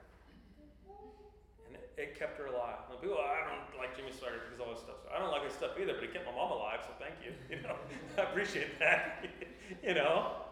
And 1.66 1.74
it, 1.74 1.90
it 1.96 2.18
kept 2.18 2.38
her 2.38 2.46
alive. 2.46 2.86
And 2.90 3.00
people, 3.00 3.18
I 3.18 3.50
don't 3.50 3.78
like 3.78 3.96
Jimmy 3.96 4.10
Swaggart 4.10 4.46
because 4.46 4.60
all 4.60 4.74
this 4.74 4.82
stuff. 4.82 5.02
I 5.10 5.18
don't 5.18 5.30
like 5.30 5.44
his 5.44 5.54
stuff 5.54 5.78
either, 5.80 5.94
but 5.94 6.04
it 6.04 6.12
kept 6.12 6.26
my 6.26 6.34
mom 6.34 6.52
alive, 6.52 6.80
so 6.82 6.92
thank 6.98 7.18
you. 7.24 7.32
You 7.50 7.62
know, 7.62 7.76
I 8.18 8.30
appreciate 8.30 8.78
that. 8.78 9.24
you 9.82 9.94
know, 9.94 10.43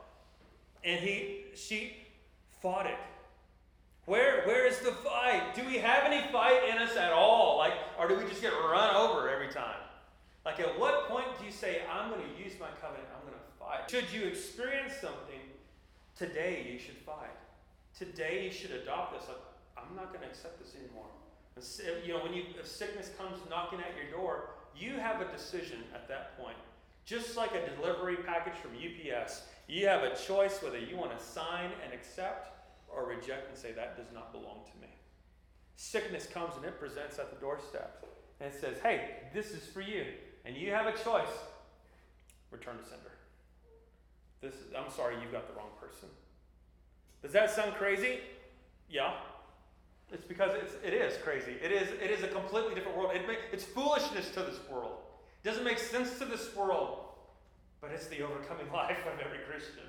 and 0.85 1.01
he, 1.01 1.45
she 1.55 1.97
fought 2.61 2.87
it. 2.87 2.99
Where, 4.07 4.43
where 4.45 4.67
is 4.67 4.79
the 4.81 4.93
fight? 4.93 5.55
Do 5.55 5.65
we 5.65 5.79
have 5.79 6.05
any 6.05 6.27
fight 6.33 6.69
in 6.69 6.79
us 6.79 6.97
at 6.97 7.13
all? 7.13 7.57
Like, 7.59 7.75
or 7.99 8.09
do 8.09 8.17
we 8.17 8.25
just 8.25 8.43
get 8.43 8.53
run 8.53 8.97
over 8.97 9.31
every 9.31 9.49
time? 9.49 9.77
Like, 10.45 10.59
at 10.59 10.79
what 10.79 11.09
point 11.09 11.27
do 11.39 11.47
you 11.47 11.53
say, 11.53 11.83
I'm 11.91 12.11
going 12.11 12.21
to 12.21 12.43
use 12.43 12.55
my 12.59 12.67
covenant, 12.81 13.07
I'm 13.15 13.23
going 13.23 13.39
to 13.39 13.59
fight? 13.61 13.89
Should 13.89 14.13
you 14.13 14.27
experience 14.27 14.95
something, 15.01 15.39
today 16.17 16.67
you 16.71 16.81
should 16.81 16.97
fight. 17.07 17.31
Today 17.97 18.45
you 18.45 18.51
should 18.51 18.73
adopt 18.73 19.15
this. 19.15 19.29
Like, 19.29 19.39
I'm 19.79 19.95
not 19.95 20.09
going 20.09 20.23
to 20.23 20.27
accept 20.27 20.59
this 20.59 20.75
anymore. 20.75 21.07
You 22.05 22.15
know, 22.15 22.25
when 22.25 22.33
you, 22.33 22.45
if 22.59 22.67
sickness 22.67 23.11
comes 23.17 23.39
knocking 23.49 23.79
at 23.79 23.95
your 23.97 24.11
door, 24.11 24.51
you 24.77 24.95
have 24.95 25.21
a 25.21 25.31
decision 25.31 25.79
at 25.95 26.09
that 26.09 26.37
point. 26.39 26.57
Just 27.05 27.37
like 27.37 27.51
a 27.55 27.77
delivery 27.77 28.17
package 28.17 28.55
from 28.61 28.73
UPS, 28.73 29.43
you 29.69 29.87
have 29.87 30.03
a 30.03 30.15
choice 30.15 30.63
whether 30.63 30.79
you 30.79 30.97
want 30.97 31.17
to 31.17 31.25
sign 31.25 31.71
and 31.85 31.93
accept 31.93 32.49
or 32.89 33.07
reject 33.07 33.49
and 33.49 33.57
say, 33.57 33.73
that 33.73 33.97
does 33.97 34.13
not 34.13 34.33
belong 34.33 34.61
to 34.71 34.81
me. 34.81 34.93
Sickness 35.77 36.27
comes 36.27 36.57
and 36.57 36.65
it 36.65 36.79
presents 36.79 37.19
at 37.19 37.31
the 37.31 37.37
doorstep. 37.41 38.05
And 38.41 38.53
it 38.53 38.61
says, 38.61 38.77
hey, 38.83 39.17
this 39.33 39.53
is 39.53 39.67
for 39.67 39.81
you. 39.81 40.05
And 40.45 40.57
you 40.57 40.71
have 40.73 40.87
a 40.87 40.93
choice. 40.93 41.33
Return 42.51 42.77
to 42.77 42.85
sender. 42.85 43.13
This 44.43 44.55
is, 44.55 44.75
I'm 44.77 44.91
sorry—you've 44.91 45.33
got 45.33 45.47
the 45.47 45.55
wrong 45.55 45.71
person. 45.81 46.09
Does 47.23 47.33
that 47.33 47.51
sound 47.51 47.75
crazy? 47.75 48.19
Yeah. 48.91 49.13
It's 50.13 50.25
because 50.25 50.51
it's, 50.61 50.75
it 50.85 50.93
is 50.93 51.17
crazy. 51.23 51.53
It 51.63 51.71
is, 51.71 51.89
it 52.03 52.11
is 52.11 52.23
a 52.25 52.29
completely 52.29 52.75
different 52.75 52.99
world. 52.99 53.13
It 53.15 53.23
it's 53.53 53.65
foolishness 53.65 54.31
to 54.31 54.41
this 54.41 54.59
world. 54.71 54.97
It 55.43 55.49
doesn't 55.49 55.65
make 55.65 55.79
sense 55.79 56.19
to 56.19 56.25
this 56.25 56.55
world. 56.55 57.02
But 57.83 57.91
it's 57.91 58.07
the 58.07 58.23
overcoming 58.23 58.73
life 58.73 59.05
of 59.13 59.21
every 59.21 59.41
Christian. 59.51 59.85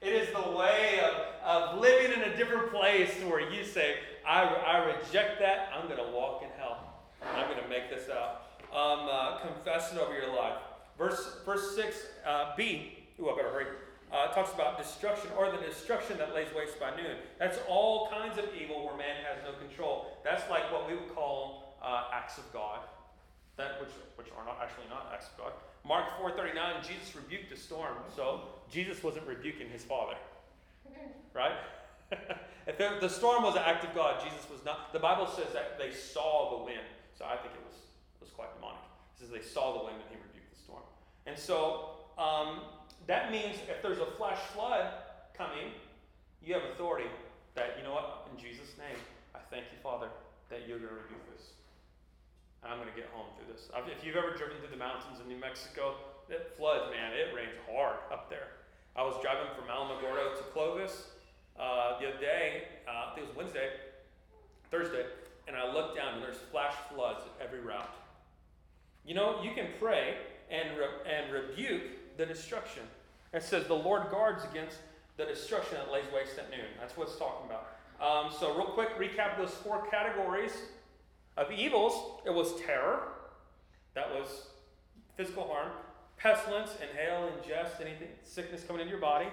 It 0.00 0.12
is 0.12 0.28
the 0.34 0.50
way 0.50 1.00
of, 1.00 1.14
of 1.44 1.80
living 1.80 2.12
in 2.12 2.32
a 2.32 2.36
different 2.36 2.70
place 2.70 3.14
to 3.20 3.26
where 3.28 3.48
you 3.48 3.64
say, 3.64 3.96
I, 4.26 4.42
I 4.42 4.96
reject 4.96 5.38
that. 5.40 5.68
I'm 5.72 5.86
going 5.86 6.04
to 6.04 6.10
walk 6.12 6.42
in 6.42 6.48
hell. 6.58 6.94
I'm 7.36 7.48
going 7.48 7.62
to 7.62 7.68
make 7.68 7.88
this 7.90 8.08
out. 8.10 8.42
Um, 8.74 9.08
uh, 9.10 9.38
confess 9.38 9.92
it 9.92 9.98
over 9.98 10.12
your 10.12 10.34
life. 10.34 10.56
Verse, 10.98 11.36
verse 11.44 11.76
6, 11.76 11.96
uh, 12.26 12.52
B, 12.56 12.98
ooh, 13.20 13.30
I 13.30 13.36
better 13.36 13.50
hurry, 13.50 13.66
uh, 14.12 14.28
talks 14.28 14.52
about 14.52 14.78
destruction 14.78 15.30
or 15.36 15.50
the 15.50 15.58
destruction 15.58 16.18
that 16.18 16.34
lays 16.34 16.48
waste 16.56 16.78
by 16.78 16.90
noon. 16.90 17.16
That's 17.38 17.58
all 17.68 18.08
kinds 18.08 18.38
of 18.38 18.44
evil 18.60 18.86
where 18.86 18.96
man 18.96 19.16
has 19.24 19.42
no 19.44 19.58
control. 19.58 20.18
That's 20.24 20.48
like 20.50 20.70
what 20.72 20.88
we 20.88 20.96
would 20.96 21.14
call 21.14 21.76
uh, 21.82 22.04
acts 22.12 22.38
of 22.38 22.50
God, 22.52 22.80
that 23.56 23.80
which, 23.80 23.90
which 24.16 24.28
are 24.36 24.44
not 24.44 24.58
actually 24.62 24.84
not 24.88 25.10
acts 25.12 25.28
of 25.28 25.38
God. 25.38 25.52
Mark 25.86 26.18
4:39, 26.18 26.82
Jesus 26.82 27.14
rebuked 27.14 27.50
the 27.50 27.56
storm. 27.56 27.96
So 28.16 28.42
Jesus 28.70 29.02
wasn't 29.02 29.26
rebuking 29.26 29.68
his 29.68 29.84
father. 29.84 30.16
Right? 31.34 31.56
if 32.66 32.78
the, 32.78 33.08
storm 33.08 33.42
was 33.42 33.56
an 33.56 33.62
act 33.64 33.84
of 33.84 33.94
God, 33.94 34.22
Jesus 34.22 34.48
was 34.50 34.64
not. 34.64 34.92
The 34.92 34.98
Bible 34.98 35.26
says 35.26 35.52
that 35.52 35.78
they 35.78 35.92
saw 35.92 36.58
the 36.58 36.64
wind. 36.64 36.86
So 37.18 37.24
I 37.24 37.36
think 37.36 37.54
it 37.54 37.64
was, 37.66 37.74
it 37.74 38.20
was 38.20 38.30
quite 38.30 38.54
demonic. 38.54 38.80
It 39.14 39.20
says 39.20 39.30
they 39.30 39.42
saw 39.42 39.78
the 39.78 39.84
wind 39.84 39.96
and 39.96 40.08
he 40.10 40.16
rebuked 40.16 40.54
the 40.54 40.60
storm. 40.62 40.82
And 41.26 41.36
so 41.36 41.90
um, 42.18 42.60
that 43.06 43.30
means 43.30 43.56
if 43.68 43.82
there's 43.82 43.98
a 43.98 44.06
flash 44.06 44.38
flood 44.54 44.92
coming, 45.36 45.72
you 46.42 46.54
have 46.54 46.62
authority 46.74 47.10
that, 47.54 47.74
you 47.78 47.84
know 47.84 47.94
what, 47.94 48.28
in 48.32 48.38
Jesus' 48.38 48.76
name, 48.78 48.98
I 49.34 49.38
thank 49.50 49.64
you, 49.72 49.78
Father, 49.82 50.08
that 50.50 50.68
you're 50.68 50.78
going 50.78 50.90
to 50.90 50.96
rebuke 50.96 51.36
this. 51.36 51.50
I'm 52.64 52.78
going 52.80 52.88
to 52.88 52.96
get 52.96 53.08
home 53.12 53.26
through 53.36 53.52
this. 53.52 53.68
If 53.92 54.04
you've 54.04 54.16
ever 54.16 54.32
driven 54.36 54.56
through 54.58 54.72
the 54.72 54.80
mountains 54.80 55.20
in 55.20 55.28
New 55.28 55.38
Mexico, 55.38 55.94
it 56.28 56.54
floods, 56.56 56.90
man. 56.90 57.12
It 57.12 57.34
rains 57.36 57.54
hard 57.70 57.96
up 58.10 58.30
there. 58.30 58.48
I 58.96 59.02
was 59.02 59.14
driving 59.20 59.48
from 59.54 59.68
Alamogordo 59.68 60.36
to 60.36 60.44
Clovis 60.52 61.08
uh, 61.58 61.98
the 62.00 62.08
other 62.08 62.20
day. 62.20 62.64
Uh, 62.88 63.10
I 63.10 63.14
think 63.14 63.26
it 63.26 63.28
was 63.28 63.36
Wednesday, 63.36 63.68
Thursday, 64.70 65.04
and 65.46 65.56
I 65.56 65.72
looked 65.72 65.96
down 65.96 66.14
and 66.14 66.22
there's 66.22 66.38
flash 66.50 66.74
floods 66.92 67.20
at 67.26 67.44
every 67.44 67.60
route. 67.60 67.94
You 69.04 69.14
know, 69.14 69.42
you 69.42 69.50
can 69.52 69.68
pray 69.78 70.16
and 70.50 70.78
re- 70.78 71.12
and 71.12 71.32
rebuke 71.32 72.16
the 72.16 72.24
destruction. 72.24 72.82
It 73.32 73.42
says 73.42 73.66
the 73.66 73.74
Lord 73.74 74.10
guards 74.10 74.44
against 74.50 74.78
the 75.16 75.24
destruction 75.24 75.76
that 75.78 75.92
lays 75.92 76.04
waste 76.14 76.38
at 76.38 76.50
noon. 76.50 76.66
That's 76.80 76.96
what 76.96 77.08
it's 77.08 77.18
talking 77.18 77.46
about. 77.46 77.68
Um, 78.00 78.32
so, 78.38 78.56
real 78.56 78.66
quick, 78.66 78.98
recap 78.98 79.36
those 79.36 79.50
four 79.50 79.86
categories 79.90 80.52
of 81.36 81.50
evils, 81.50 82.20
it 82.24 82.32
was 82.32 82.60
terror, 82.60 83.08
that 83.94 84.10
was 84.10 84.48
physical 85.16 85.46
harm, 85.48 85.70
pestilence, 86.16 86.70
inhale, 86.80 87.30
ingest, 87.30 87.80
anything, 87.80 88.08
sickness 88.22 88.62
coming 88.64 88.82
into 88.82 88.90
your 88.90 89.00
body, 89.00 89.28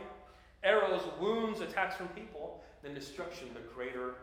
arrows, 0.64 1.02
wounds, 1.20 1.62
attacks 1.62 1.96
from 1.96 2.08
people, 2.10 2.64
then 2.84 2.94
destruction, 2.94 3.50
the 3.54 3.62
greater 3.74 4.16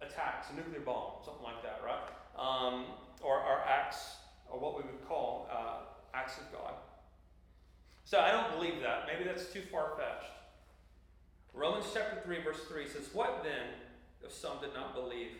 attacks, 0.00 0.48
a 0.50 0.56
nuclear 0.56 0.80
bomb, 0.80 1.12
something 1.24 1.44
like 1.44 1.62
that, 1.62 1.80
right? 1.84 1.98
Um, 2.38 2.86
or, 3.22 3.38
our 3.38 3.64
acts, 3.66 4.16
or 4.50 4.58
what 4.58 4.76
we 4.76 4.82
would 4.82 5.06
call 5.06 5.48
uh, 5.50 5.76
acts 6.14 6.38
of 6.38 6.50
God. 6.52 6.74
So 8.04 8.20
I 8.20 8.30
don't 8.30 8.50
believe 8.52 8.80
that. 8.82 9.06
Maybe 9.06 9.24
that's 9.24 9.52
too 9.52 9.62
far 9.72 9.92
fetched. 9.96 10.30
Romans 11.54 11.86
chapter 11.94 12.20
3, 12.24 12.42
verse 12.42 12.60
3 12.68 12.88
says, 12.88 13.08
What 13.12 13.42
then 13.42 13.68
if 14.22 14.32
some 14.32 14.58
did 14.60 14.74
not 14.74 14.94
believe? 14.94 15.30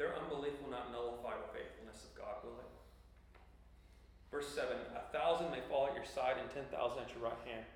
Their 0.00 0.16
unbelief 0.16 0.54
will 0.64 0.70
not 0.70 0.90
nullify 0.90 1.36
the 1.36 1.52
faithfulness 1.52 2.08
of 2.08 2.16
God, 2.16 2.40
will 2.42 2.56
it? 2.56 2.72
Verse 4.32 4.48
7 4.48 4.72
A 4.96 5.12
thousand 5.12 5.50
may 5.50 5.60
fall 5.68 5.88
at 5.88 5.94
your 5.94 6.06
side 6.06 6.36
and 6.40 6.48
10,000 6.48 6.72
at 6.72 7.12
your 7.12 7.22
right 7.22 7.36
hand, 7.44 7.66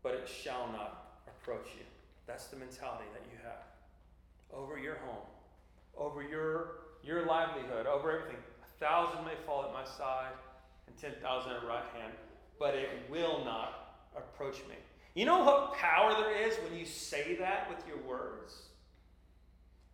but 0.00 0.14
it 0.14 0.28
shall 0.28 0.70
not 0.70 1.18
approach 1.26 1.74
you. 1.74 1.82
That's 2.28 2.46
the 2.46 2.58
mentality 2.58 3.10
that 3.12 3.26
you 3.26 3.38
have 3.42 3.66
over 4.54 4.78
your 4.78 4.98
home, 5.02 5.26
over 5.98 6.22
your, 6.22 6.94
your 7.02 7.26
livelihood, 7.26 7.88
over 7.88 8.20
everything. 8.20 8.38
A 8.62 8.78
thousand 8.78 9.24
may 9.24 9.34
fall 9.44 9.64
at 9.64 9.72
my 9.72 9.84
side 9.84 10.30
and 10.86 10.96
10,000 10.96 11.18
at 11.50 11.66
right 11.66 11.82
hand, 11.98 12.12
but 12.56 12.76
it 12.76 12.88
will 13.10 13.44
not 13.44 14.06
approach 14.16 14.58
me. 14.68 14.76
You 15.16 15.24
know 15.24 15.42
what 15.42 15.74
power 15.74 16.14
there 16.14 16.40
is 16.40 16.54
when 16.58 16.78
you 16.78 16.86
say 16.86 17.34
that 17.40 17.68
with 17.68 17.84
your 17.88 17.98
words? 18.06 18.54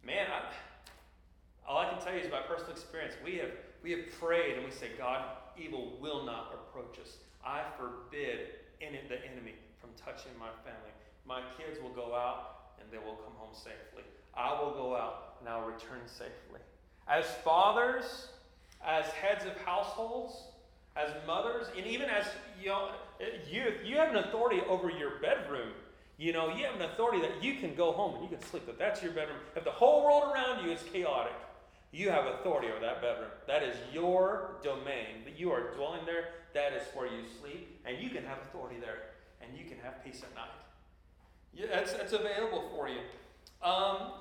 Man, 0.05 0.26
I 0.31 0.53
all 1.71 1.79
I 1.79 1.89
can 1.89 2.01
tell 2.01 2.12
you 2.12 2.18
is 2.18 2.27
by 2.27 2.41
personal 2.41 2.73
experience. 2.73 3.14
We 3.25 3.37
have, 3.37 3.53
we 3.85 3.93
have 3.93 4.11
prayed 4.18 4.57
and 4.57 4.64
we 4.64 4.73
say, 4.73 4.89
God, 4.99 5.25
evil 5.57 5.97
will 6.01 6.25
not 6.25 6.53
approach 6.53 6.99
us. 6.99 7.18
I 7.47 7.62
forbid 7.79 8.59
in 8.81 8.95
the 9.09 9.25
enemy 9.25 9.55
from 9.81 9.91
touching 9.97 10.33
my 10.37 10.51
family. 10.64 10.91
My 11.25 11.43
kids 11.57 11.81
will 11.81 11.95
go 11.95 12.12
out 12.12 12.75
and 12.81 12.91
they 12.91 12.99
will 12.99 13.14
come 13.14 13.35
home 13.37 13.55
safely. 13.55 14.03
I 14.35 14.61
will 14.61 14.73
go 14.73 14.97
out 14.97 15.37
and 15.39 15.49
I'll 15.49 15.64
return 15.64 16.01
safely. 16.07 16.59
As 17.07 17.25
fathers, 17.45 18.31
as 18.85 19.07
heads 19.07 19.45
of 19.45 19.57
households, 19.59 20.43
as 20.97 21.11
mothers, 21.25 21.68
and 21.77 21.87
even 21.87 22.11
as 22.11 22.27
young, 22.61 22.89
youth, 23.49 23.75
you 23.85 23.95
have 23.95 24.11
an 24.11 24.16
authority 24.16 24.61
over 24.68 24.91
your 24.91 25.21
bedroom. 25.23 25.68
You 26.18 26.33
know, 26.33 26.49
you 26.49 26.64
have 26.64 26.75
an 26.75 26.83
authority 26.83 27.21
that 27.21 27.45
you 27.45 27.61
can 27.61 27.77
go 27.77 27.93
home 27.93 28.16
and 28.16 28.25
you 28.25 28.37
can 28.37 28.45
sleep, 28.45 28.64
but 28.66 28.77
that's 28.77 29.05
your 29.05 29.12
bedroom. 29.12 29.39
If 29.55 29.62
the 29.62 29.71
whole 29.71 30.03
world 30.05 30.33
around 30.35 30.66
you 30.66 30.73
is 30.73 30.83
chaotic, 30.93 31.33
you 31.93 32.11
have 32.11 32.26
authority 32.26 32.68
over 32.68 32.80
that 32.80 33.03
bedroom. 33.03 33.30
That 33.47 33.62
is 33.62 33.76
your 33.93 34.57
domain. 34.62 35.24
You 35.36 35.51
are 35.53 35.74
dwelling 35.74 36.07
there. 36.07 36.28
That 36.55 36.72
is 36.72 36.82
where 36.95 37.07
you 37.07 37.22
sleep, 37.41 37.80
and 37.84 37.99
you 37.99 38.11
can 38.11 38.24
have 38.24 38.38
authority 38.49 38.76
there, 38.80 39.03
and 39.41 39.57
you 39.57 39.64
can 39.64 39.78
have 39.82 40.05
peace 40.05 40.22
at 40.22 40.34
night. 40.34 40.51
Yeah, 41.55 41.66
that's, 41.72 41.93
that's 41.93 42.12
available 42.12 42.70
for 42.74 42.88
you. 42.88 43.01
Um, 43.62 44.12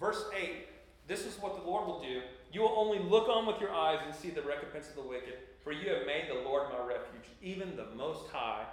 verse 0.00 0.24
8 0.36 0.66
this 1.06 1.26
is 1.26 1.40
what 1.40 1.56
the 1.56 1.68
Lord 1.68 1.86
will 1.86 2.00
do 2.00 2.22
You 2.52 2.62
will 2.62 2.74
only 2.76 2.98
look 2.98 3.28
on 3.28 3.46
with 3.46 3.60
your 3.60 3.72
eyes 3.72 3.98
and 4.04 4.14
see 4.14 4.30
the 4.30 4.42
recompense 4.42 4.88
of 4.88 4.96
the 4.96 5.02
wicked, 5.02 5.34
for 5.64 5.72
you 5.72 5.88
have 5.90 6.06
made 6.06 6.26
the 6.28 6.48
Lord 6.48 6.68
my 6.70 6.86
refuge, 6.86 7.28
even 7.42 7.76
the 7.76 7.86
Most 7.96 8.30
High, 8.30 8.64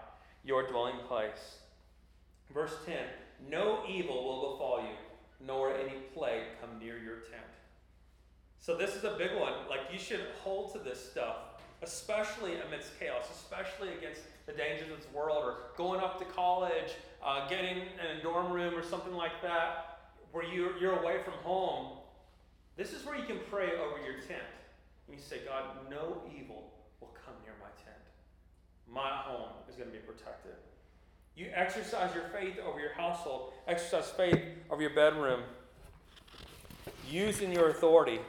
your 0.43 0.67
dwelling 0.69 0.99
place. 1.07 1.57
Verse 2.53 2.75
10 2.85 2.97
No 3.49 3.83
evil 3.87 4.23
will 4.23 4.51
befall 4.51 4.81
you, 4.81 4.95
nor 5.45 5.73
any 5.73 5.97
plague 6.13 6.43
come 6.61 6.77
near 6.79 6.97
your 6.97 7.17
tent. 7.17 7.43
So, 8.59 8.75
this 8.75 8.95
is 8.95 9.03
a 9.03 9.15
big 9.17 9.39
one. 9.39 9.53
Like, 9.69 9.81
you 9.91 9.97
should 9.97 10.21
hold 10.43 10.73
to 10.73 10.79
this 10.79 11.11
stuff, 11.11 11.37
especially 11.81 12.55
amidst 12.67 12.99
chaos, 12.99 13.25
especially 13.33 13.89
against 13.97 14.21
the 14.45 14.51
dangers 14.51 14.91
of 14.91 14.97
this 14.97 15.07
world, 15.13 15.43
or 15.43 15.55
going 15.77 16.01
up 16.01 16.19
to 16.19 16.25
college, 16.25 16.91
uh, 17.25 17.47
getting 17.47 17.77
in 17.77 18.17
a 18.17 18.21
dorm 18.21 18.51
room, 18.51 18.75
or 18.75 18.83
something 18.83 19.13
like 19.13 19.41
that, 19.41 19.99
where 20.31 20.43
you're, 20.43 20.77
you're 20.77 20.99
away 20.99 21.17
from 21.23 21.33
home. 21.35 21.97
This 22.75 22.91
is 22.93 23.05
where 23.05 23.15
you 23.15 23.23
can 23.23 23.39
pray 23.49 23.71
over 23.77 24.03
your 24.05 24.19
tent. 24.27 24.43
And 25.07 25.17
you 25.17 25.23
say, 25.23 25.39
God, 25.45 25.63
no 25.89 26.21
evil 26.37 26.71
will 26.99 27.15
come 27.25 27.33
near 27.43 27.53
my 27.59 27.69
tent. 27.83 27.97
My 28.91 29.09
home 29.09 29.49
is 29.69 29.75
going 29.75 29.89
to 29.89 29.95
be 29.95 30.03
protected. 30.03 30.53
You 31.35 31.47
exercise 31.53 32.13
your 32.13 32.25
faith 32.25 32.55
over 32.59 32.79
your 32.79 32.93
household, 32.93 33.53
exercise 33.67 34.09
faith 34.09 34.41
over 34.69 34.81
your 34.81 34.93
bedroom, 34.93 35.41
using 37.09 37.53
your 37.53 37.69
authority. 37.69 38.19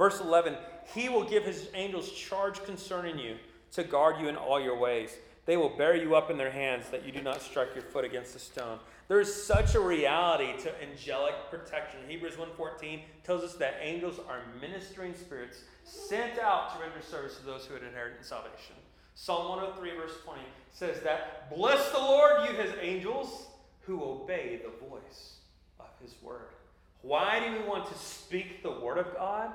Verse 0.00 0.18
11 0.18 0.56
He 0.94 1.10
will 1.10 1.24
give 1.24 1.44
his 1.44 1.68
angels 1.74 2.10
charge 2.10 2.64
concerning 2.64 3.18
you 3.18 3.36
to 3.72 3.84
guard 3.84 4.18
you 4.18 4.28
in 4.28 4.36
all 4.36 4.58
your 4.58 4.78
ways. 4.78 5.14
They 5.44 5.58
will 5.58 5.76
bear 5.76 5.94
you 5.94 6.16
up 6.16 6.30
in 6.30 6.38
their 6.38 6.50
hands 6.50 6.88
that 6.88 7.04
you 7.04 7.12
do 7.12 7.20
not 7.20 7.42
strike 7.42 7.74
your 7.74 7.84
foot 7.84 8.06
against 8.06 8.34
a 8.34 8.38
stone. 8.38 8.78
There 9.08 9.20
is 9.20 9.44
such 9.44 9.74
a 9.74 9.80
reality 9.80 10.58
to 10.62 10.82
angelic 10.82 11.34
protection. 11.50 12.00
Hebrews 12.08 12.36
1:14 12.36 13.02
tells 13.24 13.44
us 13.44 13.56
that 13.56 13.74
angels 13.82 14.18
are 14.26 14.40
ministering 14.58 15.12
spirits 15.12 15.64
sent 15.84 16.38
out 16.38 16.72
to 16.72 16.80
render 16.80 17.02
service 17.02 17.36
to 17.36 17.44
those 17.44 17.66
who 17.66 17.74
had 17.74 17.82
inherited 17.82 18.24
salvation. 18.24 18.76
Psalm 19.14 19.50
103 19.50 19.96
verse 19.98 20.16
20 20.24 20.40
says 20.72 21.02
that 21.02 21.54
bless 21.54 21.90
the 21.90 21.98
Lord 21.98 22.48
you 22.48 22.56
his 22.56 22.72
angels 22.80 23.48
who 23.82 24.02
obey 24.02 24.62
the 24.64 24.86
voice 24.88 25.40
of 25.78 25.90
his 26.02 26.14
word. 26.22 26.54
Why 27.02 27.38
do 27.38 27.52
we 27.52 27.68
want 27.68 27.86
to 27.92 27.98
speak 27.98 28.62
the 28.62 28.80
word 28.80 28.96
of 28.96 29.14
God? 29.14 29.52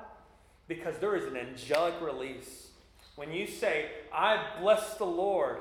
Because 0.68 0.98
there 0.98 1.16
is 1.16 1.24
an 1.24 1.36
angelic 1.36 1.94
release. 2.00 2.68
When 3.14 3.32
you 3.32 3.46
say, 3.46 3.86
I 4.12 4.44
bless 4.60 4.94
the 4.94 5.06
Lord, 5.06 5.58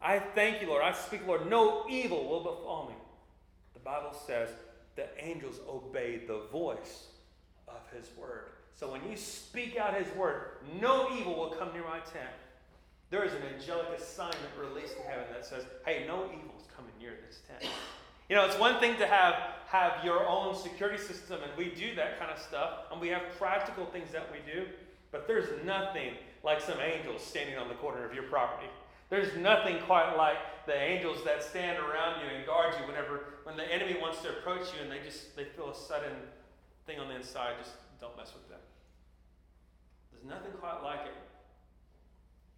I 0.00 0.18
thank 0.18 0.60
you, 0.60 0.68
Lord, 0.68 0.82
I 0.82 0.92
speak, 0.92 1.26
Lord, 1.26 1.48
no 1.48 1.84
evil 1.88 2.28
will 2.28 2.40
befall 2.40 2.86
me. 2.88 2.94
The 3.74 3.80
Bible 3.80 4.14
says 4.26 4.50
the 4.94 5.06
angels 5.18 5.60
obey 5.68 6.22
the 6.26 6.42
voice 6.52 7.06
of 7.66 7.80
his 7.94 8.08
word. 8.16 8.50
So 8.76 8.90
when 8.92 9.00
you 9.10 9.16
speak 9.16 9.76
out 9.76 9.94
his 9.94 10.14
word, 10.14 10.58
no 10.80 11.08
evil 11.18 11.34
will 11.34 11.50
come 11.50 11.72
near 11.72 11.84
my 11.84 11.98
tent. 12.00 12.30
There 13.10 13.24
is 13.24 13.32
an 13.32 13.42
angelic 13.54 13.86
assignment 13.96 14.52
released 14.58 14.96
in 14.96 15.04
heaven 15.04 15.24
that 15.32 15.46
says, 15.46 15.64
hey, 15.86 16.04
no 16.06 16.24
evil 16.24 16.54
is 16.58 16.66
coming 16.76 16.92
near 17.00 17.14
this 17.26 17.40
tent. 17.48 17.72
You 18.28 18.36
know, 18.36 18.44
it's 18.44 18.58
one 18.58 18.80
thing 18.80 18.96
to 18.98 19.06
have, 19.06 19.34
have 19.68 20.04
your 20.04 20.26
own 20.26 20.54
security 20.54 21.02
system, 21.02 21.40
and 21.42 21.52
we 21.56 21.74
do 21.74 21.94
that 21.94 22.18
kind 22.18 22.30
of 22.30 22.38
stuff, 22.38 22.70
and 22.90 23.00
we 23.00 23.08
have 23.08 23.22
practical 23.38 23.86
things 23.86 24.10
that 24.12 24.30
we 24.32 24.38
do, 24.50 24.66
but 25.12 25.28
there's 25.28 25.64
nothing 25.64 26.14
like 26.42 26.60
some 26.60 26.78
angels 26.80 27.22
standing 27.22 27.56
on 27.56 27.68
the 27.68 27.74
corner 27.74 28.04
of 28.04 28.14
your 28.14 28.24
property. 28.24 28.68
There's 29.10 29.36
nothing 29.36 29.78
quite 29.86 30.16
like 30.16 30.36
the 30.66 30.74
angels 30.74 31.18
that 31.24 31.42
stand 31.42 31.78
around 31.78 32.20
you 32.20 32.36
and 32.36 32.44
guard 32.44 32.74
you 32.80 32.86
whenever 32.86 33.38
when 33.44 33.56
the 33.56 33.72
enemy 33.72 33.96
wants 34.00 34.20
to 34.22 34.30
approach 34.30 34.74
you 34.74 34.82
and 34.82 34.90
they 34.90 34.98
just 35.04 35.36
they 35.36 35.44
feel 35.44 35.70
a 35.70 35.74
sudden 35.74 36.10
thing 36.86 36.98
on 36.98 37.08
the 37.08 37.14
inside, 37.14 37.54
just 37.62 37.76
don't 38.00 38.16
mess 38.16 38.32
with 38.34 38.48
them. 38.48 38.58
There's 40.10 40.24
nothing 40.24 40.50
quite 40.58 40.82
like 40.82 41.06
it. 41.06 41.14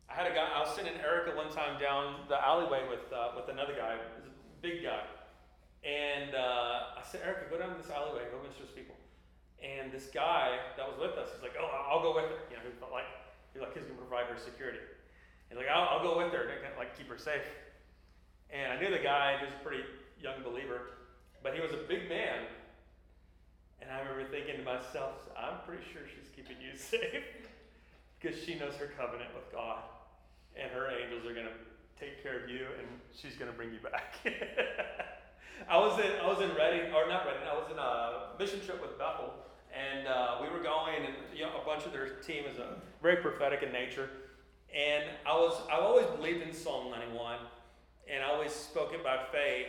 I 0.09 0.15
had 0.15 0.31
a 0.31 0.35
guy. 0.35 0.49
I 0.49 0.61
was 0.61 0.75
sending 0.75 0.95
Erica 1.05 1.37
one 1.37 1.53
time 1.53 1.79
down 1.79 2.25
the 2.29 2.43
alleyway 2.43 2.81
with 2.89 3.13
uh, 3.13 3.33
with 3.37 3.49
another 3.49 3.75
guy, 3.75 3.95
a 3.95 4.63
big 4.63 4.83
guy, 4.83 5.03
and 5.85 6.35
uh, 6.35 6.99
I 6.99 7.03
said, 7.07 7.23
Erica, 7.25 7.51
go 7.51 7.59
down 7.59 7.75
this 7.81 7.91
alleyway, 7.91 8.27
go 8.31 8.43
minister 8.43 8.67
to 8.67 8.75
people. 8.75 8.95
And 9.59 9.91
this 9.91 10.07
guy 10.13 10.59
that 10.79 10.87
was 10.87 10.99
with 10.99 11.19
us, 11.19 11.31
he's 11.35 11.43
like, 11.43 11.59
oh, 11.59 11.67
I'll 11.67 12.03
go 12.03 12.15
with 12.15 12.31
her. 12.31 12.39
You 12.51 12.57
know, 12.59 12.65
he 12.67 12.75
felt 12.79 12.93
like 12.93 13.11
he's 13.53 13.63
like 13.63 13.75
he's 13.75 13.87
gonna 13.87 13.99
provide 13.99 14.31
her 14.31 14.39
security. 14.39 14.79
He's 15.51 15.59
like, 15.59 15.71
I'll, 15.71 15.99
I'll 15.99 16.05
go 16.05 16.19
with 16.19 16.31
her, 16.31 16.47
to 16.47 16.55
like 16.79 16.95
keep 16.97 17.09
her 17.09 17.19
safe. 17.19 17.47
And 18.51 18.73
I 18.73 18.79
knew 18.79 18.91
the 18.91 19.03
guy; 19.03 19.39
he 19.39 19.47
was 19.47 19.55
a 19.55 19.63
pretty 19.65 19.83
young 20.23 20.43
believer, 20.47 21.03
but 21.43 21.55
he 21.55 21.61
was 21.61 21.73
a 21.75 21.83
big 21.91 22.09
man. 22.09 22.47
And 23.83 23.91
I 23.91 23.99
remember 24.03 24.31
thinking 24.31 24.59
to 24.59 24.67
myself, 24.67 25.27
I'm 25.35 25.63
pretty 25.67 25.83
sure 25.91 26.03
she's 26.07 26.31
keeping 26.35 26.59
you 26.63 26.77
safe 26.79 27.27
because 28.19 28.39
she 28.39 28.59
knows 28.59 28.75
her 28.75 28.91
covenant 28.99 29.31
with 29.35 29.51
God 29.51 29.83
and 30.59 30.71
her 30.73 30.91
angels 30.91 31.25
are 31.25 31.35
going 31.35 31.47
to 31.47 31.59
take 31.99 32.23
care 32.23 32.43
of 32.43 32.51
you, 32.51 32.67
and 32.79 32.87
she's 33.15 33.35
going 33.35 33.51
to 33.51 33.57
bring 33.57 33.73
you 33.73 33.81
back. 33.81 34.19
I 35.67 35.77
was 35.79 35.99
in 35.99 36.13
I 36.23 36.27
was 36.27 36.41
in 36.41 36.55
Redding, 36.55 36.93
or 36.93 37.09
not 37.09 37.27
Redding. 37.27 37.49
I 37.49 37.55
was 37.55 37.71
in 37.73 37.79
a 37.79 38.39
mission 38.39 38.61
trip 38.65 38.81
with 38.81 38.99
Bethel, 38.99 39.33
and 39.75 40.07
uh, 40.07 40.39
we 40.43 40.49
were 40.51 40.63
going, 40.63 40.95
and 41.05 41.15
you 41.35 41.43
know, 41.43 41.53
a 41.61 41.65
bunch 41.65 41.87
of 41.87 41.93
their 41.93 42.21
team 42.21 42.45
is 42.45 42.59
a 42.59 42.77
very 43.03 43.17
prophetic 43.17 43.63
in 43.63 43.73
nature. 43.73 44.11
And 44.75 45.05
I 45.27 45.33
was 45.33 45.61
I've 45.73 45.83
always 45.83 46.07
believed 46.07 46.43
in 46.43 46.53
Psalm 46.53 46.91
91, 46.91 47.39
and 48.13 48.23
I 48.23 48.29
always 48.29 48.53
spoke 48.53 48.93
it 48.93 49.03
by 49.03 49.19
faith. 49.33 49.69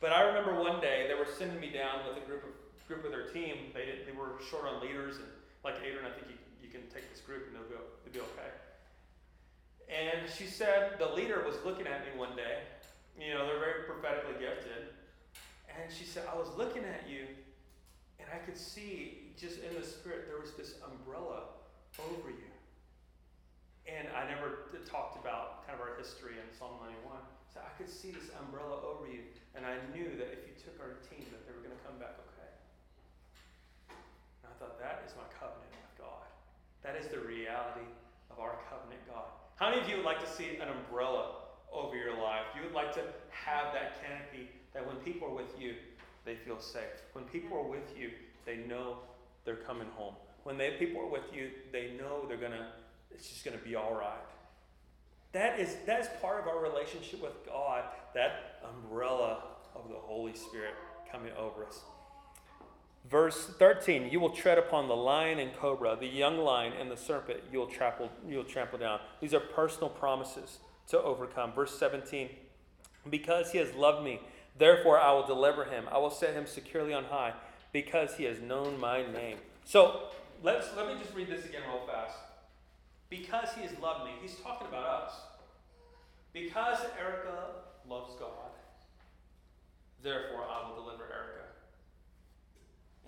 But 0.00 0.12
I 0.12 0.22
remember 0.22 0.54
one 0.54 0.80
day 0.80 1.06
they 1.08 1.18
were 1.18 1.28
sending 1.38 1.58
me 1.60 1.70
down 1.70 2.06
with 2.06 2.22
a 2.22 2.26
group 2.26 2.44
of 2.44 2.86
group 2.86 3.04
of 3.04 3.10
their 3.10 3.26
team. 3.28 3.70
They 3.74 3.84
did, 3.84 4.06
they 4.06 4.12
were 4.12 4.40
short 4.48 4.64
on 4.64 4.80
leaders, 4.80 5.16
and 5.16 5.26
like 5.64 5.76
Adrian, 5.84 6.06
I 6.06 6.10
think 6.10 6.28
you, 6.30 6.38
you 6.62 6.70
can 6.70 6.88
take 6.88 7.10
this 7.10 7.20
group 7.20 7.46
and 7.46 7.56
they'll 7.56 7.68
go 7.68 7.84
they'll 8.04 8.14
be 8.14 8.20
okay. 8.20 8.50
And 9.88 10.30
she 10.30 10.46
said 10.46 10.98
the 10.98 11.08
leader 11.08 11.42
was 11.46 11.56
looking 11.64 11.86
at 11.86 12.00
me 12.02 12.18
one 12.18 12.36
day. 12.36 12.62
You 13.18 13.34
know, 13.34 13.50
they're 13.50 13.58
very 13.58 13.82
prophetically 13.82 14.38
gifted. 14.38 14.94
And 15.66 15.90
she 15.90 16.06
said, 16.06 16.22
I 16.30 16.38
was 16.38 16.46
looking 16.54 16.86
at 16.86 17.10
you, 17.10 17.26
and 18.22 18.30
I 18.30 18.38
could 18.38 18.56
see 18.56 19.34
just 19.34 19.58
in 19.58 19.74
the 19.74 19.82
spirit 19.82 20.30
there 20.30 20.38
was 20.38 20.54
this 20.54 20.78
umbrella 20.86 21.58
over 21.98 22.30
you. 22.30 22.50
And 23.90 24.06
I 24.14 24.22
never 24.30 24.70
talked 24.86 25.18
about 25.18 25.66
kind 25.66 25.74
of 25.74 25.82
our 25.82 25.98
history 25.98 26.38
in 26.38 26.46
Psalm 26.54 26.78
91. 26.78 27.18
So 27.50 27.58
I 27.58 27.72
could 27.74 27.90
see 27.90 28.14
this 28.14 28.30
umbrella 28.38 28.78
over 28.86 29.10
you, 29.10 29.26
and 29.58 29.66
I 29.66 29.82
knew 29.90 30.14
that 30.14 30.30
if 30.30 30.46
you 30.46 30.54
took 30.54 30.78
our 30.78 31.02
team, 31.10 31.26
that 31.34 31.42
they 31.42 31.50
were 31.50 31.64
going 31.64 31.74
to 31.74 31.82
come 31.82 31.98
back 31.98 32.14
okay. 32.22 32.52
And 34.46 34.46
I 34.46 34.54
thought, 34.62 34.78
that 34.78 35.02
is 35.02 35.10
my 35.18 35.26
covenant 35.34 35.74
with 35.74 35.94
God. 35.98 36.22
That 36.86 36.94
is 36.94 37.10
the 37.10 37.18
reality 37.18 37.88
of 38.30 38.38
our 38.38 38.62
covenant 38.70 39.02
God. 39.10 39.26
How 39.58 39.74
many 39.74 39.82
of 39.82 39.90
you 39.90 39.98
would 39.98 40.06
like 40.06 40.22
to 40.22 40.30
see 40.30 40.60
an 40.62 40.70
umbrella 40.70 41.47
over 41.72 41.96
your 41.96 42.14
life? 42.14 42.44
You 42.56 42.62
would 42.64 42.74
like 42.74 42.92
to 42.94 43.02
have 43.30 43.72
that 43.74 44.02
canopy 44.02 44.48
that 44.74 44.86
when 44.86 44.96
people 44.96 45.28
are 45.28 45.34
with 45.34 45.58
you, 45.58 45.74
they 46.24 46.34
feel 46.34 46.60
safe. 46.60 47.02
When 47.12 47.24
people 47.24 47.56
are 47.56 47.68
with 47.68 47.96
you, 47.98 48.10
they 48.44 48.58
know 48.58 48.98
they're 49.44 49.56
coming 49.56 49.88
home. 49.94 50.14
When 50.44 50.58
they, 50.58 50.72
people 50.72 51.00
are 51.00 51.10
with 51.10 51.32
you, 51.34 51.50
they 51.72 51.92
know 51.98 52.24
they're 52.28 52.36
gonna. 52.36 52.72
It's 53.10 53.28
just 53.28 53.44
gonna 53.44 53.58
be 53.58 53.74
all 53.74 53.94
right. 53.94 54.18
That 55.32 55.58
is 55.58 55.76
that 55.86 56.00
is 56.00 56.08
part 56.20 56.40
of 56.40 56.48
our 56.48 56.62
relationship 56.62 57.22
with 57.22 57.46
God. 57.46 57.84
That 58.14 58.60
umbrella 58.74 59.42
of 59.74 59.88
the 59.88 59.96
Holy 59.96 60.34
Spirit 60.34 60.74
coming 61.10 61.32
over 61.38 61.64
us. 61.64 61.80
Verse 63.10 63.46
13, 63.58 64.10
you 64.10 64.20
will 64.20 64.30
tread 64.30 64.58
upon 64.58 64.86
the 64.86 64.96
lion 64.96 65.38
and 65.38 65.54
cobra, 65.54 65.96
the 65.98 66.06
young 66.06 66.36
lion 66.38 66.74
and 66.78 66.90
the 66.90 66.96
serpent 66.96 67.40
you'll 67.50 67.66
trample, 67.66 68.10
you'll 68.28 68.44
trample 68.44 68.78
down. 68.78 69.00
These 69.20 69.32
are 69.32 69.40
personal 69.40 69.88
promises 69.88 70.58
to 70.88 71.00
overcome. 71.00 71.52
Verse 71.52 71.78
17, 71.78 72.28
because 73.10 73.52
he 73.52 73.58
has 73.58 73.72
loved 73.74 74.04
me, 74.04 74.20
therefore 74.56 74.98
I 74.98 75.12
will 75.12 75.26
deliver 75.26 75.64
him. 75.64 75.84
I 75.90 75.98
will 75.98 76.10
set 76.10 76.34
him 76.34 76.46
securely 76.46 76.92
on 76.92 77.04
high, 77.04 77.34
because 77.72 78.14
he 78.16 78.24
has 78.24 78.40
known 78.40 78.78
my 78.80 79.06
name. 79.12 79.38
So 79.64 80.08
let's 80.42 80.68
let 80.76 80.88
me 80.88 80.94
just 81.00 81.14
read 81.14 81.28
this 81.28 81.44
again 81.44 81.62
real 81.68 81.86
fast. 81.86 82.16
Because 83.10 83.48
he 83.54 83.62
has 83.62 83.78
loved 83.78 84.04
me, 84.04 84.12
he's 84.20 84.36
talking 84.36 84.68
about 84.68 84.84
us. 84.84 85.12
Because 86.32 86.78
Erica 87.00 87.50
loves 87.88 88.14
God, 88.18 88.52
therefore 90.02 90.44
I 90.48 90.68
will 90.68 90.76
deliver 90.82 91.04
Erica 91.04 91.38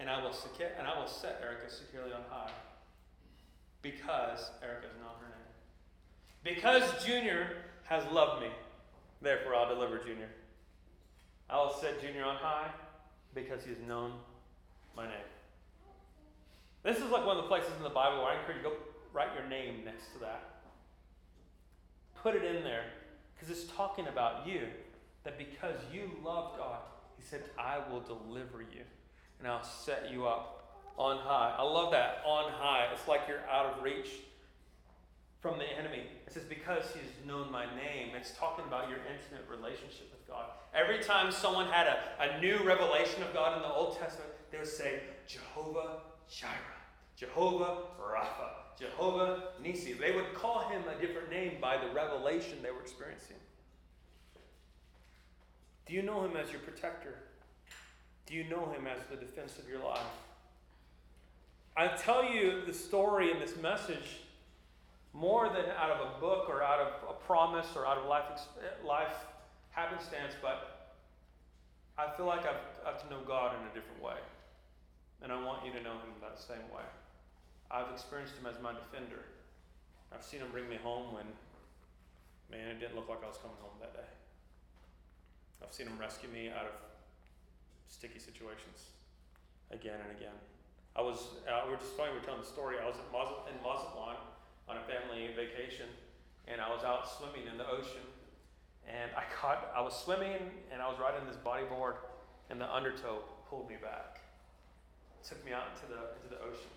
and 0.00 0.08
I 0.08 0.22
will 0.22 0.32
secure, 0.32 0.68
and 0.78 0.88
I 0.88 0.98
will 0.98 1.06
set 1.06 1.40
Erica 1.42 1.70
securely 1.70 2.12
on 2.12 2.22
high 2.30 2.50
because 3.82 4.50
Erica 4.62 4.86
is 4.86 4.98
not 5.02 5.20
her 5.20 5.28
name. 5.28 6.56
Because 6.56 7.04
Junior 7.04 7.56
has 7.90 8.04
loved 8.12 8.40
me, 8.40 8.48
therefore 9.20 9.56
I'll 9.56 9.68
deliver 9.68 9.98
Junior. 9.98 10.28
I 11.50 11.56
will 11.56 11.74
set 11.74 12.00
Junior 12.00 12.24
on 12.24 12.36
high 12.36 12.70
because 13.34 13.64
he 13.64 13.70
has 13.70 13.78
known 13.86 14.12
my 14.96 15.04
name. 15.04 15.28
This 16.84 16.98
is 16.98 17.10
like 17.10 17.26
one 17.26 17.36
of 17.36 17.42
the 17.42 17.48
places 17.48 17.72
in 17.76 17.82
the 17.82 17.90
Bible 17.90 18.22
where 18.22 18.32
I 18.32 18.38
encourage 18.38 18.58
you 18.58 18.62
to 18.62 18.68
go 18.70 18.76
write 19.12 19.30
your 19.34 19.46
name 19.48 19.84
next 19.84 20.12
to 20.14 20.20
that. 20.20 20.62
Put 22.22 22.36
it 22.36 22.44
in 22.44 22.62
there 22.62 22.84
because 23.34 23.50
it's 23.50 23.70
talking 23.72 24.06
about 24.06 24.46
you. 24.46 24.62
That 25.24 25.36
because 25.36 25.74
you 25.92 26.10
love 26.24 26.56
God, 26.56 26.78
He 27.18 27.22
said, 27.22 27.42
I 27.58 27.78
will 27.90 28.00
deliver 28.00 28.62
you 28.62 28.84
and 29.38 29.48
I'll 29.48 29.64
set 29.64 30.10
you 30.10 30.26
up 30.26 30.78
on 30.96 31.18
high. 31.18 31.54
I 31.58 31.62
love 31.62 31.90
that. 31.90 32.22
On 32.24 32.50
high. 32.52 32.88
It's 32.94 33.06
like 33.08 33.22
you're 33.28 33.46
out 33.50 33.66
of 33.66 33.82
reach 33.82 34.08
from 35.40 35.58
the 35.58 35.64
enemy. 35.64 36.04
It 36.26 36.32
says, 36.32 36.44
because 36.44 36.84
he's 36.92 37.26
known 37.26 37.50
my 37.50 37.64
name. 37.64 38.10
It's 38.14 38.32
talking 38.32 38.64
about 38.66 38.88
your 38.88 38.98
intimate 38.98 39.48
relationship 39.50 40.10
with 40.12 40.26
God. 40.28 40.44
Every 40.74 41.02
time 41.02 41.32
someone 41.32 41.66
had 41.66 41.86
a, 41.86 42.36
a 42.36 42.40
new 42.40 42.58
revelation 42.62 43.22
of 43.22 43.32
God 43.32 43.56
in 43.56 43.62
the 43.62 43.72
Old 43.72 43.98
Testament, 43.98 44.30
they 44.50 44.58
would 44.58 44.66
say, 44.66 45.00
Jehovah 45.26 46.00
Jireh, 46.30 46.52
Jehovah 47.16 47.78
Rapha, 48.00 48.78
Jehovah 48.78 49.44
Nisi. 49.62 49.94
They 49.94 50.12
would 50.12 50.34
call 50.34 50.68
him 50.68 50.82
a 50.88 51.00
different 51.00 51.30
name 51.30 51.54
by 51.60 51.78
the 51.78 51.92
revelation 51.92 52.58
they 52.62 52.70
were 52.70 52.80
experiencing. 52.80 53.36
Do 55.86 55.94
you 55.94 56.02
know 56.02 56.24
him 56.24 56.36
as 56.36 56.50
your 56.52 56.60
protector? 56.60 57.14
Do 58.26 58.34
you 58.34 58.44
know 58.44 58.66
him 58.66 58.86
as 58.86 58.98
the 59.10 59.16
defense 59.16 59.58
of 59.58 59.68
your 59.68 59.82
life? 59.82 60.00
I 61.76 61.88
tell 61.88 62.24
you 62.24 62.62
the 62.66 62.72
story 62.74 63.30
in 63.30 63.40
this 63.40 63.56
message 63.56 64.20
more 65.12 65.48
than 65.48 65.66
out 65.76 65.90
of 65.90 66.00
a 66.06 66.20
book 66.20 66.48
or 66.48 66.62
out 66.62 66.78
of 66.80 67.10
a 67.10 67.12
promise 67.26 67.66
or 67.74 67.86
out 67.86 67.98
of 67.98 68.06
life, 68.06 68.24
life 68.84 69.14
happenstance, 69.70 70.34
but 70.40 70.96
I 71.98 72.16
feel 72.16 72.26
like 72.26 72.40
I've 72.40 72.84
got 72.84 73.00
to 73.00 73.10
know 73.10 73.20
God 73.26 73.54
in 73.60 73.66
a 73.66 73.74
different 73.74 74.02
way. 74.02 74.18
And 75.22 75.32
I 75.32 75.42
want 75.44 75.66
you 75.66 75.72
to 75.72 75.82
know 75.82 75.92
him 76.00 76.16
that 76.22 76.38
same 76.38 76.64
way. 76.72 76.86
I've 77.70 77.90
experienced 77.92 78.34
him 78.36 78.46
as 78.46 78.56
my 78.62 78.72
defender. 78.72 79.20
I've 80.12 80.24
seen 80.24 80.40
him 80.40 80.48
bring 80.50 80.68
me 80.68 80.78
home 80.82 81.12
when, 81.12 81.26
man, 82.50 82.68
it 82.68 82.80
didn't 82.80 82.96
look 82.96 83.08
like 83.08 83.22
I 83.22 83.28
was 83.28 83.36
coming 83.36 83.58
home 83.60 83.76
that 83.80 83.94
day. 83.94 84.08
I've 85.62 85.74
seen 85.74 85.86
him 85.86 85.98
rescue 85.98 86.30
me 86.30 86.48
out 86.48 86.64
of 86.64 86.74
sticky 87.86 88.18
situations 88.18 88.96
again 89.70 90.00
and 90.00 90.16
again. 90.16 90.34
I 90.96 91.02
was, 91.02 91.38
uh, 91.46 91.68
we 91.68 91.74
are 91.74 91.76
just 91.76 91.94
funny, 91.94 92.10
we 92.12 92.18
are 92.18 92.26
telling 92.26 92.40
the 92.40 92.48
story. 92.48 92.76
I 92.82 92.88
was 92.88 92.96
at 92.96 93.06
Mazat- 93.12 93.46
in 93.52 93.56
Mazatlan 93.62 94.16
on 94.70 94.78
a 94.78 94.86
family 94.86 95.34
vacation, 95.34 95.90
and 96.46 96.62
I 96.62 96.70
was 96.70 96.86
out 96.86 97.10
swimming 97.10 97.50
in 97.50 97.58
the 97.58 97.66
ocean. 97.66 98.06
And 98.86 99.10
I 99.18 99.26
caught, 99.34 99.66
I 99.74 99.82
was 99.82 99.94
swimming, 99.98 100.38
and 100.70 100.78
I 100.78 100.86
was 100.86 100.98
riding 101.02 101.26
this 101.26 101.38
bodyboard, 101.42 101.98
and 102.48 102.60
the 102.60 102.70
undertow 102.70 103.26
pulled 103.50 103.68
me 103.68 103.74
back, 103.82 104.22
took 105.26 105.42
me 105.44 105.50
out 105.50 105.74
into 105.74 105.90
the 105.90 106.14
into 106.14 106.30
the 106.30 106.38
ocean. 106.46 106.70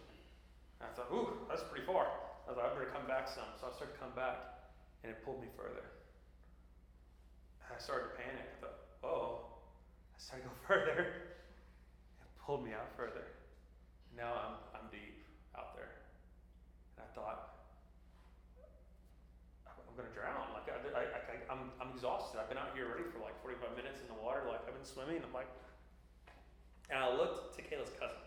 And 0.81 0.89
I 0.89 0.91
thought, 0.97 1.13
ooh, 1.13 1.37
that's 1.47 1.63
pretty 1.69 1.85
far. 1.85 2.09
I 2.49 2.53
thought 2.57 2.65
I 2.65 2.73
better 2.73 2.89
come 2.89 3.05
back 3.07 3.29
some. 3.29 3.47
So 3.61 3.69
I 3.69 3.71
started 3.77 3.93
to 3.93 4.01
come 4.01 4.13
back, 4.17 4.65
and 5.05 5.13
it 5.13 5.23
pulled 5.23 5.39
me 5.39 5.47
further. 5.55 5.85
I 7.69 7.77
started 7.77 8.13
to 8.13 8.15
panic. 8.17 8.45
I 8.45 8.57
thought, 8.61 8.79
oh, 9.01 9.53
I 10.13 10.17
started 10.17 10.43
to 10.43 10.49
go 10.49 10.55
further. 10.67 10.97
It 12.21 12.29
pulled 12.41 12.65
me 12.65 12.73
out 12.73 12.89
further. 12.97 13.25
Now 14.17 14.33
I'm, 14.33 14.55
I'm 14.77 14.87
deep 14.91 15.25
out 15.57 15.73
there. 15.73 15.89
And 16.97 17.05
I 17.05 17.09
thought, 17.15 17.52
I'm 19.93 20.05
to 20.05 20.13
drown. 20.17 20.49
Like, 20.57 20.73
I, 20.73 20.81
I, 20.97 21.03
I, 21.05 21.35
I'm, 21.53 21.69
I'm 21.77 21.93
exhausted. 21.93 22.39
I've 22.41 22.49
been 22.49 22.57
out 22.57 22.73
here 22.73 22.89
already 22.89 23.05
for 23.13 23.21
like 23.21 23.37
45 23.45 23.77
minutes 23.77 24.01
in 24.01 24.09
the 24.09 24.17
water. 24.17 24.41
Like, 24.49 24.65
I've 24.65 24.73
been 24.73 24.85
swimming. 24.85 25.21
I'm 25.21 25.33
like, 25.33 25.45
and 26.89 26.97
I 26.97 27.13
looked 27.13 27.55
to 27.57 27.61
Kayla's 27.61 27.93
cousin. 27.99 28.17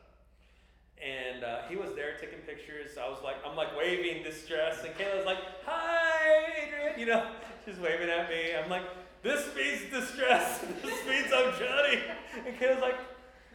And 1.02 1.42
uh, 1.42 1.66
he 1.68 1.74
was 1.74 1.90
there 1.94 2.14
taking 2.20 2.38
pictures. 2.46 2.96
I 2.96 3.08
was 3.08 3.18
like, 3.22 3.36
I'm 3.44 3.56
like 3.56 3.76
waving 3.76 4.22
distress. 4.22 4.78
And 4.84 4.94
Kayla's 4.94 5.26
like, 5.26 5.42
hi, 5.64 6.54
Adrian. 6.62 6.98
You 6.98 7.06
know, 7.06 7.34
she's 7.64 7.78
waving 7.78 8.08
at 8.08 8.30
me. 8.30 8.54
I'm 8.54 8.70
like, 8.70 8.86
this 9.22 9.50
means 9.56 9.90
distress. 9.90 10.64
This 10.82 11.06
means 11.06 11.32
I'm 11.34 11.50
Johnny. 11.58 11.98
And 12.46 12.56
Kayla's 12.58 12.80
like, 12.80 12.98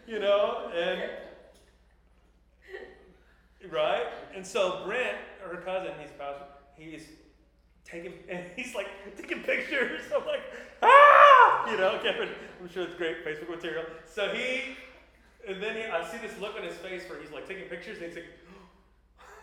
you 0.05 0.20
know, 0.20 0.70
and 0.76 1.01
right. 3.72 4.05
And 4.36 4.45
so 4.45 4.84
Brent, 4.86 5.18
her 5.43 5.57
cousin, 5.57 5.93
he's 5.99 6.12
pastor. 6.12 6.45
He's 6.76 7.05
taking 7.86 8.14
and 8.30 8.46
he's 8.56 8.76
like 8.76 8.88
taking 9.18 9.44
pictures. 9.44 10.02
I'm 10.16 10.26
like, 10.26 10.42
ah, 10.82 11.72
you 11.72 11.78
know, 11.78 12.00
Kevin. 12.02 12.30
I'm 12.62 12.70
sure 12.70 12.84
it's 12.84 12.96
great 12.96 13.26
Facebook 13.26 13.50
material. 13.50 13.86
So 14.06 14.30
he, 14.30 14.76
and 15.48 15.62
then 15.62 15.76
he, 15.76 15.84
I 15.84 16.06
see 16.10 16.18
this 16.18 16.38
look 16.40 16.56
on 16.56 16.64
his 16.64 16.76
face 16.78 17.04
where 17.10 17.20
he's 17.20 17.32
like 17.32 17.48
taking 17.48 17.66
pictures, 17.66 17.98
and 17.98 18.08
he's 18.08 18.16
like. 18.16 18.26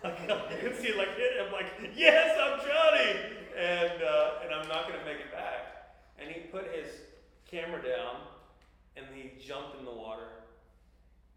You 0.05 0.11
can 0.61 0.74
see 0.78 0.95
like 0.95 1.16
hit 1.16 1.45
him 1.45 1.51
like 1.51 1.66
yes 1.97 2.39
I'm 2.41 2.61
Johnny 2.61 3.18
and 3.59 4.01
uh, 4.01 4.45
and 4.45 4.55
I'm 4.55 4.68
not 4.68 4.86
gonna 4.86 5.05
make 5.05 5.18
it 5.18 5.32
back 5.32 5.68
and 6.20 6.30
he 6.30 6.43
put 6.43 6.66
his 6.74 6.86
camera 7.51 7.82
down 7.82 8.16
and 8.97 9.07
he 9.14 9.30
jumped 9.45 9.78
in 9.78 9.84
the 9.84 9.93
water. 9.93 10.28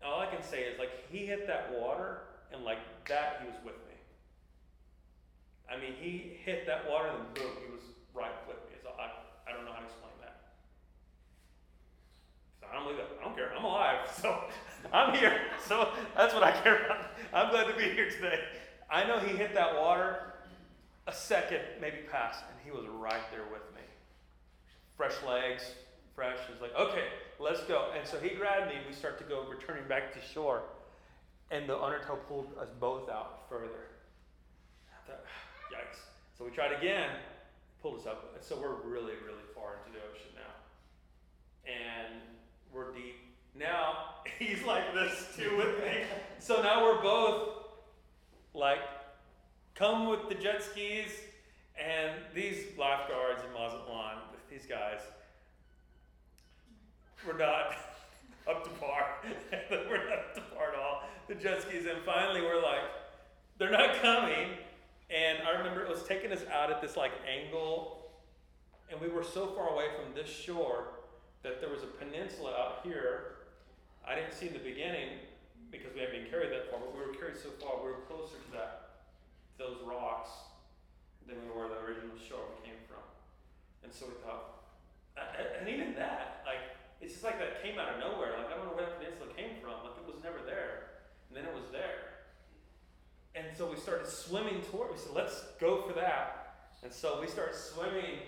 All 0.03 0.19
I 0.19 0.25
can 0.25 0.43
say 0.43 0.63
is 0.63 0.79
like 0.79 1.09
he 1.09 1.25
hit 1.25 1.47
that 1.47 1.73
water 1.73 2.19
and 2.51 2.63
like 2.63 2.79
that 3.07 3.41
he 3.41 3.47
was 3.47 3.57
with 3.63 3.75
me. 3.87 3.90
I 5.71 5.79
mean 5.79 5.93
he 5.99 6.37
hit 6.43 6.65
that 6.67 6.89
water 6.89 7.07
and 7.07 7.33
boom, 7.33 7.51
he 7.65 7.71
was 7.71 7.81
right 8.13 8.35
with 8.47 8.57
me. 8.57 8.77
I, 8.99 9.49
I 9.49 9.55
don't 9.55 9.65
know 9.65 9.71
how 9.71 9.79
to 9.79 9.85
explain 9.85 10.11
that. 10.21 10.41
So 12.59 12.67
I 12.69 12.75
don't 12.75 12.83
believe 12.83 12.97
that. 12.97 13.09
I 13.19 13.23
don't 13.23 13.35
care. 13.35 13.51
I'm 13.57 13.63
alive. 13.63 13.99
So 14.21 14.43
I'm 14.91 15.15
here. 15.15 15.41
So 15.67 15.89
that's 16.17 16.33
what 16.33 16.43
I 16.43 16.51
care 16.51 16.85
about. 16.85 17.05
I'm 17.33 17.49
glad 17.51 17.67
to 17.67 17.77
be 17.77 17.89
here 17.89 18.09
today. 18.09 18.39
I 18.89 19.07
know 19.07 19.19
he 19.19 19.35
hit 19.37 19.53
that 19.53 19.75
water 19.79 20.33
a 21.07 21.13
second, 21.13 21.61
maybe 21.79 21.97
past, 22.11 22.43
and 22.49 22.59
he 22.65 22.71
was 22.71 22.87
right 22.87 23.23
there 23.31 23.43
with 23.51 23.63
me 23.75 23.81
fresh 25.01 25.23
legs, 25.27 25.63
fresh. 26.13 26.37
It's 26.51 26.61
like, 26.61 26.75
okay, 26.75 27.05
let's 27.39 27.63
go. 27.63 27.89
And 27.97 28.07
so 28.07 28.19
he 28.19 28.35
grabbed 28.35 28.67
me, 28.69 28.77
and 28.77 28.85
we 28.85 28.93
start 28.93 29.17
to 29.17 29.23
go, 29.23 29.47
returning 29.49 29.87
back 29.87 30.13
to 30.13 30.19
shore. 30.21 30.61
And 31.49 31.67
the 31.67 31.75
undertow 31.75 32.17
pulled 32.27 32.53
us 32.59 32.69
both 32.79 33.09
out 33.09 33.49
further. 33.49 33.89
I 34.93 35.09
thought, 35.09 35.25
yikes. 35.71 35.99
So 36.37 36.45
we 36.45 36.51
tried 36.51 36.73
again, 36.73 37.09
pulled 37.81 37.99
us 37.99 38.05
up. 38.05 38.35
So 38.41 38.57
we're 38.59 38.75
really, 38.89 39.13
really 39.25 39.45
far 39.55 39.75
into 39.77 39.97
the 39.97 40.03
ocean 40.11 40.31
now. 40.35 41.71
And 41.71 42.21
we're 42.73 42.93
deep. 42.93 43.15
Now 43.55 44.15
he's 44.39 44.63
like 44.63 44.93
this 44.93 45.27
too 45.35 45.55
with 45.57 45.77
me. 45.79 46.03
So 46.39 46.63
now 46.63 46.83
we're 46.83 47.03
both 47.03 47.49
like, 48.55 48.79
come 49.75 50.07
with 50.07 50.27
the 50.27 50.33
jet 50.33 50.63
skis. 50.63 51.11
And 51.79 52.11
these 52.33 52.65
lifeguards 52.79 53.43
in 53.45 53.53
Mazatlan, 53.53 54.17
these 54.49 54.65
guys 54.65 54.99
were 57.25 57.37
not 57.37 57.75
up 58.49 58.63
to 58.63 58.69
par. 58.71 59.17
we're 59.69 60.09
not 60.09 60.17
up 60.17 60.35
to 60.35 60.41
par 60.55 60.73
at 60.73 60.79
all. 60.79 61.03
The 61.27 61.35
jet 61.35 61.61
skis, 61.61 61.85
and 61.85 62.03
finally 62.03 62.41
we're 62.41 62.61
like, 62.61 62.81
they're 63.57 63.71
not 63.71 64.01
coming. 64.01 64.47
And 65.11 65.39
I 65.45 65.57
remember 65.57 65.83
it 65.83 65.89
was 65.89 66.03
taking 66.03 66.31
us 66.31 66.43
out 66.47 66.71
at 66.71 66.81
this 66.81 66.95
like 66.95 67.11
angle, 67.27 68.11
and 68.89 68.99
we 69.01 69.09
were 69.09 69.23
so 69.23 69.47
far 69.47 69.69
away 69.69 69.85
from 69.99 70.15
this 70.15 70.29
shore 70.29 71.03
that 71.43 71.59
there 71.59 71.69
was 71.69 71.83
a 71.83 71.91
peninsula 71.99 72.51
out 72.51 72.79
here. 72.83 73.43
I 74.07 74.15
didn't 74.15 74.33
see 74.33 74.47
in 74.47 74.53
the 74.53 74.63
beginning 74.63 75.19
because 75.69 75.93
we 75.93 75.99
hadn't 75.99 76.15
been 76.15 76.31
carried 76.31 76.51
that 76.51 76.71
far, 76.71 76.79
but 76.79 76.95
we 76.95 77.03
were 77.03 77.11
carried 77.11 77.35
so 77.35 77.51
far, 77.59 77.83
we 77.83 77.91
were 77.91 78.03
closer 78.07 78.39
to 78.39 78.51
that, 78.55 79.03
those 79.59 79.77
rocks 79.83 80.31
than 81.27 81.35
we 81.43 81.51
were 81.51 81.67
the 81.67 81.79
original 81.83 82.15
shore 82.15 82.43
we 82.55 82.71
came 82.71 82.79
from. 82.87 83.03
And 83.83 83.91
so 83.91 84.07
we 84.07 84.15
thought, 84.23 84.63
and 85.15 85.67
even 85.67 85.95
that, 85.95 86.43
like, 86.47 86.75
it's 86.99 87.19
just 87.19 87.25
like 87.25 87.39
that 87.39 87.63
came 87.63 87.79
out 87.79 87.95
of 87.95 87.99
nowhere. 87.99 88.37
Like, 88.37 88.51
I 88.51 88.55
don't 88.55 88.67
know 88.67 88.75
where 88.75 88.85
that 88.85 88.99
peninsula 88.99 89.27
came 89.35 89.59
from. 89.59 89.83
Like, 89.83 89.97
it 89.99 90.07
was 90.07 90.21
never 90.23 90.39
there. 90.45 91.03
And 91.27 91.35
then 91.35 91.47
it 91.47 91.55
was 91.55 91.67
there. 91.71 92.10
And 93.35 93.45
so 93.57 93.69
we 93.69 93.77
started 93.77 94.07
swimming 94.07 94.61
toward 94.69 94.91
We 94.91 94.97
said, 94.97 95.13
let's 95.13 95.43
go 95.59 95.81
for 95.81 95.93
that. 95.93 96.55
And 96.83 96.91
so 96.91 97.21
we 97.21 97.27
started 97.27 97.55
swimming, 97.55 98.19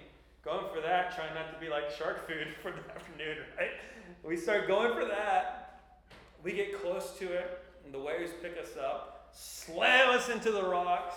going 0.43 0.65
for 0.73 0.81
that, 0.81 1.15
trying 1.15 1.33
not 1.33 1.53
to 1.53 1.59
be 1.59 1.69
like 1.69 1.91
shark 1.91 2.27
food 2.27 2.47
for 2.61 2.71
the 2.71 2.79
afternoon, 2.93 3.37
right? 3.57 3.71
We 4.23 4.37
start 4.37 4.67
going 4.67 4.93
for 4.93 5.05
that. 5.05 5.81
We 6.43 6.53
get 6.53 6.81
close 6.81 7.17
to 7.19 7.25
it, 7.31 7.63
and 7.85 7.93
the 7.93 7.99
waves 7.99 8.31
pick 8.41 8.57
us 8.61 8.77
up, 8.77 9.29
slam 9.33 10.09
us 10.09 10.29
into 10.29 10.51
the 10.51 10.63
rocks. 10.63 11.15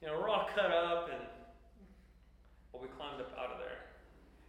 You 0.00 0.08
know, 0.08 0.18
we're 0.18 0.28
all 0.28 0.48
cut 0.54 0.70
up, 0.70 1.10
and 1.10 1.20
well, 2.72 2.82
we 2.82 2.88
climbed 2.88 3.20
up 3.20 3.36
out 3.38 3.52
of 3.52 3.58
there. 3.58 3.78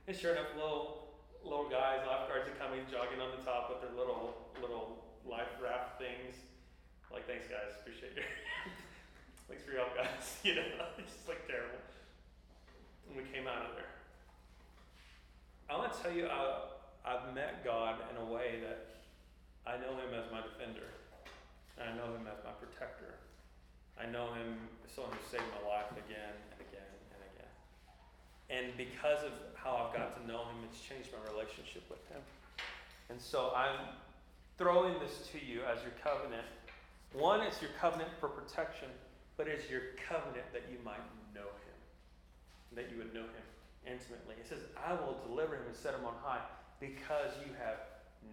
And 0.08 0.16
sure 0.16 0.34
enough, 0.34 0.48
little 0.56 1.04
little 1.44 1.68
guys, 1.68 2.00
lifeguards 2.08 2.48
are 2.48 2.56
coming, 2.56 2.82
jogging 2.90 3.20
on 3.20 3.32
the 3.38 3.44
top 3.44 3.70
with 3.70 3.82
their 3.82 3.98
little 3.98 4.38
little 4.62 5.04
life 5.26 5.50
raft 5.62 6.00
things. 6.00 6.36
Like, 7.14 7.30
thanks 7.30 7.46
guys, 7.46 7.78
appreciate 7.78 8.18
your 8.18 8.26
thanks 9.48 9.62
for 9.62 9.78
your 9.78 9.86
help, 9.86 9.94
guys. 9.94 10.42
You 10.44 10.58
know, 10.58 10.66
it's 10.98 11.14
just 11.14 11.30
like 11.30 11.46
terrible. 11.46 11.78
And 13.08 13.14
we 13.14 13.24
came 13.30 13.46
out 13.46 13.70
of 13.70 13.78
there. 13.78 13.94
I 15.70 15.78
want 15.78 15.94
to 15.94 15.98
tell 16.02 16.12
you, 16.12 16.26
I, 16.26 16.74
I've 17.06 17.32
met 17.38 17.64
God 17.64 18.02
in 18.10 18.18
a 18.18 18.28
way 18.28 18.60
that 18.66 18.98
I 19.70 19.78
know 19.78 19.94
Him 19.96 20.12
as 20.18 20.26
my 20.34 20.42
defender, 20.42 20.90
and 21.78 21.86
I 21.86 21.94
know 21.94 22.12
Him 22.18 22.26
as 22.26 22.42
my 22.42 22.52
protector. 22.58 23.14
I 23.96 24.10
know 24.10 24.34
Him 24.34 24.58
as 24.84 24.92
someone 24.92 25.14
who 25.14 25.24
saved 25.30 25.48
my 25.54 25.64
life 25.70 25.94
again 25.94 26.34
and 26.50 26.60
again 26.66 26.92
and 27.14 27.22
again. 27.30 27.54
And 28.50 28.66
because 28.76 29.22
of 29.22 29.38
how 29.54 29.86
I've 29.86 29.94
got 29.94 30.18
to 30.18 30.22
know 30.26 30.50
Him, 30.50 30.66
it's 30.66 30.82
changed 30.82 31.14
my 31.14 31.22
relationship 31.30 31.86
with 31.94 32.02
Him. 32.10 32.26
And 33.08 33.22
so 33.22 33.54
I'm 33.56 33.96
throwing 34.58 34.98
this 35.00 35.30
to 35.32 35.38
you 35.40 35.62
as 35.70 35.80
your 35.86 35.96
covenant 36.04 36.50
One, 37.14 37.42
it's 37.42 37.62
your 37.62 37.72
covenant 37.80 38.10
for 38.20 38.28
protection, 38.28 38.90
but 39.38 39.48
it's 39.48 39.70
your 39.70 39.82
covenant 40.10 40.52
that 40.52 40.64
you 40.72 40.78
might 40.84 41.04
know 41.34 41.42
him, 41.46 41.78
that 42.76 42.90
you 42.92 42.98
would 42.98 43.14
know 43.14 43.22
him 43.22 43.46
intimately. 43.86 44.36
It 44.40 44.48
says, 44.50 44.60
I 44.76 44.94
will 44.94 45.18
deliver 45.28 45.56
him 45.56 45.64
and 45.68 45.76
set 45.76 45.94
him 45.94 46.06
on 46.06 46.14
high 46.24 46.42
because 46.80 47.32
you 47.46 47.54
have 47.64 47.78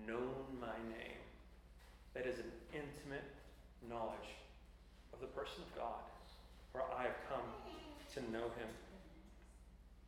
known 0.07 0.61
my 0.61 0.77
name. 0.97 1.21
That 2.15 2.27
is 2.27 2.39
an 2.39 2.51
intimate 2.73 3.25
knowledge 3.89 4.35
of 5.13 5.21
the 5.21 5.27
person 5.27 5.63
of 5.71 5.79
God, 5.79 6.01
where 6.73 6.85
I 6.97 7.03
have 7.05 7.17
come 7.29 7.45
to 8.15 8.33
know 8.33 8.45
him. 8.45 8.69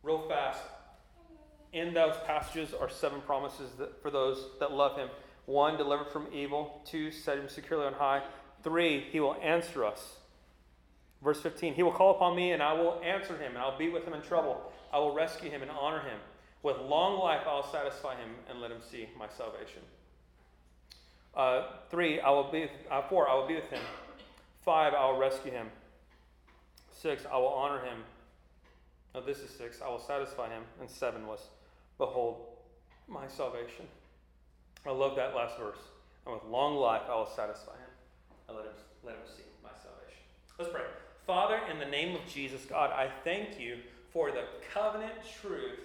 Real 0.02 0.26
fast, 0.28 0.60
in 1.72 1.94
those 1.94 2.16
passages 2.26 2.74
are 2.74 2.90
seven 2.90 3.20
promises 3.20 3.70
that, 3.78 4.02
for 4.02 4.10
those 4.10 4.46
that 4.60 4.72
love 4.72 4.96
him. 4.96 5.08
One, 5.46 5.76
delivered 5.76 6.08
from 6.08 6.26
evil. 6.32 6.82
Two, 6.84 7.10
set 7.10 7.38
him 7.38 7.48
securely 7.48 7.86
on 7.86 7.94
high. 7.94 8.22
Three, 8.62 9.04
he 9.10 9.20
will 9.20 9.36
answer 9.42 9.84
us. 9.84 10.16
Verse 11.22 11.40
15, 11.40 11.74
he 11.74 11.82
will 11.82 11.92
call 11.92 12.14
upon 12.16 12.34
me 12.34 12.52
and 12.52 12.62
I 12.62 12.72
will 12.72 13.00
answer 13.04 13.36
him, 13.36 13.52
and 13.52 13.58
I'll 13.58 13.78
be 13.78 13.88
with 13.88 14.04
him 14.04 14.12
in 14.12 14.22
trouble. 14.22 14.72
I 14.92 14.98
will 14.98 15.14
rescue 15.14 15.50
him 15.50 15.62
and 15.62 15.70
honor 15.70 16.00
him. 16.00 16.18
With 16.62 16.78
long 16.78 17.18
life, 17.18 17.42
I 17.46 17.54
will 17.54 17.66
satisfy 17.70 18.16
him 18.16 18.30
and 18.48 18.60
let 18.60 18.70
him 18.70 18.80
see 18.88 19.08
my 19.18 19.28
salvation. 19.28 19.82
Uh, 21.34 21.64
three, 21.90 22.20
I 22.20 22.30
will 22.30 22.50
be, 22.50 22.68
uh, 22.90 23.02
four, 23.02 23.28
I 23.28 23.34
will 23.34 23.46
be 23.46 23.54
with 23.54 23.70
him. 23.70 23.82
Five, 24.64 24.94
I 24.94 25.10
will 25.10 25.18
rescue 25.18 25.50
him. 25.50 25.68
Six, 26.92 27.24
I 27.30 27.36
will 27.38 27.48
honor 27.48 27.84
him. 27.84 27.98
Now 29.14 29.20
this 29.20 29.38
is 29.38 29.50
six, 29.50 29.80
I 29.80 29.88
will 29.88 29.98
satisfy 29.98 30.48
him. 30.48 30.62
And 30.80 30.88
seven 30.88 31.26
was, 31.26 31.40
behold, 31.98 32.46
my 33.08 33.26
salvation. 33.28 33.86
I 34.86 34.90
love 34.90 35.16
that 35.16 35.34
last 35.34 35.58
verse. 35.58 35.78
And 36.26 36.34
with 36.34 36.44
long 36.44 36.76
life, 36.76 37.02
I 37.08 37.14
will 37.14 37.30
satisfy 37.34 37.72
him 37.72 37.81
let 38.54 38.64
him, 38.66 38.78
let 39.02 39.14
him 39.16 39.26
see 39.26 39.48
my 39.62 39.72
salvation. 39.80 40.22
Let's 40.58 40.70
pray. 40.70 40.84
Father, 41.26 41.60
in 41.70 41.78
the 41.78 41.86
name 41.86 42.14
of 42.14 42.26
Jesus, 42.26 42.64
God, 42.64 42.90
I 42.90 43.08
thank 43.24 43.58
you 43.58 43.78
for 44.12 44.30
the 44.30 44.44
covenant 44.72 45.14
truth 45.40 45.80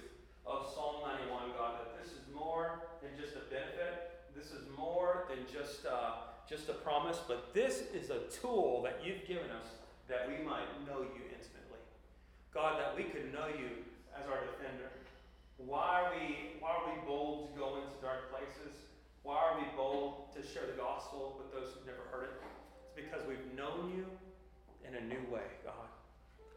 of 0.46 0.68
Psalm 0.74 1.04
91, 1.06 1.56
God, 1.58 1.80
that 1.80 2.04
this 2.04 2.12
is 2.12 2.24
more 2.34 2.80
than 3.02 3.12
just 3.16 3.36
a 3.36 3.46
benefit. 3.54 4.26
This 4.36 4.52
is 4.52 4.66
more 4.78 5.26
than 5.30 5.46
just, 5.52 5.86
uh, 5.86 6.28
just 6.50 6.70
a 6.70 6.74
promise, 6.74 7.20
but 7.28 7.54
this 7.54 7.84
is 7.94 8.10
a 8.10 8.28
tool 8.42 8.82
that 8.84 9.00
you've 9.04 9.28
given 9.28 9.52
us 9.52 9.68
that 10.08 10.28
we 10.28 10.44
might 10.44 10.68
know 10.88 11.04
you 11.04 11.24
intimately. 11.28 11.84
God, 12.54 12.80
that 12.80 12.96
we 12.96 13.04
could 13.04 13.32
know 13.32 13.48
you 13.48 13.84
as 14.16 14.26
our 14.26 14.42
defender. 14.42 14.90
Why 15.58 16.02
are 16.02 16.12
we, 16.16 16.58
why 16.60 16.72
are 16.72 16.86
we 16.90 16.98
bold 17.06 17.54
to 17.54 17.60
go 17.60 17.76
into 17.78 17.94
dark 18.02 18.32
places? 18.32 18.74
Why 19.24 19.36
are 19.36 19.60
we 19.60 19.68
bold 19.76 20.34
to 20.36 20.40
share 20.42 20.66
the 20.66 20.80
gospel 20.80 21.36
with 21.38 21.52
those 21.52 21.74
who've 21.74 21.86
never 21.86 22.08
heard 22.12 22.32
it? 22.32 22.36
Because 22.98 23.22
we've 23.28 23.54
known 23.56 23.94
you 23.96 24.06
in 24.88 24.96
a 24.96 25.02
new 25.02 25.22
way, 25.32 25.46
God. 25.64 25.88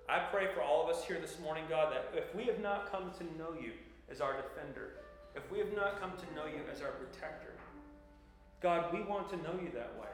I 0.09 0.27
pray 0.33 0.47
for 0.55 0.63
all 0.63 0.83
of 0.83 0.97
us 0.97 1.05
here 1.05 1.21
this 1.21 1.39
morning, 1.39 1.65
God, 1.69 1.93
that 1.93 2.11
if 2.17 2.35
we 2.35 2.45
have 2.45 2.59
not 2.61 2.91
come 2.91 3.13
to 3.19 3.25
know 3.39 3.53
you 3.53 3.73
as 4.11 4.23
our 4.23 4.35
defender, 4.41 4.95
if 5.37 5.49
we 5.53 5.59
have 5.59 5.73
not 5.77 6.01
come 6.01 6.13
to 6.17 6.35
know 6.35 6.47
you 6.47 6.63
as 6.73 6.81
our 6.81 6.93
protector, 6.93 7.53
God, 8.63 8.93
we 8.93 9.03
want 9.03 9.29
to 9.31 9.37
know 9.37 9.53
you 9.63 9.71
that 9.75 9.93
way. 10.01 10.09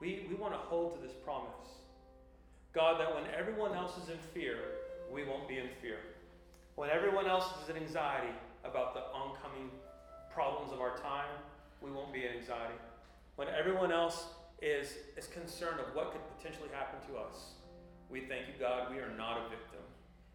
We, 0.00 0.26
we 0.30 0.36
want 0.36 0.54
to 0.54 0.58
hold 0.58 0.94
to 0.94 1.02
this 1.02 1.16
promise. 1.24 1.50
God, 2.72 3.00
that 3.00 3.12
when 3.12 3.24
everyone 3.36 3.74
else 3.74 3.98
is 4.02 4.10
in 4.10 4.18
fear, 4.32 4.56
we 5.12 5.24
won't 5.24 5.48
be 5.48 5.58
in 5.58 5.68
fear. 5.82 5.98
When 6.76 6.88
everyone 6.88 7.26
else 7.26 7.46
is 7.62 7.68
in 7.68 7.76
anxiety 7.76 8.32
about 8.64 8.94
the 8.94 9.02
oncoming 9.12 9.70
problems 10.32 10.72
of 10.72 10.80
our 10.80 10.96
time, 10.98 11.28
we 11.82 11.90
won't 11.90 12.12
be 12.12 12.24
in 12.24 12.32
anxiety. 12.32 12.78
When 13.34 13.48
everyone 13.48 13.90
else 13.90 14.24
is, 14.62 14.94
is 15.16 15.26
concerned 15.26 15.80
of 15.80 15.94
what 15.94 16.12
could 16.12 16.20
potentially 16.36 16.68
happen 16.72 16.98
to 17.08 17.18
us, 17.18 17.52
we 18.10 18.20
thank 18.20 18.46
you, 18.48 18.54
God, 18.58 18.92
we 18.92 18.98
are 18.98 19.12
not 19.16 19.38
a 19.38 19.48
victim, 19.48 19.80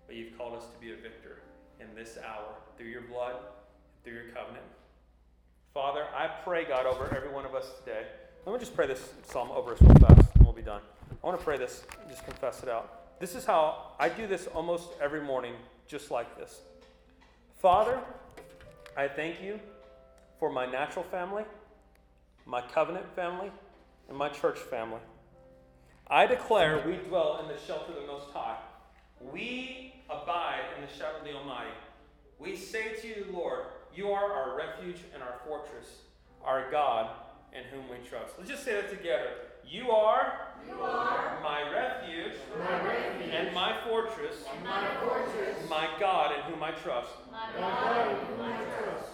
but 0.08 0.16
you've 0.16 0.38
called 0.38 0.56
us 0.56 0.66
to 0.74 0.80
be 0.80 0.92
a 0.92 0.96
victor 0.96 1.42
in 1.80 1.88
this 1.96 2.18
hour 2.26 2.56
through 2.78 2.88
your 2.88 3.02
blood, 3.02 3.36
through 4.04 4.14
your 4.14 4.26
covenant. 4.34 4.66
Father, 5.74 6.06
I 6.16 6.28
pray, 6.44 6.64
God, 6.64 6.86
over 6.86 7.14
every 7.16 7.30
one 7.30 7.46
of 7.46 7.54
us 7.54 7.70
today. 7.84 8.06
Let 8.46 8.54
me 8.54 8.60
just 8.60 8.76
pray 8.76 8.88
this 8.88 9.10
psalm 9.30 9.52
over 9.52 9.74
us 9.74 9.82
real 9.82 9.96
fast, 9.96 10.36
and 10.36 10.46
we'll 10.46 10.54
be 10.54 10.62
done. 10.62 10.82
I 11.12 11.28
want 11.28 11.38
to 11.38 11.44
pray 11.44 11.58
this, 11.58 11.84
just 12.10 12.24
confess 12.24 12.64
it 12.64 12.70
out. 12.70 13.20
This 13.20 13.36
is 13.36 13.46
how 13.46 13.94
I 14.00 14.10
do 14.10 14.28
this 14.28 14.48
almost 14.48 14.90
every 15.02 15.22
morning, 15.22 15.54
just 15.88 16.12
like 16.12 16.38
this. 16.38 16.62
Father, 17.58 18.00
I 18.96 19.08
thank 19.08 19.42
you 19.42 19.60
for 20.40 20.50
my 20.50 20.66
natural 20.66 21.04
family, 21.06 21.44
my 22.46 22.62
covenant 22.62 23.06
family, 23.16 23.52
and 24.10 24.18
my 24.18 24.30
church 24.30 24.60
family. 24.60 25.00
I 26.08 26.28
declare 26.28 26.84
we 26.86 26.98
dwell 26.98 27.40
in 27.42 27.48
the 27.48 27.60
shelter 27.66 27.94
of 27.94 28.02
the 28.02 28.08
Most 28.08 28.30
High. 28.32 28.58
We 29.20 29.96
abide 30.10 30.62
in 30.76 30.86
the 30.86 30.94
shadow 30.94 31.18
of 31.18 31.24
the 31.24 31.34
Almighty. 31.34 31.72
We 32.38 32.56
say 32.56 32.94
to 33.02 33.08
you, 33.08 33.26
Lord, 33.34 33.62
you 33.96 34.10
are 34.10 34.32
our 34.32 34.58
refuge 34.58 35.00
and 35.14 35.24
our 35.24 35.40
fortress, 35.48 36.02
our 36.44 36.70
God 36.70 37.10
in 37.54 37.64
whom 37.72 37.90
we 37.90 37.98
trust. 38.08 38.34
Let's 38.38 38.50
just 38.50 38.64
say 38.64 38.74
that 38.74 38.90
together. 38.90 39.32
You 39.68 39.90
are, 39.92 40.50
you 40.68 40.80
are 40.82 41.40
my 41.42 41.72
refuge, 41.72 42.34
my 42.60 42.84
refuge 42.84 43.34
and 43.34 43.54
my 43.56 43.76
fortress, 43.88 44.44
and 44.54 44.64
my 44.64 44.88
fortress, 45.00 45.70
my 45.70 45.88
God 46.00 46.32
my 47.32 47.50
God 47.60 48.10
in 48.10 48.26
whom 48.28 48.42
I 48.42 48.58
trust. 48.84 49.10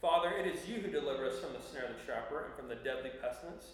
Father, 0.00 0.30
it 0.38 0.46
is 0.46 0.66
you 0.68 0.80
who 0.80 0.90
deliver 0.90 1.26
us 1.26 1.38
from 1.38 1.52
the 1.52 1.60
snare 1.60 1.84
of 1.84 1.96
the 1.96 2.02
trapper 2.04 2.46
and 2.46 2.54
from 2.54 2.68
the 2.68 2.76
deadly 2.76 3.10
pestilence. 3.20 3.64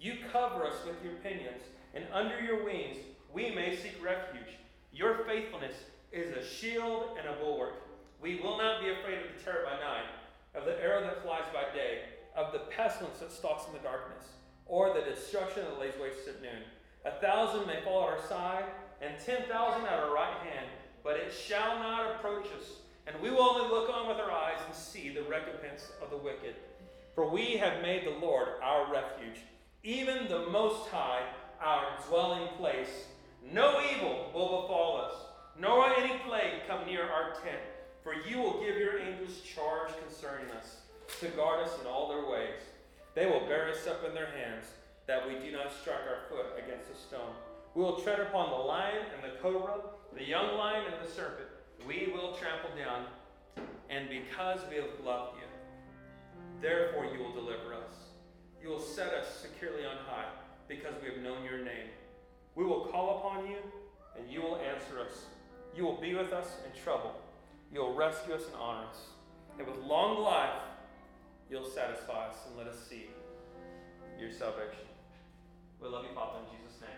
You 0.00 0.14
cover 0.32 0.64
us 0.64 0.76
with 0.86 1.02
your 1.02 1.14
pinions, 1.22 1.62
and 1.94 2.04
under 2.12 2.40
your 2.40 2.64
wings 2.64 2.96
we 3.32 3.50
may 3.50 3.76
seek 3.76 4.02
refuge. 4.02 4.58
Your 4.92 5.24
faithfulness 5.24 5.74
is 6.12 6.36
a 6.36 6.46
shield 6.46 7.16
and 7.18 7.28
a 7.28 7.38
bulwark. 7.40 7.74
We 8.20 8.40
will 8.40 8.56
not 8.56 8.80
be 8.80 8.90
afraid 8.90 9.18
of 9.18 9.36
the 9.36 9.44
terror 9.44 9.64
by 9.64 9.78
night, 9.78 10.06
of 10.54 10.64
the 10.64 10.82
arrow 10.82 11.02
that 11.02 11.22
flies 11.22 11.44
by 11.52 11.74
day, 11.74 12.00
of 12.36 12.52
the 12.52 12.60
pestilence 12.60 13.18
that 13.18 13.32
stalks 13.32 13.66
in 13.66 13.72
the 13.72 13.78
darkness, 13.80 14.26
or 14.66 14.92
the 14.92 15.02
destruction 15.02 15.64
that 15.64 15.80
lays 15.80 15.94
waste 16.00 16.28
at 16.28 16.42
noon. 16.42 16.62
A 17.04 17.12
thousand 17.20 17.66
may 17.66 17.80
fall 17.82 18.02
at 18.08 18.18
our 18.18 18.26
side, 18.26 18.64
and 19.00 19.14
ten 19.24 19.42
thousand 19.48 19.86
at 19.86 19.98
our 19.98 20.14
right 20.14 20.38
hand, 20.50 20.66
but 21.04 21.16
it 21.16 21.32
shall 21.32 21.78
not 21.78 22.16
approach 22.16 22.46
us. 22.58 22.80
And 23.06 23.20
we 23.20 23.30
will 23.30 23.42
only 23.42 23.68
look 23.68 23.88
on 23.90 24.08
with 24.08 24.18
our 24.18 24.32
eyes 24.32 24.58
and 24.66 24.74
see 24.74 25.10
the 25.10 25.22
recompense 25.22 25.92
of 26.02 26.10
the 26.10 26.16
wicked. 26.16 26.54
For 27.14 27.28
we 27.30 27.56
have 27.58 27.82
made 27.82 28.04
the 28.04 28.18
Lord 28.18 28.48
our 28.62 28.92
refuge, 28.92 29.42
even 29.86 30.26
the 30.26 30.48
Most 30.50 30.88
High 30.88 31.22
our 31.62 31.84
dwelling 32.08 32.48
place. 32.58 33.04
No 33.52 33.80
evil 33.94 34.32
will 34.34 34.62
befall 34.62 35.00
us, 35.00 35.14
nor 35.60 35.94
any 35.94 36.18
plague 36.26 36.66
come 36.66 36.84
near 36.86 37.04
our 37.04 37.34
tent. 37.34 37.62
For 38.02 38.12
you 38.28 38.38
will 38.38 38.60
give 38.60 38.76
your 38.76 38.98
angels 38.98 39.40
charge 39.42 39.92
concerning 40.04 40.50
us, 40.50 40.78
to 41.20 41.28
guard 41.28 41.64
us 41.64 41.78
in 41.80 41.86
all 41.86 42.08
their 42.08 42.28
ways. 42.28 42.60
They 43.14 43.26
will 43.26 43.46
bear 43.46 43.70
us 43.70 43.86
up 43.86 44.04
in 44.04 44.12
their 44.12 44.26
hands, 44.26 44.66
that 45.06 45.26
we 45.26 45.34
do 45.34 45.52
not 45.52 45.72
strike 45.72 46.02
our 46.10 46.28
foot 46.28 46.60
against 46.62 46.90
a 46.90 46.96
stone. 46.96 47.34
We 47.76 47.82
will 47.82 48.00
tread 48.00 48.18
upon 48.18 48.50
the 48.50 48.56
lion 48.56 49.04
and 49.14 49.22
the 49.22 49.38
cobra, 49.38 49.76
the 50.16 50.24
young 50.26 50.56
lion 50.56 50.84
and 50.92 51.06
the 51.06 51.12
serpent. 51.12 51.48
We 51.86 52.12
will 52.12 52.32
trample 52.34 52.70
down, 52.76 53.06
and 53.88 54.08
because 54.08 54.60
we 54.68 54.76
have 54.76 54.90
loved 55.04 55.36
you, 55.36 56.02
therefore 56.60 57.06
you 57.06 57.22
will 57.22 57.32
deliver 57.32 57.72
us. 57.74 58.05
You 58.66 58.72
will 58.72 58.80
set 58.80 59.14
us 59.14 59.28
securely 59.42 59.86
on 59.86 59.96
high, 60.08 60.26
because 60.66 60.94
we 61.00 61.08
have 61.08 61.22
known 61.22 61.44
your 61.44 61.58
name. 61.58 61.86
We 62.56 62.64
will 62.64 62.86
call 62.86 63.18
upon 63.18 63.46
you, 63.48 63.58
and 64.18 64.28
you 64.28 64.42
will 64.42 64.56
answer 64.56 64.98
us. 64.98 65.26
You 65.76 65.84
will 65.84 66.00
be 66.00 66.16
with 66.16 66.32
us 66.32 66.56
in 66.64 66.82
trouble. 66.82 67.14
You 67.72 67.82
will 67.82 67.94
rescue 67.94 68.34
us 68.34 68.44
and 68.46 68.56
honor 68.56 68.88
us. 68.88 68.96
And 69.56 69.68
with 69.68 69.78
long 69.84 70.20
life, 70.20 70.50
you'll 71.48 71.70
satisfy 71.70 72.26
us 72.26 72.38
and 72.48 72.56
let 72.58 72.66
us 72.66 72.78
see 72.90 73.06
your 74.18 74.32
salvation. 74.32 74.88
We 75.80 75.88
love 75.88 76.04
you, 76.04 76.12
Father, 76.12 76.40
in 76.40 76.58
Jesus' 76.58 76.80
name. 76.80 76.90